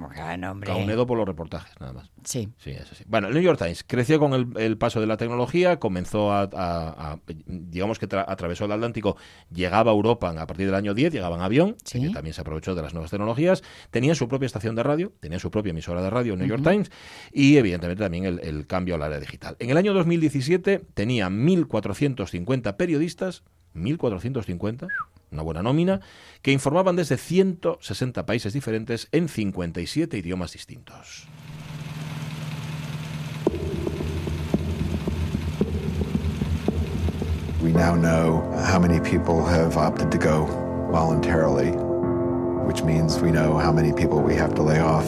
Bueno. 0.66 0.76
Caunedo 0.80 1.08
por 1.08 1.18
los 1.18 1.26
reportajes, 1.28 1.74
nada 1.80 1.94
más. 1.94 2.12
Sí. 2.26 2.50
Sí, 2.58 2.72
eso 2.72 2.94
sí. 2.96 3.04
Bueno, 3.08 3.28
el 3.30 3.34
New 3.34 3.42
York 3.44 3.58
Times 3.58 3.84
creció 3.88 4.20
con 4.20 4.34
el, 4.34 4.48
el 4.58 4.78
paso 4.78 5.00
de 5.00 5.08
la 5.08 5.16
tecnología, 5.18 5.80
comenzó 5.80 6.32
a, 6.34 6.42
a- 6.42 7.12
a- 7.14 7.20
digamos 7.46 8.00
que 8.00 8.08
tra- 8.10 8.26
atravesó 8.28 8.66
el 8.66 8.72
Atlántico, 8.74 9.16
llegaba 9.50 9.92
a 9.92 9.94
Europa 9.94 10.30
a 10.38 10.46
partir 10.48 10.66
del 10.66 10.76
año 10.76 10.94
10, 10.94 11.14
llegaba 11.14 11.36
en 11.38 11.42
avión, 11.42 11.76
que 12.10 12.14
también 12.14 12.34
se 12.34 12.42
aprovechó 12.42 12.76
de 12.76 12.82
las 12.82 12.94
nuevas 12.94 13.12
tecnologías, 13.12 13.64
tenía 13.92 14.16
su 14.16 14.28
propia 14.28 14.46
estación 14.48 14.76
de 14.76 14.84
radio, 14.84 15.14
tenía 15.20 15.40
su 15.40 15.50
propia 15.52 15.72
emisora 15.72 16.02
de 16.02 16.10
radio, 16.10 16.36
New 16.36 16.48
York. 16.48 16.64
Times, 16.64 16.92
y 17.32 17.58
evidentemente 17.58 18.04
también 18.04 18.26
el, 18.26 18.40
el 18.40 18.68
cambio 18.68 18.96
al 18.96 19.04
área 19.04 19.20
digital. 19.20 19.56
En 19.60 19.70
el 19.70 19.78
año 19.78 19.94
2017 19.94 20.82
tenía 20.94 21.30
1.450 21.30 22.76
periodistas, 22.78 23.44
1.450, 23.76 24.88
una 25.32 25.42
buena 25.42 25.64
nómina, 25.64 26.02
que 26.42 26.52
informaban 26.52 26.96
desde 26.96 27.18
160 27.18 28.26
países 28.26 28.54
diferentes 28.54 29.08
en 29.12 29.28
57 29.30 30.18
idiomas 30.18 30.54
distintos. 30.54 31.28
We 37.62 37.72
now 37.72 37.96
know 37.96 38.42
how 38.66 38.78
many 38.78 39.00
people 39.00 39.42
have 39.46 39.78
opted 39.78 40.12
to 40.12 40.18
go 40.18 40.46
voluntarily, 40.92 41.72
which 42.68 42.84
means 42.84 43.22
we 43.22 43.32
know 43.32 43.58
how 43.58 43.72
many 43.72 43.94
people 43.94 44.22
we 44.22 44.36
have 44.36 44.54
to 44.56 44.62
lay 44.62 44.82
off. 44.82 45.06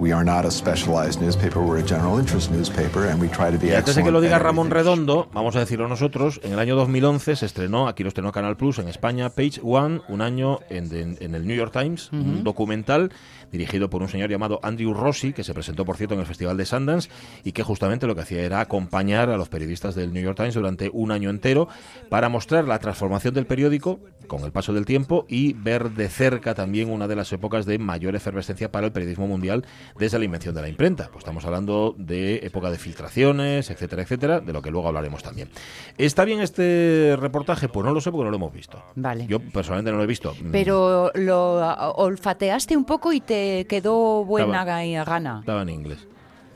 We 0.00 0.12
are 0.12 0.24
not 0.24 0.44
a 0.46 0.50
specialized 0.52 1.20
newspaper, 1.20 1.58
we're 1.60 1.80
a 1.80 1.84
general 1.84 2.20
interest 2.20 2.52
newspaper, 2.52 3.08
and 3.10 3.20
we 3.20 3.26
try 3.28 3.50
to 3.50 3.58
be 3.58 3.66
Y 3.70 3.74
antes 3.74 3.96
de 3.96 4.04
que 4.04 4.12
lo 4.12 4.18
excellent 4.18 4.22
diga 4.32 4.38
Ramón 4.38 4.70
Redondo, 4.70 5.28
vamos 5.34 5.56
a 5.56 5.58
decirlo 5.58 5.88
nosotros, 5.88 6.40
en 6.44 6.52
el 6.52 6.60
año 6.60 6.76
2011 6.76 7.34
se 7.34 7.44
estrenó, 7.46 7.88
aquí 7.88 8.04
lo 8.04 8.08
estrenó 8.08 8.30
Canal 8.30 8.56
Plus 8.56 8.78
en 8.78 8.86
España, 8.86 9.30
Page 9.30 9.60
One, 9.60 10.02
un 10.08 10.20
año 10.22 10.60
en, 10.70 10.94
en- 10.94 11.16
en 11.20 11.34
el 11.34 11.44
New 11.48 11.56
York 11.56 11.72
Times, 11.72 12.10
un 12.12 12.44
documental 12.44 13.10
dirigido 13.50 13.90
por 13.90 14.02
un 14.02 14.08
señor 14.08 14.30
llamado 14.30 14.60
Andrew 14.62 14.94
Rossi, 14.94 15.32
que 15.32 15.44
se 15.44 15.54
presentó, 15.54 15.84
por 15.84 15.96
cierto, 15.96 16.14
en 16.14 16.20
el 16.20 16.26
Festival 16.26 16.56
de 16.56 16.66
Sundance, 16.66 17.10
y 17.44 17.52
que 17.52 17.62
justamente 17.62 18.06
lo 18.06 18.14
que 18.14 18.22
hacía 18.22 18.42
era 18.42 18.60
acompañar 18.60 19.30
a 19.30 19.36
los 19.36 19.48
periodistas 19.48 19.94
del 19.94 20.12
New 20.12 20.22
York 20.22 20.36
Times 20.36 20.54
durante 20.54 20.90
un 20.92 21.12
año 21.12 21.30
entero 21.30 21.68
para 22.08 22.28
mostrar 22.28 22.66
la 22.66 22.78
transformación 22.78 23.34
del 23.34 23.46
periódico 23.46 24.00
con 24.26 24.44
el 24.44 24.52
paso 24.52 24.72
del 24.72 24.84
tiempo 24.84 25.24
y 25.28 25.54
ver 25.54 25.90
de 25.90 26.08
cerca 26.08 26.54
también 26.54 26.90
una 26.90 27.08
de 27.08 27.16
las 27.16 27.32
épocas 27.32 27.64
de 27.66 27.78
mayor 27.78 28.14
efervescencia 28.14 28.70
para 28.70 28.86
el 28.86 28.92
periodismo 28.92 29.26
mundial 29.26 29.64
desde 29.98 30.18
la 30.18 30.26
invención 30.26 30.54
de 30.54 30.62
la 30.62 30.68
imprenta. 30.68 31.08
Pues 31.10 31.18
estamos 31.18 31.44
hablando 31.44 31.94
de 31.96 32.36
época 32.44 32.70
de 32.70 32.78
filtraciones, 32.78 33.70
etcétera, 33.70 34.02
etcétera, 34.02 34.40
de 34.40 34.52
lo 34.52 34.62
que 34.62 34.70
luego 34.70 34.88
hablaremos 34.88 35.22
también. 35.22 35.48
¿Está 35.96 36.24
bien 36.24 36.40
este 36.40 37.16
reportaje? 37.18 37.68
Pues 37.68 37.84
no 37.84 37.92
lo 37.92 38.00
sé 38.00 38.10
porque 38.10 38.24
no 38.24 38.30
lo 38.30 38.36
hemos 38.36 38.52
visto. 38.52 38.82
Vale. 38.94 39.26
Yo 39.26 39.40
personalmente 39.40 39.90
no 39.90 39.96
lo 39.96 40.04
he 40.04 40.06
visto. 40.06 40.34
Pero 40.52 41.10
lo 41.14 41.54
olfateaste 41.96 42.76
un 42.76 42.84
poco 42.84 43.12
y 43.12 43.20
te 43.20 43.37
quedó 43.68 44.24
buena 44.24 44.60
Estaba- 44.62 44.80
ga- 44.82 45.04
gana. 45.04 45.36
Estaba 45.40 45.62
en 45.62 45.68
inglés. 45.70 46.06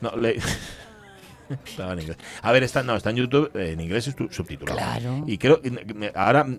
No, 0.01 0.11
le- 0.17 0.39
Estaba 1.65 1.93
en 1.93 1.99
inglés. 2.01 2.17
A 2.41 2.51
ver, 2.51 2.63
está, 2.63 2.83
no, 2.83 2.95
está 2.95 3.09
en 3.11 3.15
YouTube 3.17 3.51
en 3.55 3.79
inglés 3.79 4.07
y 4.07 4.33
subtitulado. 4.33 4.77
Claro. 4.77 5.23
Y 5.27 5.37
creo, 5.37 5.59
ahora 6.15 6.43
mm, 6.43 6.57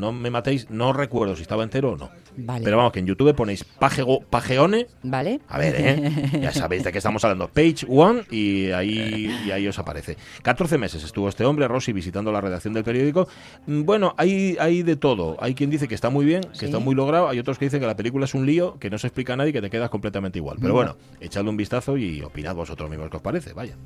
no 0.00 0.12
me 0.12 0.30
matéis, 0.30 0.70
no 0.70 0.92
recuerdo 0.92 1.36
si 1.36 1.42
estaba 1.42 1.62
entero 1.62 1.92
o 1.92 1.96
no. 1.96 2.10
Vale. 2.36 2.64
Pero 2.64 2.76
vamos, 2.76 2.92
que 2.92 3.00
en 3.00 3.06
YouTube 3.06 3.34
ponéis 3.34 3.64
Pagego- 3.80 4.24
Pageone. 4.24 4.86
¿Vale? 5.02 5.40
A 5.48 5.58
ver, 5.58 5.74
¿eh? 5.78 6.38
ya 6.42 6.52
sabéis 6.52 6.84
de 6.84 6.92
qué 6.92 6.98
estamos 6.98 7.24
hablando. 7.24 7.48
Page 7.48 7.86
One 7.88 8.22
y 8.30 8.70
ahí, 8.72 9.34
y 9.46 9.50
ahí 9.50 9.66
os 9.68 9.78
aparece. 9.78 10.16
14 10.42 10.78
meses 10.78 11.02
estuvo 11.02 11.28
este 11.28 11.44
hombre, 11.44 11.66
Rossi, 11.68 11.92
visitando 11.92 12.30
la 12.32 12.40
redacción 12.40 12.74
del 12.74 12.84
periódico. 12.84 13.28
Mm, 13.66 13.82
Bueno, 13.84 14.14
hay, 14.18 14.56
hay 14.60 14.82
de 14.82 14.96
todo. 14.96 15.36
Hay 15.40 15.54
quien 15.54 15.70
dice 15.70 15.88
que 15.88 15.94
está 15.94 16.10
muy 16.10 16.24
bien, 16.24 16.42
que 16.42 16.58
Sí. 16.58 16.64
está 16.66 16.78
muy 16.78 16.94
logrado. 16.94 17.28
Hay 17.28 17.38
otros 17.38 17.58
que 17.58 17.64
dicen 17.66 17.80
que 17.80 17.86
la 17.86 17.96
película 17.96 18.24
es 18.26 18.34
un 18.34 18.44
lío, 18.46 18.78
que 18.78 18.90
no 18.90 18.98
se 18.98 19.06
explica 19.06 19.32
a 19.32 19.36
nadie 19.36 19.50
y 19.50 19.52
que 19.52 19.62
te 19.62 19.70
quedas 19.70 19.90
completamente 19.90 20.38
igual. 20.38 20.56
Pero 20.60 20.72
Mm. 20.72 20.76
bueno, 20.76 20.96
echadle 21.20 21.50
un 21.50 21.56
vistazo 21.56 21.96
y 21.96 22.20
opinad 22.22 22.54
vosotros 22.54 22.88
mismos 22.90 23.10
qué 23.10 23.16
os 23.16 23.22
parece. 23.22 23.52
Vaya. 23.54 23.76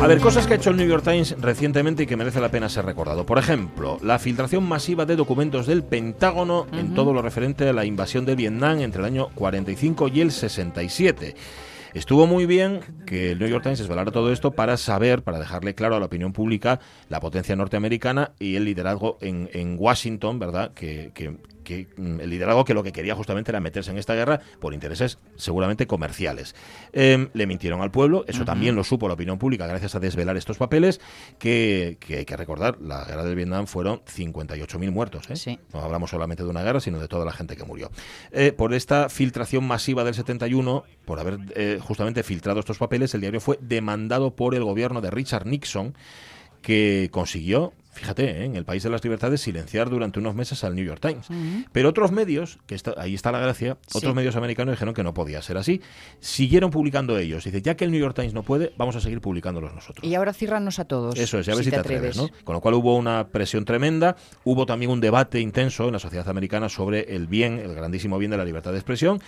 A 0.00 0.06
ver, 0.06 0.20
cosas 0.20 0.46
que 0.46 0.52
ha 0.52 0.56
hecho 0.56 0.70
el 0.70 0.76
New 0.76 0.86
York 0.88 1.02
Times 1.02 1.34
recientemente 1.40 2.04
y 2.04 2.06
que 2.06 2.16
merece 2.16 2.40
la 2.40 2.50
pena 2.50 2.68
ser 2.68 2.84
recordado. 2.84 3.26
Por 3.26 3.36
ejemplo, 3.38 3.98
la 4.02 4.18
filtración 4.20 4.62
masiva 4.66 5.04
de 5.06 5.16
documentos 5.16 5.66
del 5.66 5.82
Pentágono 5.82 6.66
en 6.72 6.94
todo 6.94 7.12
lo 7.12 7.20
referente 7.20 7.68
a 7.68 7.72
la 7.72 7.84
invasión 7.84 8.24
de 8.24 8.36
Vietnam 8.36 8.78
entre 8.80 9.00
el 9.00 9.06
año 9.06 9.28
45 9.34 10.08
y 10.08 10.20
el 10.20 10.30
67. 10.30 11.34
Estuvo 11.94 12.26
muy 12.26 12.46
bien 12.46 12.80
que 13.06 13.32
el 13.32 13.38
New 13.40 13.48
York 13.48 13.62
Times 13.64 13.78
desvelara 13.80 14.12
todo 14.12 14.30
esto 14.32 14.52
para 14.52 14.76
saber, 14.76 15.22
para 15.22 15.40
dejarle 15.40 15.74
claro 15.74 15.96
a 15.96 15.98
la 16.00 16.06
opinión 16.06 16.32
pública 16.32 16.78
la 17.08 17.18
potencia 17.18 17.56
norteamericana 17.56 18.32
y 18.38 18.54
el 18.56 18.66
liderazgo 18.66 19.18
en, 19.20 19.50
en 19.52 19.76
Washington, 19.80 20.38
¿verdad? 20.38 20.72
Que, 20.74 21.10
que- 21.14 21.38
que, 21.68 21.86
mm, 21.96 22.20
el 22.20 22.30
liderazgo 22.30 22.64
que 22.64 22.72
lo 22.72 22.82
que 22.82 22.92
quería 22.92 23.14
justamente 23.14 23.50
era 23.50 23.60
meterse 23.60 23.90
en 23.90 23.98
esta 23.98 24.14
guerra 24.14 24.40
por 24.58 24.72
intereses 24.72 25.18
seguramente 25.36 25.86
comerciales. 25.86 26.54
Em, 26.94 27.28
le 27.34 27.46
mintieron 27.46 27.82
al 27.82 27.90
pueblo, 27.90 28.24
eso 28.26 28.46
también 28.46 28.74
lo 28.74 28.84
supo 28.84 29.06
la 29.06 29.14
opinión 29.14 29.38
pública 29.38 29.66
gracias 29.66 29.94
a 29.94 30.00
desvelar 30.00 30.38
estos 30.38 30.56
papeles, 30.56 30.98
que, 31.38 31.98
que 32.00 32.18
hay 32.18 32.24
que 32.24 32.36
recordar, 32.36 32.80
la 32.80 33.04
guerra 33.04 33.22
del 33.24 33.36
Vietnam 33.36 33.66
fueron 33.66 34.00
58.000 34.00 34.90
muertos. 34.90 35.28
¿eh? 35.28 35.58
No 35.74 35.80
hablamos 35.80 36.08
solamente 36.08 36.42
de 36.42 36.48
una 36.48 36.62
guerra, 36.62 36.80
sino 36.80 36.98
de 36.98 37.06
toda 37.06 37.26
la 37.26 37.32
gente 37.32 37.54
que 37.54 37.64
murió. 37.64 37.90
Eh, 38.32 38.52
por 38.52 38.72
esta 38.72 39.10
filtración 39.10 39.66
masiva 39.66 40.04
del 40.04 40.14
71, 40.14 40.84
por 41.04 41.20
haber 41.20 41.38
eh, 41.54 41.78
justamente 41.82 42.22
filtrado 42.22 42.60
estos 42.60 42.78
papeles, 42.78 43.14
el 43.14 43.20
diario 43.20 43.40
fue 43.40 43.58
demandado 43.60 44.34
por 44.34 44.54
el 44.54 44.64
gobierno 44.64 45.02
de 45.02 45.10
Richard 45.10 45.46
Nixon, 45.46 45.94
que 46.62 47.08
consiguió, 47.12 47.72
fíjate, 47.92 48.30
¿eh? 48.30 48.44
en 48.44 48.56
el 48.56 48.64
país 48.64 48.82
de 48.82 48.90
las 48.90 49.02
libertades, 49.02 49.40
silenciar 49.40 49.90
durante 49.90 50.18
unos 50.20 50.34
meses 50.34 50.62
al 50.64 50.74
New 50.74 50.84
York 50.84 51.00
Times. 51.00 51.26
Pero 51.72 51.88
otros 51.88 52.12
medios, 52.12 52.58
que 52.66 52.74
está- 52.74 52.94
ahí 52.96 53.14
está 53.14 53.32
la 53.32 53.40
gracia, 53.40 53.76
otros 53.92 54.14
medios 54.14 54.36
americanos 54.36 54.72
dijeron 54.74 54.94
que 54.94 55.02
no 55.02 55.14
podía 55.14 55.42
ser 55.42 55.56
así. 55.58 55.80
Siguieron 56.20 56.70
publicando 56.70 57.18
ellos. 57.18 57.44
Dice, 57.44 57.60
ya 57.62 57.76
que 57.76 57.84
el 57.84 57.90
New 57.90 58.00
York 58.00 58.14
Times 58.14 58.34
no 58.34 58.42
puede, 58.42 58.72
vamos 58.76 58.94
a 58.96 59.00
seguir 59.00 59.20
publicándolos 59.20 59.74
nosotros. 59.74 60.04
Y 60.08 60.14
ahora 60.14 60.32
ciérranos 60.32 60.78
a 60.78 60.84
todos. 60.84 61.18
Eso 61.18 61.38
es, 61.38 61.46
ya 61.46 61.54
ves 61.54 61.64
si 61.64 61.70
te 61.70 61.76
atreves, 61.80 62.16
¿no? 62.16 62.44
Con 62.44 62.54
lo 62.54 62.60
cual 62.60 62.74
hubo 62.74 62.96
una 62.96 63.28
presión 63.28 63.64
tremenda, 63.64 64.16
hubo 64.44 64.64
también 64.66 64.90
un 64.90 65.00
debate 65.00 65.40
intenso 65.40 65.86
en 65.86 65.92
la 65.92 65.98
sociedad 65.98 66.28
americana 66.28 66.68
sobre 66.68 67.14
el 67.16 67.26
bien, 67.26 67.58
el 67.58 67.74
grandísimo 67.74 68.18
bien 68.18 68.30
de 68.30 68.36
la 68.36 68.44
libertad 68.44 68.70
de 68.72 68.78
expresión, 68.78 69.20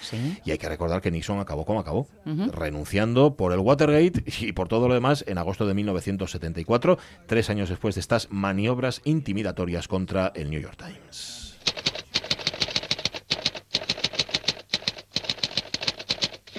y 0.45 0.51
hay 0.53 0.59
que 0.59 0.69
recordar 0.69 1.01
que 1.01 1.11
Nixon 1.11 1.41
acabó 1.41 1.65
como 1.65 1.81
acabó, 1.81 2.07
renunciando 2.53 3.35
por 3.35 3.53
el 3.53 3.59
Watergate 3.59 4.25
y 4.41 4.53
por 4.53 4.69
todo 4.69 4.89
lo 4.89 4.95
demás 4.95 5.25
en 5.27 5.39
agosto 5.39 5.67
de 5.67 5.75
1974, 5.75 6.99
tres 7.27 7.51
años 7.51 7.69
después 7.69 7.95
de 7.95 8.01
estas 8.01 8.29
maniobras 8.51 9.01
intimidatorias 9.05 9.87
contra 9.87 10.33
el 10.35 10.51
New 10.51 10.61
York 10.61 10.77
Times. 10.77 11.57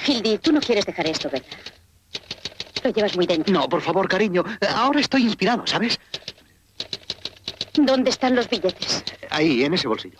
Hildy, 0.08 0.38
tú 0.38 0.54
no 0.54 0.62
quieres 0.62 0.86
dejar 0.86 1.06
esto, 1.08 1.30
¿verdad? 1.30 1.50
Lo 2.86 2.92
llevas 2.92 3.16
muy 3.18 3.28
dentro. 3.28 3.54
No, 3.54 3.68
por 3.68 3.82
favor, 3.82 4.08
cariño. 4.08 4.42
Ahora 4.74 5.02
estoy 5.02 5.24
inspirado, 5.24 5.68
¿sabes? 5.68 6.00
¿Dónde 7.74 8.10
están 8.10 8.38
los 8.38 8.50
billetes? 8.50 9.04
Ahí, 9.30 9.66
en 9.66 9.74
ese 9.74 9.89
bolsillo. 9.89 10.18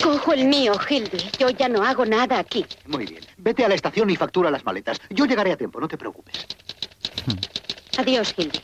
Cojo 0.00 0.32
el 0.32 0.44
mío, 0.44 0.74
Hildy. 0.88 1.18
Yo 1.40 1.50
ya 1.50 1.68
no 1.68 1.82
hago 1.84 2.06
nada 2.06 2.38
aquí. 2.38 2.64
Muy 2.86 3.04
bien. 3.04 3.24
Vete 3.36 3.64
a 3.64 3.68
la 3.68 3.74
estación 3.74 4.08
y 4.10 4.16
factura 4.16 4.48
las 4.48 4.64
maletas. 4.64 5.00
Yo 5.10 5.26
llegaré 5.26 5.50
a 5.50 5.56
tiempo, 5.56 5.80
no 5.80 5.88
te 5.88 5.98
preocupes. 5.98 6.46
Adiós, 7.98 8.32
Hildy. 8.36 8.60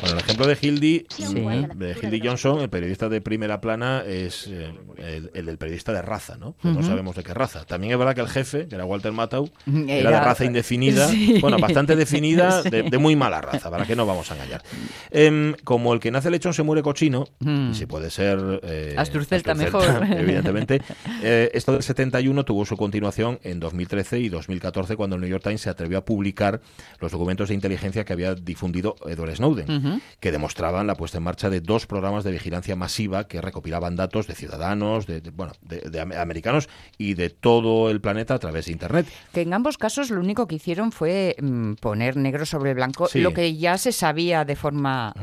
Bueno, 0.00 0.16
el 0.16 0.22
ejemplo 0.24 0.46
de 0.46 0.56
Hildy, 0.60 1.06
Sí. 1.10 1.24
mm, 1.24 1.78
de 1.78 1.96
Hildy 2.00 2.20
Johnson, 2.26 2.60
el 2.60 2.68
periodista 2.70 3.08
de 3.08 3.20
primera 3.20 3.60
plana, 3.60 4.02
es 4.06 4.46
eh, 4.46 4.72
el, 4.96 5.30
el 5.34 5.46
del 5.46 5.58
periodista 5.58 5.92
de 5.92 6.00
raza, 6.02 6.36
¿no? 6.38 6.54
Que 6.62 6.68
No 6.68 6.82
sabemos 6.82 7.16
de 7.16 7.22
qué 7.22 7.34
raza. 7.34 7.64
También 7.64 7.92
es 7.92 7.98
verdad 7.98 8.14
que 8.14 8.20
el 8.22 8.28
jefe, 8.28 8.66
que 8.66 8.74
era 8.76 8.84
Walter 8.84 9.12
Matthau, 9.12 9.50
era, 9.66 9.92
Era- 10.08 10.10
de 10.10 10.20
raza 10.20 10.44
indefinida, 10.44 11.06
Sí. 11.10 11.38
bueno, 11.40 11.58
bastante 11.58 11.96
definida, 11.96 12.62
Sí. 12.62 12.70
de, 12.70 12.82
de 12.84 12.98
muy 12.98 13.14
mala 13.16 13.40
raza, 13.40 13.70
¿para 13.70 13.84
qué 13.86 13.94
nos 13.96 14.06
vamos 14.06 14.30
a 14.30 14.34
engañar? 14.36 14.62
Em, 15.10 15.54
como 15.64 15.92
el 15.92 16.00
que 16.00 16.10
nace 16.10 16.30
lechón 16.30 16.54
se 16.54 16.62
muere 16.62 16.82
cochino, 16.82 17.26
Mm. 17.40 17.70
y 17.72 17.74
si 17.74 17.86
puede 17.86 18.10
ser... 18.10 18.60
eh, 18.62 18.94
Asturcelta 18.96 19.54
mejor. 19.54 19.84
Evidentemente. 20.10 20.80
eh, 21.22 21.50
esto 21.54 21.72
del 21.72 21.82
71 21.82 22.44
tuvo 22.44 22.64
su 22.64 22.76
continuación 22.76 23.38
en 23.42 23.60
2013 23.60 24.18
y 24.20 24.28
2014, 24.28 24.96
cuando 24.96 25.16
el 25.16 25.22
New 25.22 25.30
York 25.30 25.42
Times 25.42 25.60
se 25.60 25.70
atrevió 25.70 25.98
a 25.98 26.04
publicar 26.04 26.60
los 27.00 27.12
documentos 27.12 27.48
de 27.48 27.54
inteligencia 27.54 28.04
que 28.04 28.12
había 28.12 28.34
difundido 28.34 28.96
Edward 29.06 29.36
Snowden 29.36 29.89
Que 30.20 30.32
demostraban 30.32 30.86
la 30.86 30.94
puesta 30.94 31.18
en 31.18 31.24
marcha 31.24 31.50
de 31.50 31.60
dos 31.60 31.86
programas 31.86 32.24
de 32.24 32.32
vigilancia 32.32 32.76
masiva 32.76 33.26
que 33.28 33.40
recopilaban 33.40 33.96
datos 33.96 34.26
de 34.26 34.34
ciudadanos, 34.34 35.06
de, 35.06 35.20
de- 35.20 35.30
bueno, 35.30 35.52
de, 35.62 35.80
de 35.90 36.00
am- 36.00 36.12
americanos 36.12 36.68
y 36.98 37.14
de 37.14 37.30
todo 37.30 37.90
el 37.90 38.00
planeta 38.00 38.34
a 38.34 38.38
través 38.38 38.66
de 38.66 38.72
Internet. 38.72 39.06
Que 39.32 39.42
en 39.42 39.52
ambos 39.54 39.78
casos 39.78 40.10
lo 40.10 40.20
único 40.20 40.46
que 40.46 40.56
hicieron 40.56 40.92
fue 40.92 41.36
mm, 41.40 41.74
poner 41.74 42.16
negro 42.16 42.44
sobre 42.46 42.74
blanco 42.74 43.06
Sí. 43.08 43.20
lo 43.20 43.32
que 43.34 43.56
ya 43.56 43.78
se 43.78 43.92
sabía 43.92 44.44
de 44.44 44.56
forma 44.56 45.14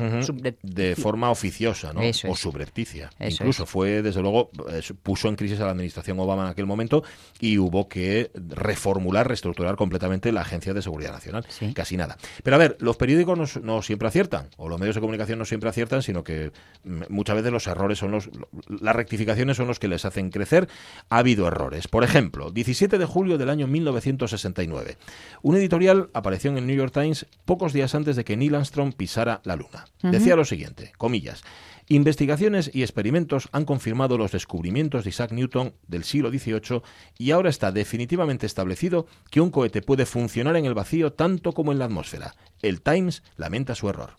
de 0.63 0.95
forma 0.95 1.30
oficiosa 1.32 1.93
¿no? 1.93 2.01
Eso 2.01 2.28
o 2.28 2.34
es. 2.34 2.39
subrepticia. 2.39 3.09
Eso 3.20 3.43
Incluso 3.43 3.63
es. 3.63 3.70
fue, 3.70 4.01
desde 4.01 4.22
luego, 4.22 4.49
eh, 4.72 4.82
puso 5.03 5.28
en 5.30 5.36
crisis 5.36 5.59
a 5.59 5.65
la 5.65 5.72
administración 5.72 6.20
Obama 6.20 6.43
en 6.45 6.49
aquel 6.49 6.65
momento 6.65 7.03
y 7.39 7.57
hubo 7.57 7.88
que 7.88 8.32
reformular, 8.36 9.28
reestructurar 9.28 9.76
completamente 9.76 10.32
la 10.32 10.41
Agencia 10.41 10.74
de 10.74 10.82
Seguridad 10.82 11.11
Nacional. 11.11 11.45
Casi 11.74 11.97
nada. 11.97 12.18
Pero 12.43 12.55
a 12.55 12.59
ver, 12.59 12.78
los 12.80 12.97
periódicos 12.97 13.38
no, 13.55 13.61
no 13.63 13.82
siempre 13.82 14.07
aciertan, 14.07 14.49
o 14.58 14.68
los 14.68 14.80
medios 14.80 14.95
de 14.95 15.01
comunicación 15.01 15.39
no 15.39 15.45
siempre 15.45 15.70
aciertan, 15.70 16.01
sino 16.01 16.24
que 16.24 16.51
mm, 16.84 17.03
muchas 17.10 17.36
veces 17.36 17.51
los 17.51 17.68
errores 17.68 17.99
son 17.99 18.12
los. 18.12 18.30
Las 18.68 18.95
rectificaciones 18.95 19.58
son 19.58 19.68
los 19.68 19.80
que 19.80 19.88
les 19.88 20.03
hacen 20.05 20.30
crecer. 20.30 20.68
Ha 21.10 21.20
habido 21.20 21.47
errores. 21.47 21.88
Por 21.88 22.03
ejemplo, 22.03 22.51
17 22.51 22.97
de 22.97 23.05
julio 23.05 23.38
del 23.38 23.49
año 23.49 23.68
1969. 23.68 24.97
Un 25.43 25.55
editorial 25.55 26.10
apareció 26.14 26.51
en 26.51 26.58
el 26.58 26.68
New 26.68 26.76
York 26.76 26.93
Times 26.93 27.28
pocos 27.45 27.74
días 27.74 27.95
antes 27.95 28.16
de 28.16 28.26
que 28.26 28.36
Neil 28.36 28.55
Armstrong 28.55 28.93
pisara 28.93 29.41
la 29.43 29.55
Luna. 29.55 29.86
Decía 30.01 30.36
lo 30.36 30.45
siguiente, 30.45 30.91
comillas. 30.97 31.43
Investigaciones 31.89 32.70
y 32.74 32.82
experimentos 32.82 33.47
han 33.53 33.64
confirmado 33.64 34.18
los 34.18 34.34
descubrimientos 34.34 35.05
de 35.05 35.10
Isaac 35.10 35.32
Newton 35.32 35.74
del 35.88 36.03
siglo 36.03 36.30
XVIII 36.30 36.82
y 37.18 37.32
ahora 37.32 37.49
está 37.49 37.72
definitivamente 37.72 38.45
establecido 38.45 39.08
que 39.32 39.39
un 39.39 39.51
cohete 39.51 39.82
puede 39.82 40.05
funcionar 40.05 40.58
en 40.58 40.66
el 40.66 40.74
vacío 40.74 41.14
tanto 41.14 41.53
como 41.53 41.72
en 41.72 41.80
la 41.80 41.86
atmósfera. 41.86 42.36
El 42.62 42.82
Times 42.82 43.24
lamenta 43.38 43.74
su 43.74 43.88
error. 43.88 44.16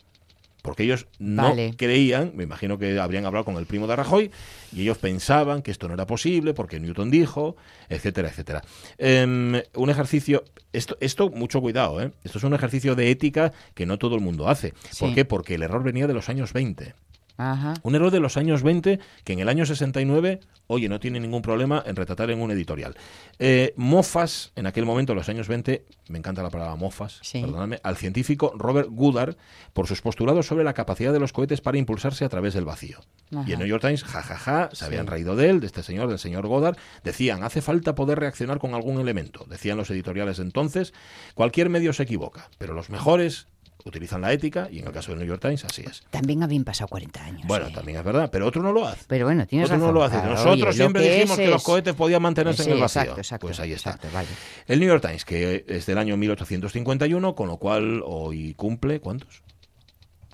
Porque 0.69 0.83
ellos 0.83 1.07
no 1.19 1.45
Vale. 1.45 1.73
creían, 1.79 2.33
me 2.35 2.45
imagino 2.45 2.77
que 2.77 3.01
habrían 3.01 3.25
hablado 3.25 3.47
con 3.47 3.57
el 3.57 3.65
primo 3.65 3.87
de 3.87 3.97
Rajoy, 3.97 4.31
y 4.71 4.83
ellos 4.83 4.99
pensaban 4.99 5.63
que 5.63 5.71
esto 5.71 5.89
no 5.89 5.95
era 5.95 6.07
posible 6.07 6.53
porque 6.53 6.79
Newton 6.79 7.11
dijo, 7.11 7.57
etcétera, 7.89 8.29
etcétera. 8.29 8.63
Em, 8.99 9.63
un 9.75 9.89
ejercicio, 9.89 10.45
esto, 10.75 10.99
esto, 11.01 11.31
mucho 11.31 11.63
cuidado, 11.63 12.03
¿eh? 12.03 12.13
esto 12.23 12.37
es 12.37 12.45
un 12.45 12.53
ejercicio 12.53 12.95
de 12.95 13.11
ética 13.11 13.55
que 13.73 13.87
no 13.87 13.97
todo 13.97 14.15
el 14.15 14.21
mundo 14.21 14.47
hace. 14.47 14.75
¿Por 15.01 15.15
qué? 15.15 15.25
Porque 15.25 15.55
el 15.55 15.63
error 15.63 15.83
venía 15.83 16.07
de 16.07 16.13
los 16.13 16.29
años 16.29 16.53
20. 16.53 16.93
Ajá. 17.39 17.75
Un 17.83 17.95
error 17.95 18.11
de 18.11 18.21
los 18.21 18.37
años 18.37 18.63
20 18.63 18.99
que 19.25 19.33
en 19.33 19.39
el 19.39 19.49
año 19.49 19.65
69, 19.65 20.41
oye, 20.67 20.89
no 20.89 21.01
tiene 21.01 21.21
ningún 21.21 21.41
problema 21.41 21.83
en 21.87 21.97
retratar 21.97 22.31
en 22.31 22.41
un 22.43 22.51
editorial. 22.51 22.97
Eh, 23.39 23.73
mofas, 23.77 24.53
en 24.57 24.67
aquel 24.67 24.85
momento, 24.85 25.13
en 25.13 25.19
los 25.19 25.29
años 25.29 25.49
20, 25.49 25.85
me 26.09 26.19
encanta 26.19 26.43
la 26.43 26.51
palabra 26.51 26.75
mofas, 26.75 27.21
perdonadme, 27.33 27.79
al 27.83 27.97
científico 27.97 28.53
Robert 28.57 28.89
Goddard 28.91 29.37
por 29.73 29.87
sus 29.87 30.03
postulados 30.03 30.47
sobre 30.47 30.65
la 30.65 30.75
capacidad 30.75 31.13
de 31.13 31.21
los 31.21 31.33
cohetes 31.33 31.61
para 31.61 31.79
impulsarse 31.79 32.25
a 32.25 32.29
través 32.29 32.55
del 32.55 32.65
vacío. 32.65 32.99
Ajá. 33.33 33.45
Y 33.47 33.53
en 33.53 33.61
New 33.61 33.69
York 33.69 33.83
Times, 33.83 34.05
jajaja, 34.05 34.71
se 34.73 34.85
habían 34.85 35.07
Sí. 35.07 35.11
reído 35.11 35.37
de 35.37 35.49
él, 35.49 35.61
de 35.61 35.67
este 35.69 35.83
señor, 35.83 36.09
del 36.09 36.19
señor 36.19 36.47
Goddard, 36.49 36.77
decían, 37.05 37.45
hace 37.45 37.63
falta 37.63 37.95
poder 37.95 38.19
reaccionar 38.19 38.59
con 38.59 38.75
algún 38.75 39.01
elemento. 39.01 39.45
Decían 39.49 39.77
los 39.77 39.89
editoriales 39.91 40.39
de 40.39 40.43
entonces, 40.43 40.93
cualquier 41.35 41.69
medio 41.71 41.93
se 41.93 42.03
equivoca, 42.03 42.49
pero 42.59 42.75
los 42.75 42.91
mejores 42.91 43.47
utilizan 43.91 44.21
la 44.21 44.33
ética 44.33 44.69
y 44.71 44.79
en 44.81 44.87
el 44.87 44.93
caso 44.93 45.11
del 45.13 45.21
New 45.21 45.29
York 45.29 45.41
Times 45.41 45.65
así 45.65 45.83
es. 45.87 46.03
También 46.11 46.43
habían 46.43 46.65
pasado 46.65 46.89
40 46.89 47.25
años. 47.25 47.43
Bueno, 47.47 47.71
también 47.73 47.99
es 47.99 48.05
verdad, 48.05 48.29
pero 48.31 48.47
otro 48.47 48.63
no 48.63 48.73
lo 48.73 48.87
hace. 48.87 49.05
Pero 49.09 49.27
bueno, 49.27 49.47
tienes 49.47 49.67
Otro 49.71 49.79
no 49.79 49.93
lo 49.93 50.03
hace. 50.05 50.17
Nosotros 50.17 50.47
oye, 50.47 50.65
lo 50.65 50.73
siempre 50.73 51.03
que 51.03 51.11
dijimos 51.15 51.39
es 51.39 51.45
que 51.45 51.51
los 51.51 51.63
es- 51.63 51.67
cohetes 51.67 51.95
podían 51.95 52.23
mantenerse 52.23 52.63
Sí, 52.65 52.71
en 52.71 52.77
el 52.77 52.81
vacío. 52.83 53.03
exacto, 53.03 53.21
exacto, 53.21 53.47
pues 53.47 53.61
ahí 53.61 53.73
está. 53.73 53.91
exacto, 53.91 54.09
vale. 54.15 54.29
El 54.67 54.81
New 54.81 54.89
York 54.89 55.03
Times, 55.03 55.25
que 55.25 55.65
es 55.69 55.87
del 55.87 55.99
año 55.99 56.17
1851, 56.17 57.35
con 57.35 57.49
lo 57.49 57.57
cual 57.59 58.03
hoy 58.05 58.55
cumple, 58.55 59.01
¿cuántos? 59.01 59.43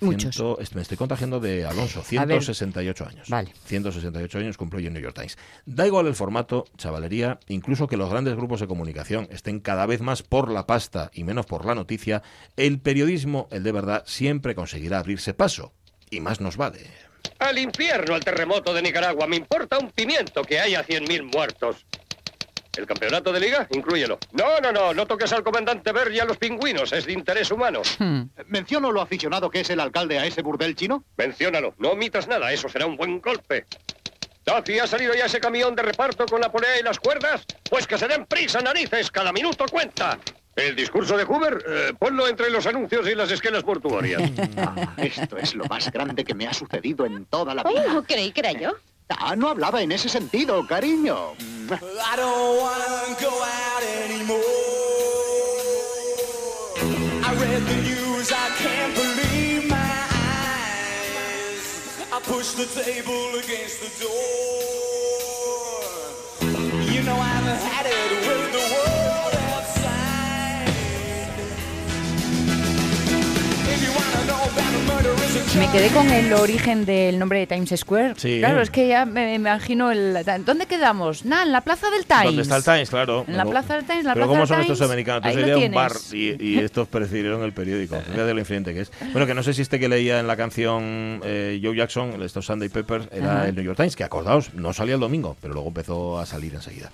Muchos. 0.01 0.35
Ciento- 0.35 0.59
est- 0.59 0.73
me 0.75 0.81
estoy 0.81 0.97
contagiando 0.97 1.39
de 1.39 1.65
Alonso, 1.65 1.99
A 1.99 2.25
ver. 2.25 2.41
168 2.43 3.05
años. 3.07 3.29
Vale. 3.29 3.53
168 3.65 4.37
años 4.39 4.57
cumplió 4.57 4.85
en 4.87 4.93
New 4.93 5.01
York 5.01 5.15
Times. 5.15 5.37
Da 5.65 5.87
igual 5.87 6.07
el 6.07 6.15
formato, 6.15 6.65
chavalería, 6.77 7.39
incluso 7.47 7.87
que 7.87 7.95
los 7.97 8.09
grandes 8.09 8.35
grupos 8.35 8.59
de 8.59 8.67
comunicación 8.67 9.27
estén 9.31 9.59
cada 9.59 9.85
vez 9.85 10.01
más 10.01 10.21
por 10.23 10.51
la 10.51 10.67
pasta 10.67 11.11
y 11.13 11.23
menos 11.23 11.45
por 11.45 11.65
la 11.65 11.75
noticia, 11.75 12.23
el 12.57 12.79
periodismo, 12.79 13.47
el 13.51 13.63
de 13.63 13.71
verdad, 13.71 14.03
siempre 14.05 14.53
conseguirá 14.55 14.99
abrirse 14.99 15.33
paso. 15.33 15.73
Y 16.09 16.19
más 16.19 16.41
nos 16.41 16.57
vale. 16.57 16.81
Al 17.39 17.57
infierno, 17.57 18.13
al 18.15 18.23
terremoto 18.23 18.73
de 18.73 18.81
Nicaragua. 18.81 19.25
Me 19.27 19.35
importa 19.37 19.77
un 19.79 19.89
pimiento 19.91 20.43
que 20.43 20.59
haya 20.59 20.83
100.000 20.83 21.23
muertos. 21.23 21.85
¿El 22.77 22.85
campeonato 22.85 23.31
de 23.31 23.39
liga? 23.39 23.67
Inclúyelo. 23.71 24.19
No, 24.33 24.59
no, 24.59 24.71
no. 24.71 24.93
No 24.93 25.05
toques 25.05 25.31
al 25.33 25.43
comandante 25.43 25.91
Ver 25.91 26.11
y 26.11 26.19
a 26.19 26.25
los 26.25 26.37
pingüinos. 26.37 26.91
Es 26.93 27.05
de 27.05 27.13
interés 27.13 27.51
humano. 27.51 27.81
¿Menciono 28.47 28.91
lo 28.91 29.01
aficionado 29.01 29.49
que 29.49 29.61
es 29.61 29.69
el 29.69 29.79
alcalde 29.79 30.19
a 30.19 30.25
ese 30.25 30.41
burdel 30.41 30.75
chino? 30.75 31.03
Menciónalo. 31.17 31.73
No 31.77 31.91
omitas 31.91 32.27
nada. 32.27 32.51
Eso 32.51 32.67
será 32.69 32.85
un 32.85 32.97
buen 32.97 33.21
golpe. 33.21 33.65
Duffy, 34.45 34.77
¿ha 34.79 34.85
salido 34.87 35.13
ya 35.15 35.25
ese 35.25 35.39
camión 35.39 35.75
de 35.75 35.81
reparto 35.81 36.25
con 36.27 36.39
la 36.39 36.51
polea 36.51 36.79
y 36.79 36.83
las 36.83 36.99
cuerdas? 36.99 37.45
Pues 37.67 37.87
que 37.87 37.97
se 37.97 38.07
den 38.07 38.25
prisa, 38.25 38.59
narices. 38.61 39.09
Cada 39.09 39.31
minuto 39.31 39.65
cuenta. 39.71 40.19
El 40.55 40.75
discurso 40.75 41.17
de 41.17 41.25
Hoover, 41.25 41.65
eh, 41.67 41.93
ponlo 41.99 42.27
entre 42.27 42.49
los 42.49 42.65
anuncios 42.65 43.07
y 43.09 43.15
las 43.15 43.29
esquelas 43.31 43.65
mortuorias. 43.65 44.21
Ah, 44.57 44.93
esto 44.97 45.37
es 45.37 45.53
lo 45.53 45.65
más 45.65 45.91
grande 45.91 46.23
que 46.23 46.33
me 46.33 46.47
ha 46.47 46.53
sucedido 46.53 47.05
en 47.05 47.25
toda 47.25 47.53
la 47.53 47.63
vida. 47.63 47.85
Oh, 47.97 48.03
creí 48.03 48.31
que 48.31 48.39
era 48.39 48.51
yo. 48.53 48.73
Ah, 49.09 49.35
no 49.35 49.49
hablaba 49.49 49.81
en 49.81 49.91
ese 49.91 50.09
sentido, 50.09 50.65
cariño. 50.67 51.35
I 62.15 62.19
pushed 62.21 62.55
the 62.55 62.65
table 62.65 63.39
against 63.39 63.81
the 63.81 64.05
door. 64.05 64.84
Me 75.57 75.71
quedé 75.71 75.89
con 75.89 76.09
el 76.09 76.33
origen 76.33 76.85
del 76.85 77.17
nombre 77.17 77.39
de 77.39 77.47
Times 77.47 77.73
Square. 77.77 78.15
Sí. 78.17 78.39
Claro, 78.39 78.61
es 78.61 78.69
que 78.69 78.89
ya 78.89 79.05
me, 79.05 79.33
imagino 79.35 79.89
el... 79.89 80.17
¿Dónde 80.45 80.65
quedamos? 80.65 81.23
Nada, 81.23 81.43
en 81.43 81.53
la 81.53 81.61
plaza 81.61 81.89
del 81.89 82.05
Times. 82.05 82.25
¿Dónde 82.25 82.41
está 82.41 82.57
el 82.57 82.63
Times? 82.63 82.89
Claro. 82.89 83.23
En 83.25 83.37
la 83.37 83.45
plaza 83.45 83.75
del 83.75 83.85
Times, 83.85 84.03
la 84.03 84.13
Pero 84.15 84.25
plaza 84.25 84.27
¿cómo 84.27 84.39
del 84.41 84.47
son 84.47 84.57
Times, 84.57 84.71
estos 84.71 84.85
americanos? 84.85 85.23
lo 85.23 85.31
sería 85.31 85.57
un 85.57 85.71
bar 85.73 85.93
y, 86.11 86.43
y 86.43 86.59
estos 86.59 86.89
prefirieron 86.89 87.41
el 87.43 87.53
periódico. 87.53 87.95
Fíjate 88.01 88.33
lo 88.33 88.39
influyente 88.39 88.73
que 88.73 88.81
es. 88.81 88.91
Bueno, 89.13 89.25
que 89.25 89.33
no 89.33 89.43
sé 89.43 89.53
si 89.53 89.61
este 89.61 89.79
que 89.79 89.87
leía 89.87 90.19
en 90.19 90.27
la 90.27 90.35
canción 90.35 91.21
eh, 91.23 91.59
Joe 91.63 91.75
Jackson, 91.75 92.13
el 92.13 92.23
estos 92.23 92.45
Sunday 92.45 92.67
Papers, 92.67 93.07
era 93.13 93.37
Ajá. 93.37 93.47
el 93.47 93.55
New 93.55 93.63
York 93.63 93.77
Times, 93.77 93.95
que 93.95 94.03
acordaos, 94.03 94.53
no 94.55 94.73
salía 94.73 94.95
el 94.95 95.01
domingo, 95.01 95.37
pero 95.41 95.53
luego 95.53 95.69
empezó 95.69 96.19
a 96.19 96.25
salir 96.25 96.53
enseguida. 96.53 96.91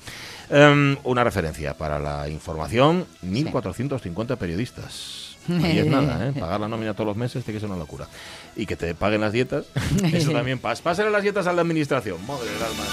Em, 0.52 0.98
una 1.04 1.24
referencia 1.24 1.74
para 1.74 1.98
la 1.98 2.30
información, 2.30 3.06
1.450 3.26 4.38
periodistas. 4.38 5.31
Ahí 5.50 5.80
es 5.80 5.88
nada, 5.88 6.28
¿eh? 6.28 6.34
Pagar 6.40 6.60
la 6.60 6.68
nómina 6.68 6.94
todos 6.94 7.08
los 7.08 7.18
meses 7.18 7.44
tiene 7.44 7.58
que 7.58 7.62
ser 7.62 7.70
una 7.70 7.80
locura. 7.80 8.08
Y 8.56 8.66
que 8.66 8.76
te 8.76 8.94
paguen 8.96 9.22
las 9.22 9.32
dietas, 9.32 9.66
eso 10.14 10.32
también 10.32 10.60
pasa. 10.60 10.84
Pásenle 10.84 11.12
las 11.12 11.24
dietas 11.24 11.48
a 11.48 11.54
la 11.54 11.62
administración, 11.62 12.26
madre 12.26 12.50
del 12.52 12.64
alma. 12.64 12.84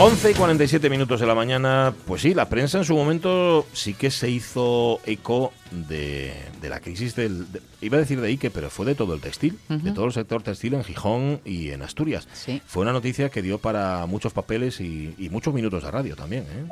11 0.00 0.30
y 0.30 0.34
47 0.34 0.88
minutos 0.90 1.18
de 1.20 1.26
la 1.26 1.34
mañana, 1.34 1.92
pues 2.06 2.22
sí, 2.22 2.32
la 2.32 2.48
prensa 2.48 2.78
en 2.78 2.84
su 2.84 2.94
momento 2.94 3.66
sí 3.72 3.94
que 3.94 4.12
se 4.12 4.30
hizo 4.30 5.00
eco 5.04 5.52
de, 5.72 6.32
de 6.60 6.68
la 6.68 6.78
crisis 6.78 7.16
del... 7.16 7.50
de- 7.50 7.60
iba 7.80 7.96
a 7.96 8.00
decir 8.00 8.20
de 8.20 8.28
Ike, 8.28 8.50
pero 8.50 8.70
fue 8.70 8.86
de 8.86 8.94
todo 8.94 9.14
el 9.14 9.20
textil, 9.20 9.58
de 9.68 9.90
todo 9.90 10.04
el 10.04 10.12
sector 10.12 10.40
textil 10.44 10.74
en 10.74 10.84
Gijón 10.84 11.40
y 11.44 11.70
en 11.70 11.82
Asturias. 11.82 12.28
Fue 12.66 12.82
una 12.82 12.92
noticia 12.92 13.28
que 13.28 13.42
dio 13.42 13.58
para 13.58 14.06
muchos 14.06 14.32
papeles 14.32 14.80
y, 14.80 15.16
y 15.18 15.30
muchos 15.30 15.52
minutos 15.52 15.82
de 15.82 15.90
radio 15.90 16.14
también. 16.14 16.44
¿eh? 16.44 16.64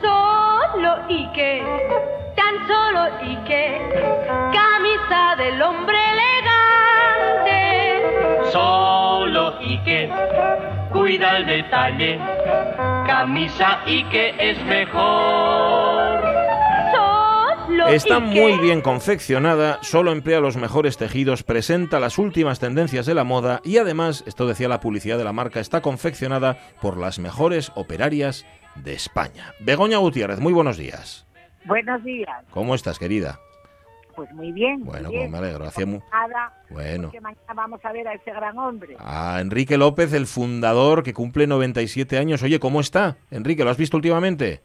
Solo 0.00 0.94
Ike, 1.08 1.62
tan 2.36 2.68
solo 2.68 3.00
Ike, 3.20 3.80
camisa 4.52 5.34
del 5.42 5.60
hombre 5.60 5.96
elegante. 6.12 7.52
Solo 8.52 9.58
Ike, 9.60 10.08
cuida 10.94 11.38
el 11.38 11.46
detalle. 11.46 12.18
Camisa 13.06 13.80
Ike 13.84 14.34
es 14.38 14.64
mejor. 14.64 16.24
Está 17.88 18.20
muy 18.20 18.56
bien 18.58 18.80
confeccionada, 18.80 19.78
solo 19.82 20.12
emplea 20.12 20.40
los 20.40 20.56
mejores 20.56 20.96
tejidos, 20.96 21.42
presenta 21.42 22.00
las 22.00 22.18
últimas 22.18 22.60
tendencias 22.60 23.04
de 23.04 23.14
la 23.14 23.24
moda 23.24 23.60
y 23.64 23.78
además, 23.78 24.22
esto 24.26 24.46
decía 24.46 24.68
la 24.68 24.80
publicidad 24.80 25.18
de 25.18 25.24
la 25.24 25.32
marca, 25.32 25.60
está 25.60 25.82
confeccionada 25.82 26.56
por 26.80 26.96
las 26.96 27.18
mejores 27.18 27.72
operarias 27.74 28.46
de 28.76 28.94
España. 28.94 29.52
Begoña 29.60 29.98
Gutiérrez, 29.98 30.38
muy 30.38 30.52
buenos 30.52 30.78
días. 30.78 31.26
Buenos 31.64 32.02
días. 32.04 32.44
¿Cómo 32.50 32.74
estás, 32.74 32.98
querida? 32.98 33.38
Pues 34.16 34.32
muy 34.32 34.52
bien. 34.52 34.84
Bueno, 34.84 35.08
muy 35.08 35.18
bien. 35.18 35.30
como 35.30 35.42
me 35.42 35.46
alegro. 35.48 35.70
Bueno. 36.70 37.10
que 37.10 37.20
mañana 37.20 37.54
vamos 37.54 37.84
a 37.84 37.92
ver 37.92 38.08
a 38.08 38.14
ese 38.14 38.32
gran 38.32 38.58
hombre. 38.58 38.96
A 38.98 39.38
Enrique 39.40 39.76
López, 39.76 40.12
el 40.12 40.26
fundador 40.26 41.02
que 41.02 41.12
cumple 41.14 41.46
97 41.46 42.18
años. 42.18 42.42
Oye, 42.42 42.58
¿cómo 42.60 42.80
está? 42.80 43.16
Enrique, 43.30 43.64
¿lo 43.64 43.70
has 43.70 43.76
visto 43.76 43.96
últimamente? 43.96 44.60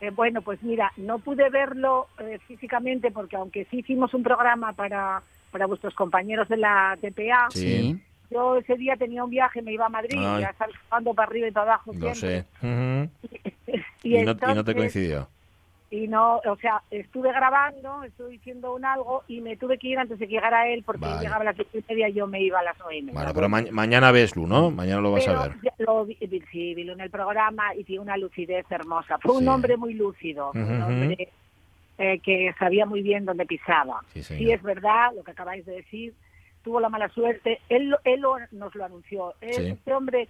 Eh, 0.00 0.10
bueno, 0.10 0.42
pues 0.42 0.60
mira, 0.62 0.90
no 0.96 1.18
pude 1.20 1.48
verlo 1.50 2.08
eh, 2.18 2.38
físicamente 2.48 3.10
porque 3.12 3.36
aunque 3.36 3.66
sí 3.70 3.78
hicimos 3.78 4.12
un 4.14 4.22
programa 4.24 4.72
para, 4.72 5.22
para 5.52 5.66
vuestros 5.66 5.94
compañeros 5.94 6.48
de 6.48 6.56
la 6.56 6.98
TPA, 7.00 7.46
Sí. 7.50 8.00
yo 8.30 8.56
ese 8.56 8.74
día 8.76 8.96
tenía 8.96 9.22
un 9.22 9.30
viaje, 9.30 9.62
me 9.62 9.72
iba 9.72 9.86
a 9.86 9.90
Madrid, 9.90 10.18
Ay. 10.18 10.40
ya 10.42 10.52
sabes, 10.54 10.74
para 10.90 11.28
arriba 11.28 11.46
y 11.46 11.52
para 11.52 11.74
abajo 11.74 11.92
Lo 11.94 12.12
siempre. 12.14 12.44
sé. 12.60 13.08
Y, 14.04 14.16
Y, 14.18 14.24
no, 14.24 14.32
y 14.32 14.34
no 14.34 14.36
te 14.36 14.46
entonces- 14.50 14.74
coincidió. 14.74 15.28
Y 15.92 16.08
no, 16.08 16.38
o 16.38 16.56
sea, 16.56 16.82
estuve 16.90 17.30
grabando, 17.32 18.02
estuve 18.02 18.30
diciendo 18.30 18.74
un 18.74 18.82
algo 18.86 19.24
y 19.28 19.42
me 19.42 19.58
tuve 19.58 19.76
que 19.76 19.88
ir 19.88 19.98
antes 19.98 20.18
de 20.18 20.26
que 20.26 20.32
llegara 20.32 20.66
él 20.68 20.82
porque 20.86 21.04
él 21.04 21.10
Vale. 21.10 21.22
llegaba 21.22 21.42
a 21.42 21.44
las 21.44 21.56
siete 21.56 21.78
y 21.80 21.84
media 21.92 22.08
y 22.08 22.14
yo 22.14 22.26
me 22.26 22.40
iba 22.40 22.60
a 22.60 22.62
las 22.62 22.78
nueve 22.78 22.96
y 22.96 23.02
media. 23.02 23.18
Bueno, 23.20 23.34
pero 23.34 23.48
ma- 23.50 23.62
mañana 23.70 24.10
veslo, 24.10 24.46
¿no? 24.46 24.70
Mañana 24.70 25.02
lo 25.02 25.12
vas 25.12 25.24
Pero 25.26 25.38
a 25.38 25.48
ver. 25.48 25.56
lo 25.78 26.04
vi, 26.06 26.16
sí, 26.50 26.74
vi 26.74 26.88
en 26.90 26.98
el 26.98 27.10
programa 27.10 27.74
y 27.76 27.84
tiene 27.84 28.00
una 28.00 28.16
lucidez 28.16 28.64
hermosa. 28.70 29.18
Fue 29.18 29.34
un 29.36 29.42
Sí. 29.42 29.48
hombre 29.48 29.76
muy 29.76 29.92
lúcido, 29.92 30.50
un 30.54 30.62
Ujú. 30.62 30.82
hombre 30.86 31.28
eh, 31.98 32.18
que 32.20 32.54
sabía 32.58 32.86
muy 32.86 33.02
bien 33.02 33.26
dónde 33.26 33.44
pisaba. 33.44 34.00
Sí, 34.14 34.22
Sí, 34.22 34.50
es 34.50 34.62
verdad 34.62 35.12
lo 35.14 35.22
que 35.22 35.32
acabáis 35.32 35.66
de 35.66 35.72
decir. 35.74 36.14
Tuvo 36.64 36.80
la 36.80 36.88
mala 36.88 37.10
suerte. 37.10 37.60
Él, 37.68 37.94
él 38.04 38.22
nos 38.52 38.74
lo 38.74 38.84
anunció. 38.86 39.34
Él- 39.42 39.52
Sí. 39.52 39.66
Este 39.72 39.92
hombre 39.92 40.26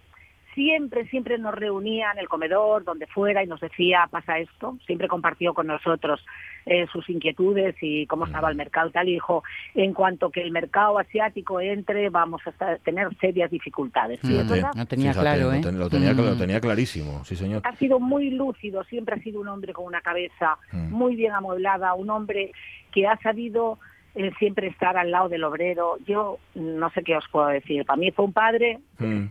siempre, 0.55 1.07
siempre 1.09 1.39
nos 1.39 1.55
reunía 1.55 2.11
en 2.13 2.19
el 2.19 2.29
comedor, 2.29 2.85
donde 2.85 3.07
fuera, 3.07 3.43
y 3.43 3.47
nos 3.47 3.61
decía, 3.61 4.07
pasa 4.11 4.39
esto. 4.39 4.77
Siempre 4.87 5.09
compartió 5.09 5.55
con 5.55 5.67
nosotros 5.67 6.25
eh, 6.67 6.87
sus 6.93 7.09
inquietudes 7.11 7.75
y 7.81 8.07
cómo 8.07 8.27
estaba 8.27 8.49
el 8.51 8.57
mercado 8.57 8.89
y 8.89 8.93
tal. 8.93 9.09
Y 9.09 9.13
dijo, 9.15 9.43
en 9.75 9.93
cuanto 9.95 10.31
que 10.31 10.43
el 10.43 10.51
mercado 10.53 10.99
asiático 10.99 11.61
entre, 11.61 12.09
vamos 12.11 12.41
a 12.47 12.51
estar- 12.51 12.79
tener 12.81 13.09
serias 13.21 13.51
dificultades. 13.51 14.21
¿Sí, 14.23 14.33
verdad? 14.33 14.71
No 14.77 14.87
tenía 14.87 15.13
fíjate, 15.13 15.21
claro, 15.21 15.43
lo 15.51 15.53
¿eh? 15.55 15.61
ten- 15.61 15.79
Lo 15.79 15.89
tenía, 15.91 16.13
lo 16.13 16.35
Mm. 16.35 16.39
tenía 16.39 16.61
clarísimo, 16.61 17.25
sí, 17.25 17.35
señor. 17.37 17.63
ha 17.65 17.75
sido 17.77 17.99
muy 17.99 18.31
lúcido, 18.31 18.85
siempre 18.85 19.17
ha 19.17 19.23
sido 19.23 19.41
un 19.41 19.49
hombre 19.49 19.73
con 19.73 19.85
una 19.87 20.01
cabeza 20.01 20.57
Mm. 20.73 20.91
muy 20.93 21.17
bien 21.17 21.33
amueblada, 21.33 21.95
un 21.95 22.11
hombre 22.11 22.53
que 22.93 23.07
ha 23.07 23.17
sabido 23.19 23.79
eh, 24.15 24.31
siempre 24.39 24.67
estar 24.67 24.99
al 24.99 25.11
lado 25.11 25.31
del 25.31 25.43
obrero. 25.43 25.97
Yo 26.07 26.39
no 26.55 26.91
sé 26.91 27.03
qué 27.03 27.17
os 27.17 27.27
puedo 27.29 27.47
decir. 27.47 27.87
Para 27.87 27.97
mí 27.97 28.11
fue 28.11 28.27
un 28.27 28.35
padre 28.35 28.79
Mm. 28.99 29.25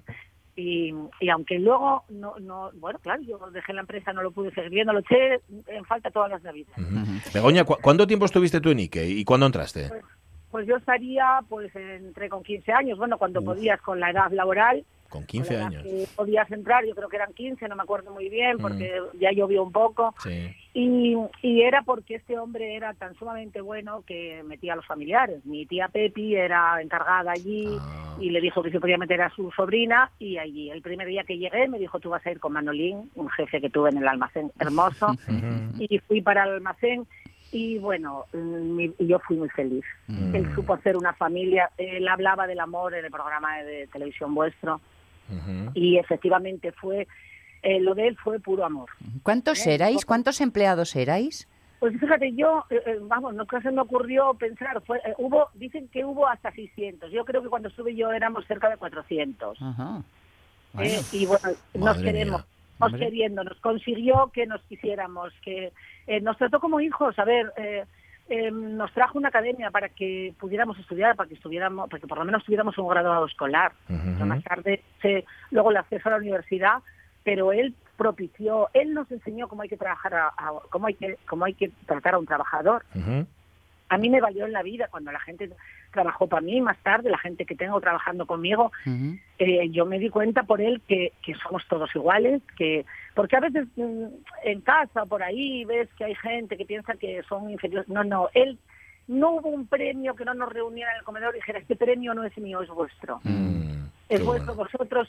Y, 0.56 0.94
y 1.20 1.30
aunque 1.30 1.60
luego, 1.60 2.04
no, 2.10 2.34
no, 2.40 2.72
bueno, 2.74 3.00
claro, 3.00 3.22
yo 3.22 3.38
dejé 3.52 3.74
la 3.74 3.82
empresa, 3.82 4.14
no 4.14 4.22
lo 4.24 4.32
pude 4.32 4.52
seguir 4.54 4.70
viendo, 4.72 4.94
lo 4.94 5.00
eché 5.00 5.42
en 5.68 5.86
falta 5.86 6.12
todas 6.12 6.30
las 6.30 6.44
navidades. 6.44 6.76
Begoña, 7.34 7.64
¿cu- 7.64 7.78
¿cuánto 7.82 8.06
tiempo 8.08 8.26
estuviste 8.26 8.60
tú 8.62 8.70
en 8.70 8.80
Ike 8.80 9.06
y 9.08 9.24
cuándo 9.24 9.46
entraste? 9.46 9.88
Pues 9.90 10.04
yo 10.68 10.78
estaría, 10.78 11.40
pues 11.50 11.76
entré 11.76 12.30
con 12.30 12.44
15 12.44 12.72
años, 12.74 12.98
bueno, 12.98 13.18
cuando 13.18 13.42
podías 13.42 13.82
con 13.82 14.00
la 14.00 14.10
edad 14.12 14.32
laboral, 14.32 14.84
Con 15.10 15.22
con 15.22 15.28
15 15.28 15.54
la 15.54 15.60
edad 15.60 15.68
años. 15.68 15.84
que 15.84 16.08
podías 16.16 16.52
entrar, 16.52 16.86
yo 16.86 16.96
creo 16.96 17.10
que 17.10 17.16
eran 17.18 17.34
15, 17.34 17.68
no 17.68 17.76
me 17.76 17.84
acuerdo 17.84 18.12
muy 18.14 18.30
bien, 18.30 18.58
Mm. 18.58 18.62
porque 18.62 18.94
ya 19.20 19.32
llovió 19.32 19.64
un 19.64 19.72
poco. 19.72 20.14
Sí. 20.24 20.54
Y, 20.74 21.16
y 21.42 21.62
era 21.64 21.82
porque 21.84 22.16
este 22.16 22.40
hombre 22.40 22.76
era 22.76 22.94
tan 22.94 23.14
sumamente 23.16 23.60
bueno 23.60 24.04
que 24.08 24.42
metía 24.44 24.72
a 24.74 24.78
los 24.78 24.86
familiares. 24.86 25.46
Mi 25.46 25.66
tía 25.66 25.90
Pepi 25.90 26.36
era 26.36 26.82
encargada 26.82 27.32
allí 27.34 27.68
Ah. 27.82 28.16
y 28.22 28.30
le 28.30 28.40
dijo 28.40 28.64
que 28.64 28.72
se 28.72 28.80
podía 28.80 28.98
meter 28.98 29.22
a 29.22 29.30
su 29.32 29.52
sobrina 29.52 30.12
y 30.18 30.38
allí. 30.38 30.70
El 30.70 30.82
primer 30.82 31.08
día 31.08 31.24
que 31.26 31.38
llegué 31.38 31.68
me 31.68 31.78
dijo, 31.80 32.00
tú 32.00 32.10
vas 32.10 32.26
a 32.26 32.32
ir 32.32 32.40
con 32.40 32.54
Manolín, 32.54 33.10
un 33.16 33.30
jefe 33.32 33.60
que 33.60 33.70
tuve 33.70 33.90
en 33.90 33.98
el 33.98 34.08
almacén 34.08 34.52
hermoso. 34.60 35.08
y 35.80 35.98
fui 36.00 36.22
para 36.22 36.44
el 36.46 36.52
almacén 36.56 37.06
y 37.52 37.78
bueno, 37.80 38.26
mm, 38.34 38.76
mi- 38.76 38.94
y 39.00 39.08
yo 39.08 39.20
fui 39.20 39.38
muy 39.38 39.50
feliz. 39.50 39.84
Mm. 40.08 40.36
Él 40.36 40.56
supo 40.56 40.74
hacer 40.74 40.96
una 40.98 41.14
familia, 41.14 41.70
él 41.78 42.08
hablaba 42.08 42.48
del 42.48 42.60
amor 42.60 42.94
en 42.94 43.06
el 43.06 43.12
programa 43.12 43.58
de 43.64 43.88
televisión 43.88 44.34
vuestro 44.34 44.80
y 45.74 45.98
efectivamente 45.98 46.72
fue 46.74 47.08
eh, 47.64 47.80
lo 47.80 47.94
de 47.96 48.08
él 48.08 48.18
fue 48.18 48.40
puro 48.40 48.66
amor. 48.66 48.90
¿Cuántos 49.24 49.66
¿Eh? 49.66 49.76
erais? 49.76 50.04
¿Cuántos 50.06 50.42
empleados 50.42 50.96
erais? 50.96 51.48
Pues 51.80 51.98
fíjate, 52.00 52.34
yo, 52.34 52.64
eh, 52.70 52.82
eh, 52.86 52.98
vamos, 53.02 53.34
no 53.34 53.46
se 53.62 53.72
me 53.72 53.82
ocurrió 53.82 54.34
pensar, 54.34 54.82
fue, 54.86 54.98
eh, 55.00 55.14
hubo, 55.18 55.48
dicen 55.56 55.88
que 55.88 56.04
hubo 56.04 56.28
hasta 56.28 56.52
600. 56.52 57.12
Yo 57.12 57.24
creo 57.26 57.42
que 57.42 57.50
cuando 57.50 57.70
estuve 57.70 57.96
yo 57.96 58.12
éramos 58.12 58.46
cerca 58.48 58.70
de 58.70 58.78
400. 58.78 59.58
Ajá. 59.62 60.02
Eh, 60.80 61.02
y 61.12 61.26
bueno, 61.26 61.50
nos 61.76 61.98
queremos, 62.02 62.42
mía. 62.42 62.48
nos 62.80 62.94
queriendo, 63.00 63.44
nos 63.44 63.60
consiguió 63.62 64.32
que 64.34 64.46
nos 64.48 64.62
quisiéramos, 64.64 65.32
que 65.44 65.72
eh, 66.08 66.22
nos 66.22 66.38
trató 66.38 66.60
como 66.60 66.80
hijos. 66.80 67.18
A 67.20 67.26
ver, 67.26 67.52
eh, 67.58 67.86
eh, 68.30 68.50
nos 68.52 68.92
trajo 68.94 69.18
una 69.18 69.28
academia 69.30 69.72
para 69.72 69.90
que 69.90 70.34
pudiéramos 70.40 70.78
estudiar, 70.80 71.16
para 71.16 71.28
que 71.28 71.36
estuviéramos, 71.36 71.90
para 71.90 72.00
que 72.00 72.08
por 72.08 72.18
lo 72.18 72.26
menos 72.26 72.44
tuviéramos 72.44 72.78
un 72.78 72.88
grado 72.88 73.26
escolar. 73.26 73.74
Más 74.26 74.44
tarde, 74.44 74.82
se- 75.02 75.26
luego 75.52 75.72
el 75.72 75.78
acceso 75.78 76.08
a 76.10 76.14
la 76.14 76.18
universidad, 76.18 76.80
pero 77.24 77.52
él 77.52 77.76
propició, 77.98 78.70
él 78.74 78.94
nos 78.94 79.12
enseñó 79.12 79.48
cómo 79.48 79.62
hay 79.64 79.70
que 79.70 79.78
trabajar, 79.78 80.14
a- 80.16 80.28
a- 80.38 80.60
cómo 80.70 80.88
hay 80.88 80.96
que, 80.96 81.18
cómo 81.28 81.46
hay 81.46 81.54
que 81.54 81.72
tratar 81.86 82.16
a 82.16 82.20
un 82.20 82.26
trabajador. 82.26 82.84
A 83.90 83.98
mí 83.98 84.10
me 84.10 84.22
valió 84.22 84.46
en 84.46 84.54
la 84.54 84.64
vida 84.64 84.88
cuando 84.90 85.12
la 85.12 85.20
gente 85.20 85.50
trabajó 85.92 86.28
para 86.28 86.42
mí, 86.42 86.62
más 86.62 86.78
tarde 86.80 87.10
la 87.10 87.18
gente 87.18 87.46
que 87.46 87.56
tengo 87.56 87.80
trabajando 87.80 88.26
conmigo, 88.26 88.72
eh, 89.38 89.70
yo 89.70 89.86
me 89.86 90.00
di 90.00 90.10
cuenta 90.10 90.44
por 90.44 90.62
él 90.62 90.82
que, 90.88 91.14
que 91.24 91.36
somos 91.36 91.66
todos 91.68 91.94
iguales, 91.96 92.42
que 92.58 92.86
porque 93.14 93.36
a 93.36 93.42
veces 93.42 93.68
mm, 93.76 94.06
en 94.44 94.62
casa 94.62 95.06
por 95.06 95.22
ahí 95.24 95.66
ves 95.66 95.90
que 95.98 96.06
hay 96.06 96.16
gente 96.16 96.58
que 96.58 96.66
piensa 96.66 96.96
que 96.96 97.22
son 97.24 97.50
inferiores. 97.50 97.90
No, 97.90 98.04
no, 98.04 98.30
él 98.34 98.58
no 99.08 99.32
hubo 99.32 99.50
un 99.50 99.68
premio 99.68 100.16
que 100.16 100.26
no 100.26 100.34
nos 100.34 100.52
reuniera 100.52 100.92
en 100.92 101.00
el 101.00 101.04
comedor 101.04 101.36
y 101.36 101.40
dijera 101.40 101.60
este 101.60 101.76
premio 101.76 102.14
no 102.14 102.24
es 102.24 102.38
mío, 102.38 102.62
es 102.62 102.70
vuestro. 102.70 103.20
es 104.10 104.26
vuestro, 104.26 104.56
vosotros 104.56 105.08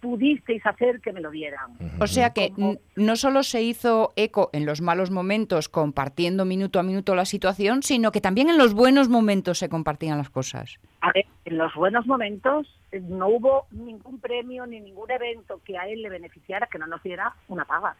pudisteis 0.00 0.64
hacer 0.64 1.00
que 1.00 1.12
me 1.12 1.20
lo 1.20 1.30
dieran. 1.30 1.72
O 2.00 2.06
sea 2.06 2.30
que 2.30 2.52
no 2.96 3.16
solo 3.16 3.42
se 3.42 3.62
hizo 3.62 4.12
eco 4.16 4.50
en 4.52 4.66
los 4.66 4.80
malos 4.80 5.10
momentos 5.10 5.68
compartiendo 5.68 6.44
minuto 6.44 6.78
a 6.78 6.82
minuto 6.82 7.14
la 7.14 7.24
situación, 7.24 7.82
sino 7.82 8.12
que 8.12 8.20
también 8.20 8.48
en 8.48 8.58
los 8.58 8.74
buenos 8.74 9.08
momentos 9.08 9.58
se 9.58 9.68
compartían 9.68 10.18
las 10.18 10.30
cosas. 10.30 10.78
A 11.00 11.12
ver, 11.12 11.26
en 11.44 11.58
los 11.58 11.74
buenos 11.74 12.06
momentos 12.06 12.66
eh, 12.92 13.00
no 13.00 13.28
hubo 13.28 13.66
ningún 13.70 14.18
premio 14.20 14.66
ni 14.66 14.80
ningún 14.80 15.10
evento 15.10 15.60
que 15.64 15.76
a 15.78 15.88
él 15.88 16.02
le 16.02 16.08
beneficiara 16.08 16.68
que 16.70 16.78
no 16.78 16.86
nos 16.86 17.02
diera 17.02 17.34
una 17.48 17.64
paga. 17.64 17.96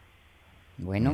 Bueno. 0.77 1.13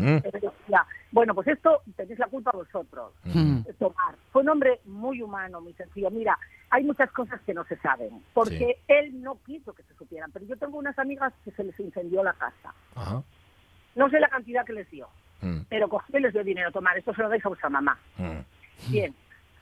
Bueno, 1.12 1.34
pues 1.34 1.48
esto 1.48 1.82
tenéis 1.96 2.20
la 2.20 2.28
culpa 2.28 2.52
vosotros. 2.52 3.14
Mm. 3.24 3.62
Tomar. 3.80 4.16
Fue 4.32 4.44
un 4.44 4.50
hombre 4.50 4.80
muy 4.86 5.22
humano, 5.22 5.62
muy 5.62 5.74
sencillo. 5.74 6.12
Mira, 6.12 6.38
hay 6.70 6.84
muchas 6.84 7.12
cosas 7.12 7.40
que 7.42 7.54
no 7.54 7.64
se 7.66 7.78
saben, 7.78 8.22
porque 8.34 8.78
él 8.88 9.22
no 9.22 9.38
quiso 9.46 9.74
que 9.74 9.84
se 9.84 9.94
supieran. 9.96 10.32
Pero 10.32 10.46
yo 10.46 10.58
tengo 10.58 10.78
unas 10.78 10.98
amigas 11.00 11.34
que 11.44 11.52
se 11.52 11.64
les 11.64 11.80
incendió 11.80 12.24
la 12.24 12.34
casa. 12.34 12.74
Ajá. 12.96 13.24
No 13.96 14.10
sé 14.10 14.20
la 14.20 14.28
cantidad 14.30 14.66
que 14.66 14.74
les 14.74 14.90
dio, 14.92 15.08
Mm. 15.42 15.62
pero 15.70 15.88
cogió 15.90 16.18
y 16.20 16.22
les 16.22 16.34
dio 16.34 16.44
dinero. 16.44 16.72
Tomar, 16.72 16.98
esto 16.98 17.14
se 17.14 17.22
lo 17.22 17.30
dais 17.30 17.46
a 17.46 17.50
vuestra 17.50 17.70
mamá. 17.70 17.98
Mm. 18.18 18.92
Bien. 18.92 19.16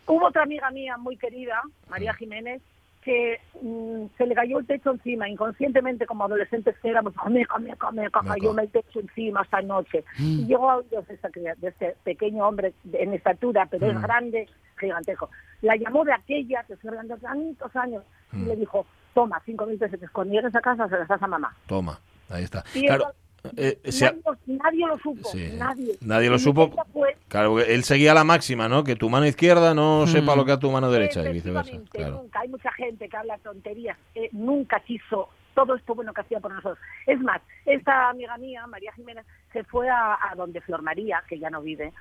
Hubo 0.07 0.27
otra 0.27 0.43
amiga 0.43 0.69
mía 0.71 0.97
muy 0.97 1.17
querida, 1.17 1.61
María 1.89 2.13
Jiménez, 2.13 2.61
que 3.03 3.39
mm, 3.61 4.05
se 4.17 4.25
le 4.25 4.35
cayó 4.35 4.59
el 4.59 4.65
techo 4.65 4.91
encima, 4.91 5.27
inconscientemente 5.29 6.05
como 6.05 6.23
adolescentes 6.25 6.75
que 6.79 6.89
éramos, 6.89 7.13
come, 7.13 7.45
come, 7.45 7.75
come, 7.75 8.09
come, 8.09 8.29
cayó 8.29 8.57
el 8.59 8.69
techo 8.69 8.99
encima 8.99 9.41
esta 9.41 9.61
noche. 9.61 10.03
Y 10.19 10.45
llegó 10.45 10.69
a 10.71 10.77
oídos 10.77 11.07
de, 11.07 11.55
de 11.57 11.67
este 11.67 11.95
pequeño 12.03 12.47
hombre 12.47 12.73
en 12.91 13.13
estatura, 13.13 13.67
pero 13.69 13.87
es 13.87 13.95
Mm. 13.97 14.01
grande, 14.01 14.49
gigantesco. 14.79 15.29
La 15.61 15.75
llamó 15.75 16.03
de 16.03 16.13
aquella, 16.13 16.63
que 16.63 16.73
estoy 16.73 16.89
hablando 16.89 17.17
tantos 17.17 17.75
años, 17.75 18.03
y 18.33 18.37
Mm. 18.37 18.47
le 18.47 18.55
dijo, 18.57 18.85
toma, 19.13 19.41
cinco 19.45 19.65
mil 19.65 19.77
pesos, 19.77 19.99
cuando 20.11 20.33
llegues 20.33 20.55
a 20.55 20.61
casa 20.61 20.87
se 20.89 20.97
las 20.97 21.07
das 21.07 21.21
a 21.21 21.27
mamá. 21.27 21.55
Toma, 21.67 21.99
ahí 22.29 22.43
está. 22.43 22.63
Y 22.73 22.85
Claro, 22.87 23.13
eh, 23.57 23.79
se 23.91 24.05
ha- 24.07 24.11
nadie, 24.11 24.23
lo- 24.25 24.55
nadie 24.63 24.87
lo 24.87 24.97
supo, 24.99 25.29
Sí. 25.29 25.53
nadie. 25.57 25.97
Nadie 26.01 26.29
lo 26.29 26.39
supo. 26.39 26.71
fue- 26.93 27.17
Claro, 27.27 27.59
él 27.59 27.83
seguía 27.83 28.13
la 28.13 28.23
máxima, 28.23 28.69
¿no? 28.69 28.83
Que 28.83 28.95
tu 28.95 29.09
mano 29.09 29.25
izquierda 29.25 29.73
no 29.73 30.03
Mm. 30.03 30.07
sepa 30.07 30.35
lo 30.35 30.45
que 30.45 30.51
a 30.53 30.59
tu 30.59 30.71
mano 30.71 30.89
derecha 30.91 31.21
y 31.27 31.33
viceversa. 31.33 31.69
Efectivamente, 31.71 31.97
Claro. 31.97 32.21
nunca. 32.23 32.39
Hay 32.39 32.47
mucha 32.49 32.71
gente 32.73 33.09
que 33.09 33.17
habla 33.17 33.37
tonterías, 33.39 33.97
eh, 34.15 34.29
nunca 34.31 34.79
quiso 34.79 35.29
todo 35.55 35.75
esto 35.75 35.93
bueno 35.93 36.13
que 36.13 36.21
hacía 36.21 36.39
por 36.39 36.51
nosotros. 36.51 36.79
Es 37.05 37.19
más, 37.19 37.41
esta 37.65 38.09
amiga 38.09 38.37
mía, 38.37 38.65
María 38.67 38.91
Jiménez, 38.93 39.25
se 39.51 39.63
fue 39.65 39.89
a, 39.89 40.13
a 40.13 40.33
donde 40.35 40.61
Flor 40.61 40.81
María, 40.81 41.21
que 41.27 41.37
ya 41.37 41.49
no 41.49 41.61
vive, 41.61 41.91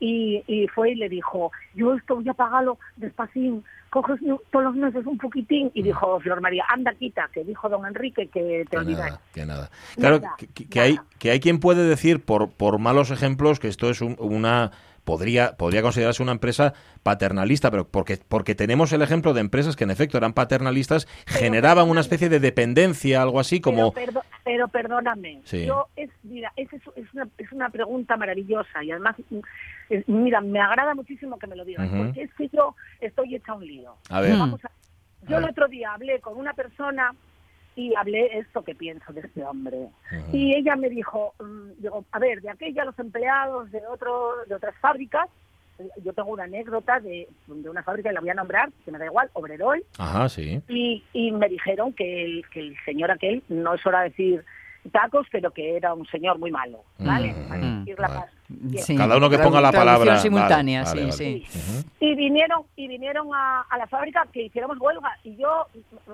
y, 0.00 0.42
y 0.46 0.66
fue 0.68 0.92
y 0.92 0.94
le 0.94 1.08
dijo, 1.08 1.52
yo 1.74 1.94
esto 1.94 2.16
voy 2.16 2.28
a 2.28 2.34
pagarlo 2.34 2.78
despacín, 2.96 3.64
coges 3.92 4.18
todos 4.50 4.64
los 4.64 4.74
meses 4.74 5.04
un 5.06 5.18
poquitín, 5.18 5.66
Mm. 5.66 5.70
y 5.74 5.82
dijo 5.82 6.18
Flor 6.20 6.40
María, 6.40 6.64
anda 6.68 6.94
quita, 6.94 7.28
que 7.30 7.44
dijo 7.44 7.68
don 7.68 7.84
Enrique 7.86 8.28
que 8.28 8.64
te 8.70 8.78
olvidas. 8.78 9.20
que 9.34 9.44
nada. 9.44 9.70
Claro, 9.96 10.18
Nada, 10.20 10.34
que, 10.38 10.46
que- 10.46 10.66
que 10.66 10.80
hay, 10.80 10.98
que 11.18 11.30
hay 11.30 11.40
quien 11.40 11.60
puede 11.60 11.86
decir 11.86 12.24
por, 12.24 12.50
por 12.50 12.78
malos 12.78 13.10
ejemplos 13.10 13.60
que 13.60 13.68
esto 13.68 13.90
es 13.90 14.00
un- 14.00 14.16
una 14.18 14.70
podría 15.04 15.56
podría 15.56 15.82
considerarse 15.82 16.22
una 16.22 16.32
empresa 16.32 16.74
paternalista, 17.02 17.70
pero 17.70 17.88
porque 17.88 18.18
porque 18.28 18.54
tenemos 18.54 18.92
el 18.92 19.02
ejemplo 19.02 19.32
de 19.34 19.40
empresas 19.40 19.76
que 19.76 19.84
en 19.84 19.90
efecto 19.90 20.16
eran 20.18 20.32
paternalistas, 20.32 21.06
generaban 21.26 21.88
una 21.88 22.00
especie 22.00 22.28
de 22.28 22.40
dependencia, 22.40 23.22
algo 23.22 23.40
así 23.40 23.60
como 23.60 23.92
Pero, 23.92 24.12
perdo- 24.12 24.22
pero 24.44 24.68
perdóname, 24.68 25.40
Sí. 25.44 25.66
yo 25.66 25.88
es, 25.96 26.10
mira, 26.22 26.52
es, 26.56 26.68
una, 27.14 27.28
es 27.38 27.52
una 27.52 27.68
pregunta 27.70 28.16
maravillosa 28.16 28.82
y 28.84 28.90
además, 28.92 29.16
es- 29.88 30.08
mira, 30.08 30.40
me 30.40 30.60
agrada 30.60 30.94
muchísimo 30.94 31.38
que 31.38 31.46
me 31.46 31.56
lo 31.56 31.64
digas, 31.64 31.88
porque 31.88 32.22
es 32.22 32.34
que 32.34 32.48
yo 32.48 32.74
estoy 33.00 33.34
hecha 33.34 33.54
un 33.54 33.66
lío. 33.66 33.96
A 34.08 34.20
ver. 34.20 34.36
Vamos 34.38 34.64
a- 34.64 34.70
yo 35.28 35.36
A 35.36 35.40
el 35.40 35.44
otro 35.50 35.68
día 35.68 35.92
hablé 35.94 36.20
con 36.20 36.36
una 36.36 36.52
persona 36.52 37.12
y 37.76 37.94
hablé 37.94 38.38
esto 38.38 38.62
que 38.62 38.74
pienso 38.74 39.12
de 39.12 39.20
este 39.22 39.44
hombre. 39.44 39.88
Y 40.32 40.54
ella 40.54 40.76
me 40.76 40.88
dijo, 40.90 41.34
mm, 41.40 41.80
digo, 41.82 42.04
a 42.12 42.18
ver, 42.18 42.42
de 42.42 42.50
aquella 42.50 42.84
los 42.84 42.98
empleados 42.98 43.70
de 43.70 43.80
otro 43.86 44.32
de 44.46 44.54
otras 44.54 44.74
fábricas, 44.80 45.28
eh, 45.78 45.88
yo 46.04 46.12
tengo 46.12 46.30
una 46.30 46.44
anécdota 46.44 47.00
de, 47.00 47.26
de 47.46 47.70
una 47.70 47.82
fábrica, 47.82 48.10
y 48.10 48.14
la 48.14 48.20
voy 48.20 48.30
a 48.30 48.34
nombrar, 48.34 48.70
que 48.84 48.90
me 48.92 48.98
da 48.98 49.06
igual, 49.06 49.30
Obrerol, 49.32 49.82
Ajá, 49.98 50.28
sí. 50.28 50.60
y, 50.68 51.02
y 51.12 51.32
me 51.32 51.48
dijeron 51.48 51.92
que 51.94 52.24
el, 52.24 52.44
que 52.50 52.60
el 52.60 52.76
señor 52.84 53.10
aquel, 53.10 53.42
no 53.48 53.74
es 53.74 53.86
hora 53.86 54.02
de 54.02 54.10
decir 54.10 54.44
tacos, 54.90 55.26
pero 55.30 55.52
que 55.52 55.76
era 55.76 55.94
un 55.94 56.06
señor 56.06 56.38
muy 56.38 56.50
malo, 56.50 56.82
¿vale? 56.98 57.32
Mm, 57.32 57.48
Para 57.48 57.60
decir 57.78 57.98
la 57.98 58.08
paz. 58.08 58.30
Sí. 58.78 58.96
Cada 58.96 59.16
uno 59.16 59.28
que 59.30 59.38
ponga 59.38 59.60
la 59.60 59.72
palabra. 59.72 60.18
simultánea, 60.18 60.84
Vale, 60.84 61.12
sí, 61.12 61.24
vale, 61.28 61.46
sí. 61.50 61.90
Y 62.00 62.14
vinieron 62.14 62.62
y 62.76 62.88
vinieron 62.88 63.28
a, 63.34 63.62
a 63.62 63.78
la 63.78 63.86
fábrica 63.86 64.26
que 64.32 64.42
hiciéramos 64.44 64.78
huelga 64.80 65.16
y 65.24 65.36
yo 65.36 65.66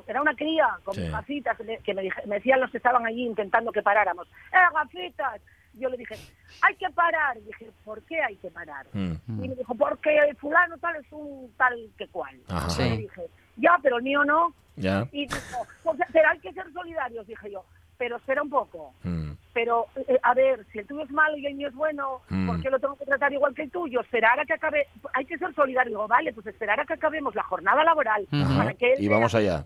era 0.07 0.21
una 0.23 0.35
cría 0.35 0.69
con 0.85 0.95
Sí. 0.95 1.01
mis 1.03 1.11
gafitas 1.11 1.57
que 1.85 1.95
me, 1.95 2.03
dije- 2.03 2.23
me 2.27 2.37
decían 2.37 2.61
los 2.61 2.71
que 2.71 2.77
estaban 2.79 3.07
allí 3.07 3.25
intentando 3.27 3.73
que 3.73 3.83
paráramos 3.83 4.27
¡eh 4.53 4.57
gafitas! 4.75 5.41
yo 5.75 5.89
le 5.89 5.97
dije 5.97 6.17
hay 6.63 6.75
que 6.75 6.89
parar 6.91 7.37
y 7.39 7.41
dije 7.43 7.71
¿por 7.85 8.03
qué 8.03 8.21
hay 8.23 8.37
que 8.37 8.51
parar? 8.51 8.87
Mm. 8.93 9.13
y 9.45 9.49
me 9.49 9.55
dijo 9.55 9.75
porque 9.75 10.17
el 10.19 10.37
fulano 10.37 10.77
tal 10.79 10.97
es 10.97 11.07
un 11.13 11.53
tal 11.57 11.75
que 11.97 12.09
cual 12.09 12.37
Ajá. 12.49 12.85
y 12.85 12.89
le 12.91 12.97
dije 12.99 13.23
ya 13.57 13.79
pero 13.83 13.99
el 13.99 14.03
mío 14.03 14.25
no 14.25 14.53
Ya. 14.77 15.07
y 15.13 15.27
dijo 15.27 15.67
pues, 15.85 15.99
pero 16.13 16.29
hay 16.31 16.39
que 16.41 16.53
ser 16.53 16.65
solidarios 16.73 17.27
dije 17.27 17.51
yo 17.53 17.65
pero 17.99 18.17
espera 18.17 18.43
un 18.43 18.49
poco 18.51 18.95
Mm. 19.05 19.33
pero, 19.53 19.87
eh, 20.07 20.19
a 20.23 20.35
ver, 20.35 20.65
si 20.73 20.79
el 20.79 20.87
tuyo 20.87 21.03
es 21.03 21.11
malo 21.11 21.37
y 21.37 21.47
el 21.47 21.55
mío 21.55 21.69
es 21.69 21.75
bueno, 21.75 22.21
Mm. 22.31 22.47
¿por 22.47 22.63
qué 22.63 22.71
lo 22.71 22.79
tengo 22.79 22.97
que 22.97 23.05
tratar 23.05 23.33
igual 23.33 23.55
que 23.55 23.63
el 23.63 23.71
tuyo? 23.71 24.01
Esperar 24.01 24.39
a 24.39 24.45
que 24.47 24.53
acabe, 24.55 24.87
hay 25.15 25.25
que 25.25 25.37
ser 25.39 25.53
solidario. 25.55 25.91
Digo, 25.91 26.07
vale, 26.09 26.33
pues 26.33 26.47
esperar 26.47 26.79
a 26.81 26.85
que 26.87 26.95
acabemos 26.95 27.35
la 27.35 27.43
jornada 27.43 27.83
laboral 27.85 28.27
para 28.31 28.73
que 28.75 28.93
él 28.93 29.03
Y 29.03 29.09
vamos 29.09 29.35
allá. 29.35 29.65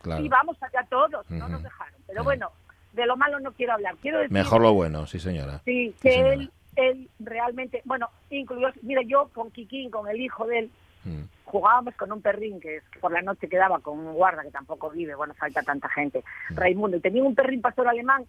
Claro. 0.00 0.22
Y 0.24 0.28
vamos 0.28 0.56
allá 0.62 0.86
todos, 0.88 1.28
no 1.30 1.48
nos 1.48 1.62
dejaron. 1.62 1.94
Pero 2.06 2.24
bueno, 2.24 2.50
de 2.92 3.06
lo 3.06 3.16
malo 3.16 3.40
no 3.40 3.52
quiero 3.52 3.72
hablar. 3.72 3.96
Quiero 4.00 4.18
decir 4.18 4.32
Mejor 4.32 4.60
lo 4.60 4.72
bueno, 4.74 5.06
sí, 5.06 5.18
señora. 5.18 5.60
sí, 5.64 5.90
Sí, 5.90 5.96
que 6.02 6.10
señora. 6.12 6.32
él, 6.34 6.52
él 6.76 7.10
realmente, 7.20 7.82
bueno, 7.84 8.08
incluyó, 8.30 8.68
mira, 8.82 9.02
yo 9.02 9.28
con 9.32 9.50
Kikín, 9.50 9.90
con 9.90 10.08
el 10.08 10.20
hijo 10.20 10.46
de 10.46 10.58
él, 10.60 10.70
Mm. 11.04 11.22
Jugábamos 11.52 11.94
con 11.96 12.10
un 12.10 12.22
perrín 12.22 12.58
que, 12.60 12.80
que 12.90 12.98
por 12.98 13.12
la 13.12 13.20
noche 13.20 13.46
quedaba 13.46 13.78
con 13.80 13.98
un 13.98 14.14
guarda 14.14 14.42
que 14.42 14.50
tampoco 14.50 14.88
vive, 14.88 15.14
bueno, 15.14 15.34
falta 15.34 15.62
tanta 15.62 15.86
gente, 15.90 16.24
Raimundo, 16.48 16.96
y 16.96 17.00
tenía 17.00 17.22
un 17.22 17.34
perrín 17.34 17.60
pastor 17.60 17.88
alemán 17.88 18.24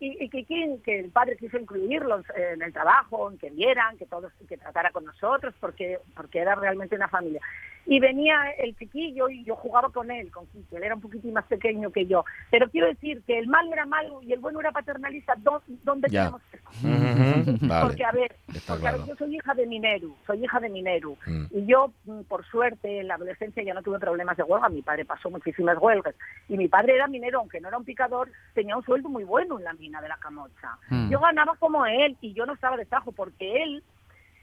y, 0.00 0.24
y 0.24 0.28
Kikín, 0.28 0.82
que 0.82 0.98
el 0.98 1.10
padre 1.10 1.36
quiso 1.36 1.56
incluirlos 1.56 2.24
en 2.34 2.62
el 2.62 2.72
trabajo, 2.72 3.30
en 3.30 3.38
que 3.38 3.50
vieran, 3.50 3.96
que 3.96 4.06
todos, 4.06 4.32
que 4.48 4.56
tratara 4.56 4.90
con 4.90 5.04
nosotros, 5.04 5.54
porque, 5.60 6.00
porque 6.16 6.40
era 6.40 6.56
realmente 6.56 6.96
una 6.96 7.08
familia. 7.08 7.40
Y 7.86 8.00
venía 8.00 8.50
el 8.58 8.76
chiquillo 8.76 9.28
y 9.28 9.44
yo 9.44 9.56
jugaba 9.56 9.90
con 9.90 10.10
él, 10.10 10.30
con 10.30 10.46
Kiki, 10.46 10.76
él 10.76 10.84
era 10.84 10.94
un 10.94 11.00
poquitín 11.00 11.32
más 11.34 11.44
pequeño 11.44 11.90
que 11.92 12.06
yo. 12.06 12.24
Pero 12.50 12.70
quiero 12.70 12.86
decir 12.86 13.22
que 13.26 13.38
el 13.38 13.46
malo 13.46 13.72
era 13.72 13.84
malo 13.86 14.22
y 14.22 14.32
el 14.32 14.38
bueno 14.40 14.60
era 14.60 14.72
paternalista, 14.72 15.34
¿dó- 15.36 15.62
¿dónde 15.82 16.08
Ya. 16.10 16.20
tenemos 16.20 16.42
eso? 16.52 17.58
Vale. 17.66 17.86
Porque, 17.86 18.04
a 18.04 18.12
ver, 18.12 18.36
porque, 18.66 18.88
a 18.88 18.92
ver, 18.92 19.00
yo 19.06 19.14
soy 19.16 19.36
hija 19.36 19.54
de 19.54 19.66
Mineru, 19.66 20.16
soy 20.26 20.44
hija 20.44 20.60
de 20.60 20.68
Mineru. 20.70 21.16
Mm. 21.26 21.44
Y 21.50 21.66
yo, 21.66 21.92
mm, 22.06 22.22
por 22.22 22.44
suerte, 22.46 23.00
en 23.00 23.08
la 23.08 23.14
adolescencia 23.16 23.62
ya 23.62 23.74
no 23.74 23.82
tuve 23.82 23.98
problemas 23.98 24.36
de 24.36 24.42
huelga. 24.44 24.68
Mi 24.68 24.82
padre 24.82 25.04
pasó 25.04 25.30
muchísimas 25.30 25.76
huelgas. 25.78 26.14
Y 26.48 26.56
mi 26.56 26.68
padre 26.68 26.94
era 26.94 27.06
minero, 27.06 27.40
aunque 27.40 27.60
no 27.60 27.68
era 27.68 27.76
un 27.78 27.84
picador, 27.84 28.30
tenía 28.54 28.76
un 28.76 28.84
sueldo 28.84 29.08
muy 29.08 29.24
bueno 29.24 29.58
en 29.58 29.64
la 29.64 29.74
mina 29.74 30.00
de 30.00 30.08
la 30.08 30.16
Camocha. 30.16 30.78
Mm. 30.88 31.10
Yo 31.10 31.20
ganaba 31.20 31.54
como 31.56 31.84
él 31.86 32.16
y 32.20 32.32
yo 32.32 32.46
no 32.46 32.54
estaba 32.54 32.76
de 32.76 32.86
tajo 32.86 33.12
porque 33.12 33.62
él 33.62 33.82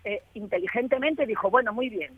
eh, 0.04 0.22
inteligentemente 0.34 1.26
dijo, 1.26 1.50
bueno, 1.50 1.74
muy 1.74 1.90
bien. 1.90 2.12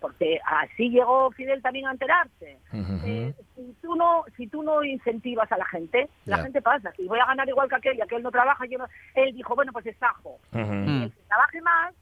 Porque 0.00 0.40
así 0.46 0.88
llegó 0.90 1.30
Fidel 1.32 1.60
también 1.62 1.86
a 1.86 1.92
enterarse. 1.92 2.58
Eh, 3.04 3.34
si 3.54 3.74
tú 3.82 3.94
no, 3.96 4.24
si 4.36 4.46
tú 4.46 4.62
no 4.62 4.82
incentivas 4.82 5.50
a 5.52 5.58
la 5.58 5.66
gente, 5.66 6.08
la 6.24 6.38
gente 6.38 6.62
pasa. 6.62 6.90
Si 6.96 7.06
voy 7.06 7.18
a 7.20 7.26
ganar 7.26 7.48
igual 7.48 7.68
que 7.68 7.76
aquel 7.76 7.98
y 7.98 8.00
aquel 8.00 8.22
no 8.22 8.30
trabaja, 8.30 8.64
yo 8.66 8.78
no. 8.78 8.86
Él 9.14 9.34
dijo, 9.34 9.54
bueno, 9.54 9.72
pues 9.72 9.86
estajo. 9.86 10.38
Ujú. 10.52 10.72
Y 10.72 11.02
el 11.04 11.12
que 11.12 11.20
trabaje 11.28 11.60
más, 11.60 11.94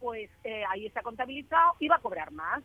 pues 0.00 0.30
eh, 0.44 0.62
ahí 0.70 0.86
está 0.86 1.02
contabilizado 1.02 1.74
y 1.80 1.88
va 1.88 1.96
a 1.96 2.00
cobrar 2.00 2.30
más. 2.32 2.60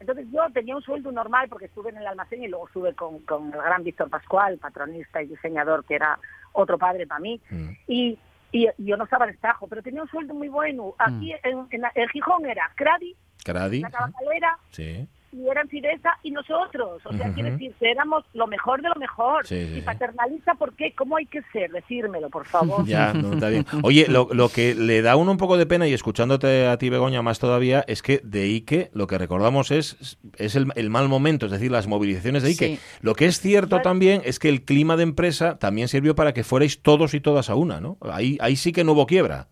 Entonces 0.00 0.26
yo 0.32 0.42
tenía 0.52 0.76
un 0.76 0.82
sueldo 0.82 1.10
normal 1.12 1.48
porque 1.48 1.66
estuve 1.66 1.90
en 1.90 1.98
el 1.98 2.06
almacén 2.06 2.42
y 2.42 2.48
luego 2.48 2.66
estuve 2.66 2.94
con, 2.94 3.20
con 3.20 3.46
el 3.52 3.60
gran 3.62 3.82
Víctor 3.84 4.10
Pascual, 4.10 4.58
patronista 4.58 5.22
y 5.22 5.26
diseñador, 5.28 5.84
que 5.84 5.94
era 5.94 6.18
otro 6.52 6.78
padre 6.78 7.06
para 7.06 7.20
mí. 7.20 7.40
Mm. 7.50 7.68
Y, 7.88 8.18
y 8.52 8.68
yo 8.78 8.96
no 8.96 9.04
estaba 9.04 9.26
de 9.26 9.32
estajo, 9.32 9.66
pero 9.66 9.82
tenía 9.82 10.02
un 10.02 10.08
sueldo 10.08 10.34
muy 10.34 10.48
bueno. 10.48 10.94
Aquí 10.98 11.32
Mm. 11.34 11.46
en, 11.48 11.66
en 11.70 11.80
la- 11.80 11.92
el 11.94 12.08
Gijón 12.10 12.46
era 12.46 12.70
Cradi, 12.76 13.14
La 13.52 13.90
tabacalera, 13.90 14.58
Sí. 14.70 15.06
y 15.32 15.48
eran 15.48 15.68
Fidesa 15.68 16.10
y 16.22 16.30
nosotros. 16.30 17.02
O 17.04 17.12
sea, 17.12 17.32
quiere 17.34 17.50
decir 17.50 17.74
que 17.78 17.90
éramos 17.90 18.24
lo 18.32 18.46
mejor 18.46 18.80
de 18.80 18.88
lo 18.88 18.94
mejor. 18.94 19.46
Sí, 19.46 19.66
sí, 19.66 19.78
y 19.78 19.80
paternalista, 19.82 20.54
¿por 20.54 20.72
qué? 20.74 20.94
¿Cómo 20.94 21.16
hay 21.18 21.26
que 21.26 21.42
ser? 21.52 21.70
Decírmelo, 21.72 22.30
por 22.30 22.46
favor. 22.46 22.86
Ya, 22.86 23.12
no, 23.12 23.34
está 23.34 23.48
bien. 23.50 23.66
Oye, 23.82 24.06
lo, 24.08 24.28
lo 24.32 24.48
que 24.48 24.74
le 24.74 25.02
da 25.02 25.12
a 25.12 25.16
uno 25.16 25.32
un 25.32 25.36
poco 25.36 25.58
de 25.58 25.66
pena, 25.66 25.86
y 25.86 25.92
escuchándote 25.92 26.66
a 26.66 26.78
ti, 26.78 26.88
Begoña, 26.88 27.20
más 27.22 27.38
todavía, 27.38 27.84
es 27.86 28.00
que 28.02 28.20
de 28.24 28.44
Ike 28.44 28.90
lo 28.94 29.06
que 29.06 29.18
recordamos 29.18 29.70
es, 29.70 30.18
es 30.36 30.56
el, 30.56 30.68
el 30.74 30.88
mal 30.88 31.08
momento, 31.08 31.46
es 31.46 31.52
decir, 31.52 31.70
las 31.70 31.86
movilizaciones 31.86 32.42
de 32.42 32.48
Ike. 32.50 32.66
Sí. 32.76 32.80
Lo 33.02 33.14
que 33.14 33.26
es 33.26 33.38
cierto 33.40 33.80
también 33.82 34.22
es 34.24 34.38
que 34.38 34.48
el 34.48 34.64
clima 34.64 34.96
de 34.96 35.02
empresa 35.02 35.58
también 35.58 35.88
sirvió 35.88 36.14
para 36.14 36.32
que 36.32 36.44
fuerais 36.44 36.80
todos 36.80 37.12
y 37.12 37.20
todas 37.20 37.50
a 37.50 37.56
una, 37.56 37.80
¿no? 37.80 37.98
Ahí, 38.00 38.38
ahí 38.40 38.56
sí 38.56 38.72
que 38.72 38.84
no 38.84 38.92
hubo 38.92 39.06
quiebra. 39.06 39.48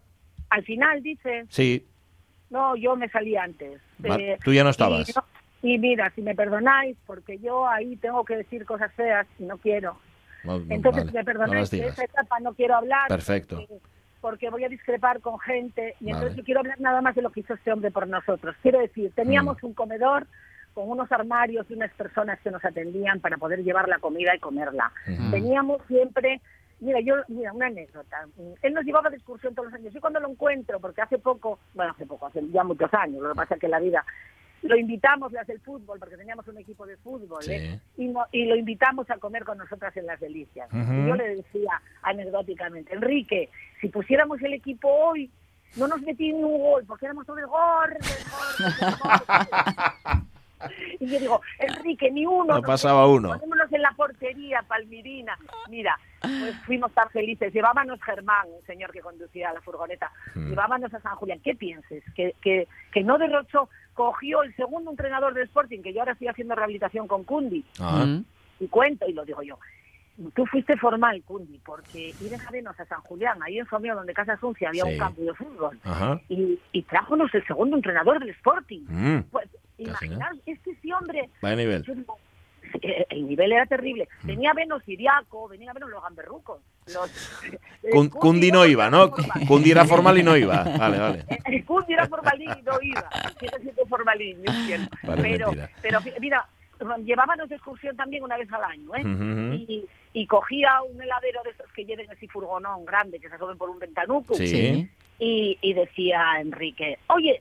Al 0.51 0.63
final 0.65 1.03
dice, 1.03 1.45
Sí, 1.49 1.85
no, 2.55 2.77
yo 2.77 2.97
me 2.97 3.09
salí 3.11 3.37
antes. 3.37 3.81
Eh, 4.03 4.39
tú 4.43 4.53
ya 4.55 4.63
no 4.63 4.71
y 4.71 4.71
estabas. 4.71 5.15
no- 5.15 5.25
Y, 5.63 5.79
mira, 5.79 6.11
si 6.15 6.23
me 6.23 6.35
perdonáis, 6.35 6.97
porque 7.07 7.39
yo 7.39 7.67
ahí 7.69 7.97
tengo 7.97 8.25
que 8.25 8.37
decir 8.37 8.65
cosas 8.65 8.93
feas 8.95 9.27
y 9.39 9.45
no 9.45 9.59
quiero. 9.59 9.99
No, 10.45 10.59
no, 10.59 10.65
Entonces, 10.75 11.05
vale, 11.05 11.11
si 11.11 11.15
me 11.17 11.21
no 11.23 11.25
perdonáis, 11.25 11.71
de 11.71 11.77
digas. 11.79 11.93
esa 11.95 12.05
etapa 12.05 12.39
no 12.41 12.53
quiero 12.55 12.77
hablar. 12.77 13.09
Perfecto. 13.09 13.57
porque- 13.57 13.81
Porque 14.21 14.49
voy 14.49 14.65
a 14.65 14.71
discrepar 14.71 15.21
con 15.21 15.39
gente 15.39 15.97
y 16.01 16.09
entonces 16.11 16.35
yo 16.37 16.45
quiero 16.45 16.61
hablar 16.61 16.81
nada 16.81 17.03
más 17.03 17.15
de 17.15 17.21
lo 17.21 17.29
que 17.31 17.41
hizo 17.41 17.53
este 17.53 17.71
hombre 17.71 17.91
por 17.91 18.09
nosotros. 18.09 18.57
Quiero 18.63 18.79
decir, 18.79 19.13
teníamos 19.15 19.63
Mm. 19.63 19.67
un 19.67 19.75
comedor 19.75 20.27
con 20.73 20.89
unos 20.91 21.13
armarios 21.13 21.67
y 21.69 21.75
unas 21.75 21.93
personas 21.93 22.41
que 22.41 22.51
nos 22.51 22.65
atendían 22.65 23.21
para 23.21 23.37
poder 23.37 23.63
llevar 23.63 23.87
la 23.87 23.99
comida 23.99 24.35
y 24.35 24.39
comerla. 24.39 24.91
Teníamos 25.31 25.83
siempre, 25.89 26.41
mira, 26.85 27.01
yo, 27.01 27.17
mira, 27.29 27.53
una 27.53 27.67
anécdota. 27.67 28.27
Él 28.63 28.73
nos 28.75 28.85
llevaba 28.85 29.11
de 29.11 29.17
excursión 29.17 29.55
todos 29.55 29.71
los 29.71 29.81
años. 29.81 29.93
Yo 29.93 30.01
cuando 30.01 30.21
lo 30.21 30.29
encuentro, 30.31 30.79
porque 30.81 31.03
hace 31.03 31.19
poco, 31.19 31.59
bueno, 31.75 31.93
hace 31.93 32.07
poco, 32.07 32.27
hace 32.27 32.41
ya 32.51 32.63
muchos 32.65 32.93
años, 32.95 33.23
lo 33.23 33.31
que 33.31 33.35
pasa 33.37 33.55
es 33.55 33.61
que 33.61 33.69
la 33.69 33.81
vida, 33.81 34.05
lo 34.63 34.77
invitamos 34.77 35.31
las 35.33 35.47
del 35.47 35.61
fútbol, 35.61 35.99
porque 35.99 36.17
teníamos 36.17 36.47
un 36.49 36.57
equipo 36.59 36.87
de 36.87 36.97
fútbol, 36.99 37.43
Sí. 37.43 37.53
¿eh? 37.53 37.81
y, 37.99 38.07
no- 38.09 38.27
y 38.33 38.47
lo 38.47 38.57
invitamos 38.57 39.11
a 39.11 39.19
comer 39.19 39.45
con 39.45 39.59
nosotras 39.59 39.95
en 39.97 40.07
las 40.07 40.21
delicias. 40.21 40.69
Y 40.73 41.07
yo 41.09 41.15
le 41.17 41.37
decía 41.37 41.83
anecdóticamente, 42.03 42.95
Enrique, 42.95 43.51
si 43.81 43.89
pusiéramos 43.89 44.41
el 44.43 44.55
equipo 44.55 44.89
hoy, 44.89 45.31
no 45.77 45.89
nos 45.89 46.01
metí 46.03 46.33
ni 46.33 46.43
un 46.45 46.59
gol, 46.59 46.85
porque 46.87 47.07
éramos 47.07 47.27
todos 47.27 47.41
gordos, 47.47 47.99
gordos, 48.31 49.01
gordos. 49.03 50.25
Y 51.01 51.07
yo 51.07 51.19
digo, 51.19 51.41
Enrique, 51.59 52.11
ni 52.11 52.25
uno. 52.27 52.55
No 52.55 52.63
pasaba 52.63 53.07
uno. 53.07 53.31
Ponémonos 53.31 53.73
en 53.73 53.83
la 53.83 53.91
portería, 53.93 54.63
Palmirina. 54.67 55.37
Mira, 55.69 55.99
pues 56.21 56.55
fuimos 56.65 56.93
tan 56.93 57.11
felices. 57.11 57.53
Llevábamos 57.53 58.01
Germán, 58.03 58.47
un 58.49 58.65
señor 58.67 58.91
que 58.93 59.01
conducía 59.01 59.53
la 59.53 59.61
furgoneta. 59.61 60.11
Mm. 60.35 60.51
Llevábamos 60.51 60.95
a 60.95 61.01
San 61.01 61.17
Julián. 61.17 61.41
¿Qué 61.41 61.55
pienses? 61.55 62.03
Que, 62.15 62.35
que, 62.41 62.69
que 62.93 63.03
no 63.03 63.19
derrochó, 63.19 63.69
cogió 63.95 64.43
el 64.43 64.55
segundo 64.57 64.91
entrenador 64.91 65.35
de 65.35 65.43
Sporting, 65.43 65.83
que 65.83 65.93
yo 65.93 66.01
ahora 66.01 66.13
estoy 66.13 66.29
haciendo 66.29 66.55
rehabilitación 66.55 67.07
con 67.09 67.25
Cundi. 67.25 67.65
Ah. 67.81 68.07
Y 68.61 68.69
cuento, 68.69 69.07
y 69.09 69.13
lo 69.13 69.25
digo 69.25 69.43
yo. 69.43 69.59
Tú 70.35 70.47
fuiste 70.47 70.77
formal, 70.77 71.23
Cundi, 71.27 71.59
porque 71.67 72.15
ir 72.21 72.33
en 72.33 72.39
Jarenos 72.39 72.79
a 72.79 72.85
San 72.85 73.01
Julián, 73.01 73.43
ahí 73.43 73.59
en 73.59 73.67
Somío, 73.67 73.97
donde 73.97 74.15
Casa 74.15 74.37
Suncia 74.37 74.69
había 74.69 74.85
Sí. 74.85 74.93
un 74.93 74.99
campo 74.99 75.23
de 75.23 75.35
fútbol, 75.35 75.81
y, 76.29 76.57
y 76.71 76.83
trájonos 76.83 77.35
el 77.35 77.45
segundo 77.49 77.75
entrenador 77.77 78.21
del 78.21 78.29
Sporting. 78.29 78.83
Mm. 78.87 79.23
Pues, 79.33 79.49
imaginaos, 79.79 80.39
es 80.47 80.59
que 80.61 80.71
ese 80.73 80.93
hombre... 80.95 81.29
Vaya 81.43 81.57
nivel. 81.57 81.85
eh, 82.83 83.07
el 83.11 83.29
nivel 83.29 83.53
era 83.53 83.67
terrible. 83.67 84.09
Mm. 84.23 84.27
Venía 84.27 84.51
a 84.51 84.55
vernos 84.55 84.83
Siriaco, 84.85 85.49
venía 85.49 85.71
a 85.71 85.75
vernos 85.75 85.91
los 85.91 86.03
gamberrucos. 86.03 86.61
Los, 86.87 87.11
eh, 87.83 87.91
Cun- 87.93 88.11
Cundi 88.11 88.51
no 88.51 88.67
iba, 88.67 88.91
¿no? 88.91 89.11
Cundi 89.47 89.71
era 89.71 89.85
formal 89.85 90.19
y 90.19 90.23
no 90.23 90.37
iba. 90.37 90.63
Vale, 90.65 90.99
vale. 90.99 91.25
el 91.47 91.65
Cundi 91.65 91.93
era 91.95 92.07
formalín 92.09 92.51
y 92.59 92.63
no 92.63 92.73
iba. 92.83 93.09
Siendo 93.39 93.87
formalín. 93.87 94.43
Vale, 95.03 95.23
pero, 95.23 95.47
mentira. 95.53 95.71
pero 95.83 96.01
mira, 96.21 96.49
llevábamos 97.05 97.49
de 97.49 97.55
excursión 97.57 97.97
también 97.97 98.23
una 98.25 98.37
vez 98.37 98.51
al 98.53 98.65
año, 98.65 98.95
¿eh? 98.97 99.03
Y, 99.69 99.85
y 100.13 100.27
cogía 100.27 100.83
un 100.83 101.01
heladero 101.01 101.43
de 101.45 101.51
esos 101.51 101.71
que 101.73 101.85
lleven 101.85 102.11
así 102.11 102.27
furgonón 102.29 102.85
grande, 102.85 103.19
que 103.21 103.29
se 103.29 103.35
asomen 103.37 103.57
por 103.59 103.71
un 103.71 103.79
ventanuco. 103.79 104.35
Sí. 104.35 104.47
Sí. 104.47 104.91
Y, 105.19 105.59
y 105.63 105.75
decía 105.75 106.41
Enrique, 106.41 106.99
oye, 107.07 107.41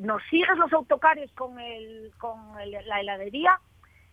¿nos 0.00 0.22
sigues 0.24 0.56
los 0.58 0.72
autocares 0.72 1.30
con, 1.32 1.58
el, 1.60 2.10
con 2.18 2.58
el- 2.60 2.76
la 2.86 3.00
heladería? 3.00 3.58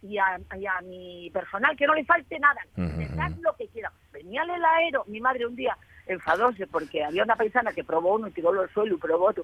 Y 0.03 0.19
a, 0.19 0.39
y 0.55 0.65
a 0.67 0.79
mi 0.81 1.29
personal, 1.31 1.75
que 1.75 1.87
no 1.87 1.95
le 1.95 2.05
falte 2.05 2.37
nada, 2.37 2.61
Ujú. 2.77 2.99
le 2.99 3.07
das 3.09 3.35
lo 3.39 3.55
que 3.55 3.67
quiera. 3.69 3.91
Venía 4.13 4.43
el 4.43 4.51
heladero, 4.51 5.03
mi 5.07 5.19
madre 5.19 5.47
un 5.47 5.55
día 5.55 5.75
enfadóse 6.05 6.67
porque 6.67 7.03
había 7.03 7.23
una 7.23 7.35
paisana 7.35 7.73
que 7.73 7.83
probó 7.83 8.13
uno 8.15 8.27
y 8.27 8.31
tiró 8.31 8.49
al 8.51 8.69
suelo 8.69 8.95
y 8.95 8.99
probó 8.99 9.25
otro. 9.29 9.43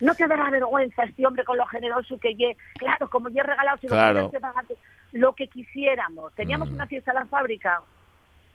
No 0.00 0.14
te 0.14 0.26
dará 0.28 0.50
vergüenza 0.50 1.04
este 1.04 1.26
hombre 1.26 1.42
con 1.42 1.56
lo 1.56 1.64
generoso 1.66 2.18
que 2.20 2.34
ye. 2.36 2.56
Claro, 2.74 3.08
como 3.08 3.30
ya 3.30 3.40
he 3.42 3.46
regalado, 3.46 3.78
si 3.78 3.86
Claro. 3.88 4.30
lo 5.12 5.32
que 5.34 5.48
quisiéramos. 5.48 6.32
Teníamos 6.34 6.68
una 6.70 6.86
fiesta 6.86 7.10
en 7.12 7.16
la 7.16 7.26
fábrica 7.26 7.80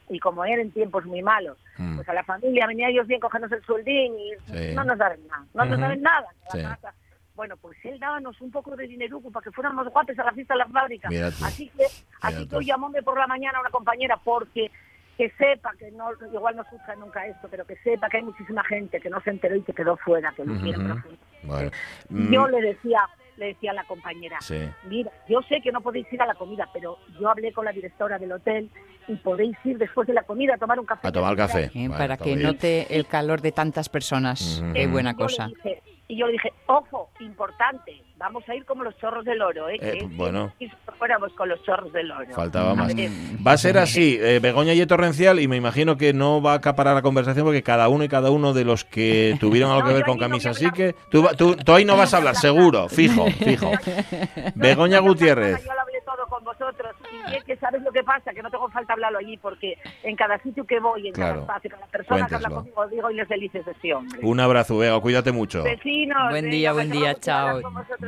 y 0.07 0.19
como 0.19 0.45
eran 0.45 0.69
tiempos 0.71 1.03
muy 1.05 1.21
malos, 1.23 1.57
pues 1.95 2.07
a 2.07 2.13
la 2.13 2.23
familia 2.23 2.67
venía 2.67 2.89
ellos 2.89 3.07
bien 3.07 3.19
cogernos 3.19 3.51
el 3.51 3.63
sueldín 3.65 4.13
y 4.19 4.31
Sí. 4.51 4.75
no 4.75 4.83
nos 4.83 4.97
daban 4.99 5.19
nada, 5.27 5.45
no 5.53 5.65
nos 5.65 5.79
daban 5.79 6.01
nada. 6.01 6.27
a 6.51 6.57
la 6.57 6.61
Sí. 6.61 6.67
casa. 6.81 6.93
Bueno, 7.39 7.55
pues 7.55 7.77
él 7.85 7.97
dábanos 8.01 8.35
un 8.41 8.51
poco 8.51 8.75
de 8.75 8.85
dinero 8.85 9.21
para 9.31 9.41
que 9.41 9.51
fuéramos 9.53 9.87
guapes 9.87 10.19
a 10.19 10.25
la 10.25 10.33
fiesta 10.33 10.55
de 10.55 10.57
la 10.57 10.65
fábrica. 10.67 11.07
Así 11.41 11.69
que, 11.69 11.85
así 12.19 12.45
que 12.45 12.55
hoy 12.57 12.65
llamóme 12.65 13.01
por 13.01 13.17
la 13.17 13.27
mañana 13.27 13.59
a 13.59 13.61
una 13.61 13.69
compañera 13.69 14.19
porque 14.21 14.69
que 15.17 15.29
sepa 15.37 15.71
que 15.79 15.89
no, 15.91 16.09
igual 16.33 16.57
no 16.57 16.63
escucha 16.63 16.93
nunca 16.97 17.25
esto, 17.25 17.47
pero 17.49 17.65
que 17.65 17.77
sepa 17.77 18.09
que 18.09 18.17
hay 18.17 18.23
muchísima 18.23 18.61
gente 18.65 18.99
que 18.99 19.09
no 19.09 19.21
se 19.21 19.29
enteró 19.29 19.55
y 19.55 19.61
que 19.61 19.71
quedó 19.71 19.95
fuera, 19.95 20.33
que 20.35 20.43
lo 20.43 20.51
profundamente. 20.53 21.09
Bueno. 21.43 21.71
Yo 22.09 22.45
Mm, 22.47 22.51
le 22.51 22.61
decía, 22.61 22.99
le 23.37 23.45
decía 23.47 23.71
a 23.71 23.75
la 23.75 23.85
compañera, 23.85 24.35
Sí. 24.41 24.59
mira, 24.83 25.09
yo 25.29 25.41
sé 25.43 25.61
que 25.61 25.71
no 25.71 25.79
podéis 25.79 26.11
ir 26.11 26.21
a 26.21 26.25
la 26.25 26.35
comida, 26.35 26.67
pero 26.73 26.97
yo 27.21 27.29
hablé 27.29 27.53
con 27.53 27.63
la 27.63 27.71
directora 27.71 28.19
del 28.19 28.33
hotel 28.33 28.69
y 29.07 29.15
podéis 29.15 29.55
ir 29.63 29.77
después 29.77 30.05
de 30.09 30.13
la 30.13 30.23
comida 30.23 30.55
a 30.55 30.57
tomar 30.57 30.77
un 30.77 30.85
café. 30.85 31.07
A 31.07 31.11
tomar 31.13 31.37
café. 31.37 31.71
Eh, 31.73 31.89
para 31.89 32.17
que 32.17 32.35
bien. 32.35 32.43
note 32.43 32.93
el 32.93 33.05
calor 33.07 33.39
de 33.39 33.53
tantas 33.53 33.87
personas. 33.87 34.59
Ujú. 34.61 34.73
Qué 34.73 34.87
buena 34.87 35.11
Yo 35.13 35.17
le 35.19 35.23
cosa. 35.23 35.47
dije- 35.47 35.81
y 36.09 36.17
yo 36.17 36.25
le 36.25 36.33
dije, 36.33 36.51
ojo, 36.65 37.09
importante, 37.19 38.01
vamos 38.17 38.43
a 38.49 38.55
ir 38.55 38.65
como 38.65 38.83
los 38.83 38.97
chorros 38.97 39.23
del 39.23 39.41
oro, 39.41 39.69
¿eh? 39.69 39.75
Eh, 39.75 39.79
que 39.79 39.97
es- 39.99 40.17
bueno. 40.17 40.51
que 40.59 40.69
fuéramos 40.97 41.31
con 41.33 41.47
los 41.47 41.63
chorros 41.63 41.93
del 41.93 42.11
oro. 42.11 42.25
Faltaba 42.35 42.73
más. 42.75 42.91
Va 42.95 43.51
a 43.53 43.57
ser 43.57 43.77
así, 43.77 44.17
eh, 44.19 44.39
Begoña 44.41 44.73
y 44.73 44.85
Torrencial, 44.85 45.39
y 45.39 45.47
me 45.47 45.55
imagino 45.55 45.95
que 45.97 46.11
no 46.11 46.41
va 46.41 46.53
a 46.53 46.55
acaparar 46.55 46.95
la 46.95 47.01
conversación 47.03 47.45
porque 47.45 47.63
cada 47.63 47.87
uno 47.89 48.03
y 48.03 48.09
cada 48.09 48.31
uno 48.31 48.53
de 48.53 48.65
los 48.65 48.83
que 48.83 49.37
tuvieron 49.39 49.71
algo 49.71 49.87
que 49.87 49.93
ver 49.93 50.03
con 50.03 50.17
camisa 50.17 50.49
así 50.49 50.69
que 50.71 50.95
tú, 51.11 51.25
tú, 51.37 51.55
tú 51.55 51.73
ahí 51.73 51.85
no 51.85 51.95
vas 51.95 52.13
a 52.13 52.17
hablar, 52.17 52.35
seguro, 52.35 52.89
fijo, 52.89 53.27
fijo. 53.27 53.71
Begoña 54.55 54.99
Gutiérrez. 54.99 55.63
Yo 55.63 55.73
lo 55.73 55.79
hablé 55.81 56.01
todo 56.01 56.25
con 56.27 56.43
vosotros 56.43 56.95
y 57.33 57.37
es 57.37 57.43
que 57.43 57.55
sabes 57.57 57.81
lo 57.81 57.91
que 57.91 58.03
pasa, 58.03 58.31
que 58.33 58.41
no 58.41 58.49
tengo 58.49 58.69
falta 58.69 58.93
hablarlo 58.93 59.19
allí 59.19 59.37
porque 59.37 59.77
en 60.03 60.15
cada 60.15 60.37
sitio 60.39 60.65
que 60.65 60.79
voy, 60.79 61.07
en 61.07 61.13
Claro. 61.13 61.45
cada 61.45 61.57
espacio, 61.57 61.69
cada 61.71 61.85
persona 61.87 62.27
que 62.27 62.35
habla 62.35 62.49
conmigo, 62.49 62.87
digo 62.87 63.11
y 63.11 63.15
les 63.15 63.27
felices 63.27 63.65
de 63.65 63.71
ese 63.71 63.93
hombre. 63.93 64.19
Un 64.23 64.39
abrazo, 64.39 64.77
Vega, 64.77 64.99
cuídate 64.99 65.31
mucho. 65.31 65.63
Vecinos, 65.63 66.29
Buen 66.29 66.49
día, 66.49 66.71
buen 66.73 66.89
día, 66.91 67.15
chao. 67.15 67.61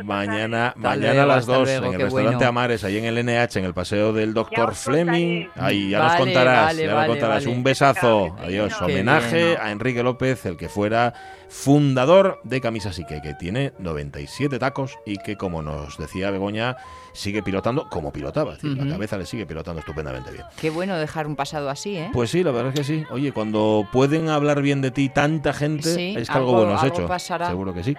Mañana, 0.03 0.67
Hasta 0.69 0.79
mañana 0.79 1.13
luego, 1.13 1.21
a 1.31 1.35
las 1.35 1.45
2 1.45 1.57
luego, 1.67 1.85
en 1.87 1.93
el 1.93 2.01
restaurante 2.01 2.35
bueno. 2.37 2.49
Amares, 2.49 2.83
ahí 2.83 2.97
en 2.97 3.05
el 3.05 3.17
NH, 3.17 3.59
en 3.59 3.65
el 3.65 3.73
paseo 3.73 4.13
del 4.13 4.33
Doctor 4.33 4.75
Fleming. 4.75 5.47
Ahí 5.55 5.89
ya 5.89 5.99
nos 5.99 6.07
Vale, 6.13 6.19
contarás, 6.19 6.65
vale, 6.65 6.81
ya 6.81 6.87
nos 6.87 6.95
vale, 6.95 7.07
contarás. 7.09 7.45
vale. 7.45 7.55
Un 7.57 7.63
besazo. 7.63 8.35
Adiós. 8.39 8.75
Qué 8.77 8.83
Homenaje 8.85 9.45
bien. 9.45 9.57
a 9.61 9.71
Enrique 9.71 10.03
López, 10.03 10.45
el 10.45 10.57
que 10.57 10.69
fuera 10.69 11.13
fundador 11.49 12.39
de 12.43 12.61
Camisa 12.61 12.93
Sique, 12.93 13.21
que 13.21 13.33
tiene 13.33 13.73
97 13.79 14.57
tacos 14.57 14.97
y 15.05 15.17
que, 15.17 15.35
como 15.35 15.61
nos 15.61 15.97
decía 15.97 16.31
Begoña, 16.31 16.77
sigue 17.13 17.43
pilotando 17.43 17.89
como 17.89 18.11
pilotaba. 18.11 18.53
Es 18.53 18.61
decir, 18.61 18.77
Ujú. 18.77 18.85
La 18.87 18.93
cabeza 18.95 19.10
le 19.17 19.25
sigue 19.25 19.45
pilotando 19.45 19.79
estupendamente 19.79 20.31
bien. 20.31 20.43
Qué 20.59 20.69
bueno 20.69 20.97
dejar 20.97 21.27
un 21.27 21.35
pasado 21.35 21.69
así, 21.69 21.97
¿eh? 21.97 22.09
Pues 22.13 22.29
sí, 22.31 22.43
la 22.43 22.51
verdad 22.51 22.69
es 22.73 22.79
que 22.79 22.83
sí. 22.83 23.05
Oye, 23.11 23.31
cuando 23.31 23.87
pueden 23.91 24.29
hablar 24.29 24.61
bien 24.61 24.81
de 24.81 24.91
ti 24.91 25.09
tanta 25.09 25.53
gente, 25.53 25.93
Sí, 25.95 26.15
es 26.17 26.27
que 26.29 26.33
algo, 26.33 26.49
algo- 26.49 26.57
bueno 26.61 26.75
has 26.75 26.83
algo 26.83 26.95
hecho. 26.95 27.07
pasará. 27.07 27.47
Seguro 27.47 27.73
que 27.73 27.83
sí. 27.83 27.95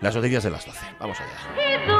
Las 0.00 0.16
noticias 0.16 0.42
de 0.42 0.50
las 0.50 0.66
12. 0.66 0.80
Vamos 0.98 1.16
allá. 1.20 1.28
Y 1.56 1.86
tú 1.86 1.92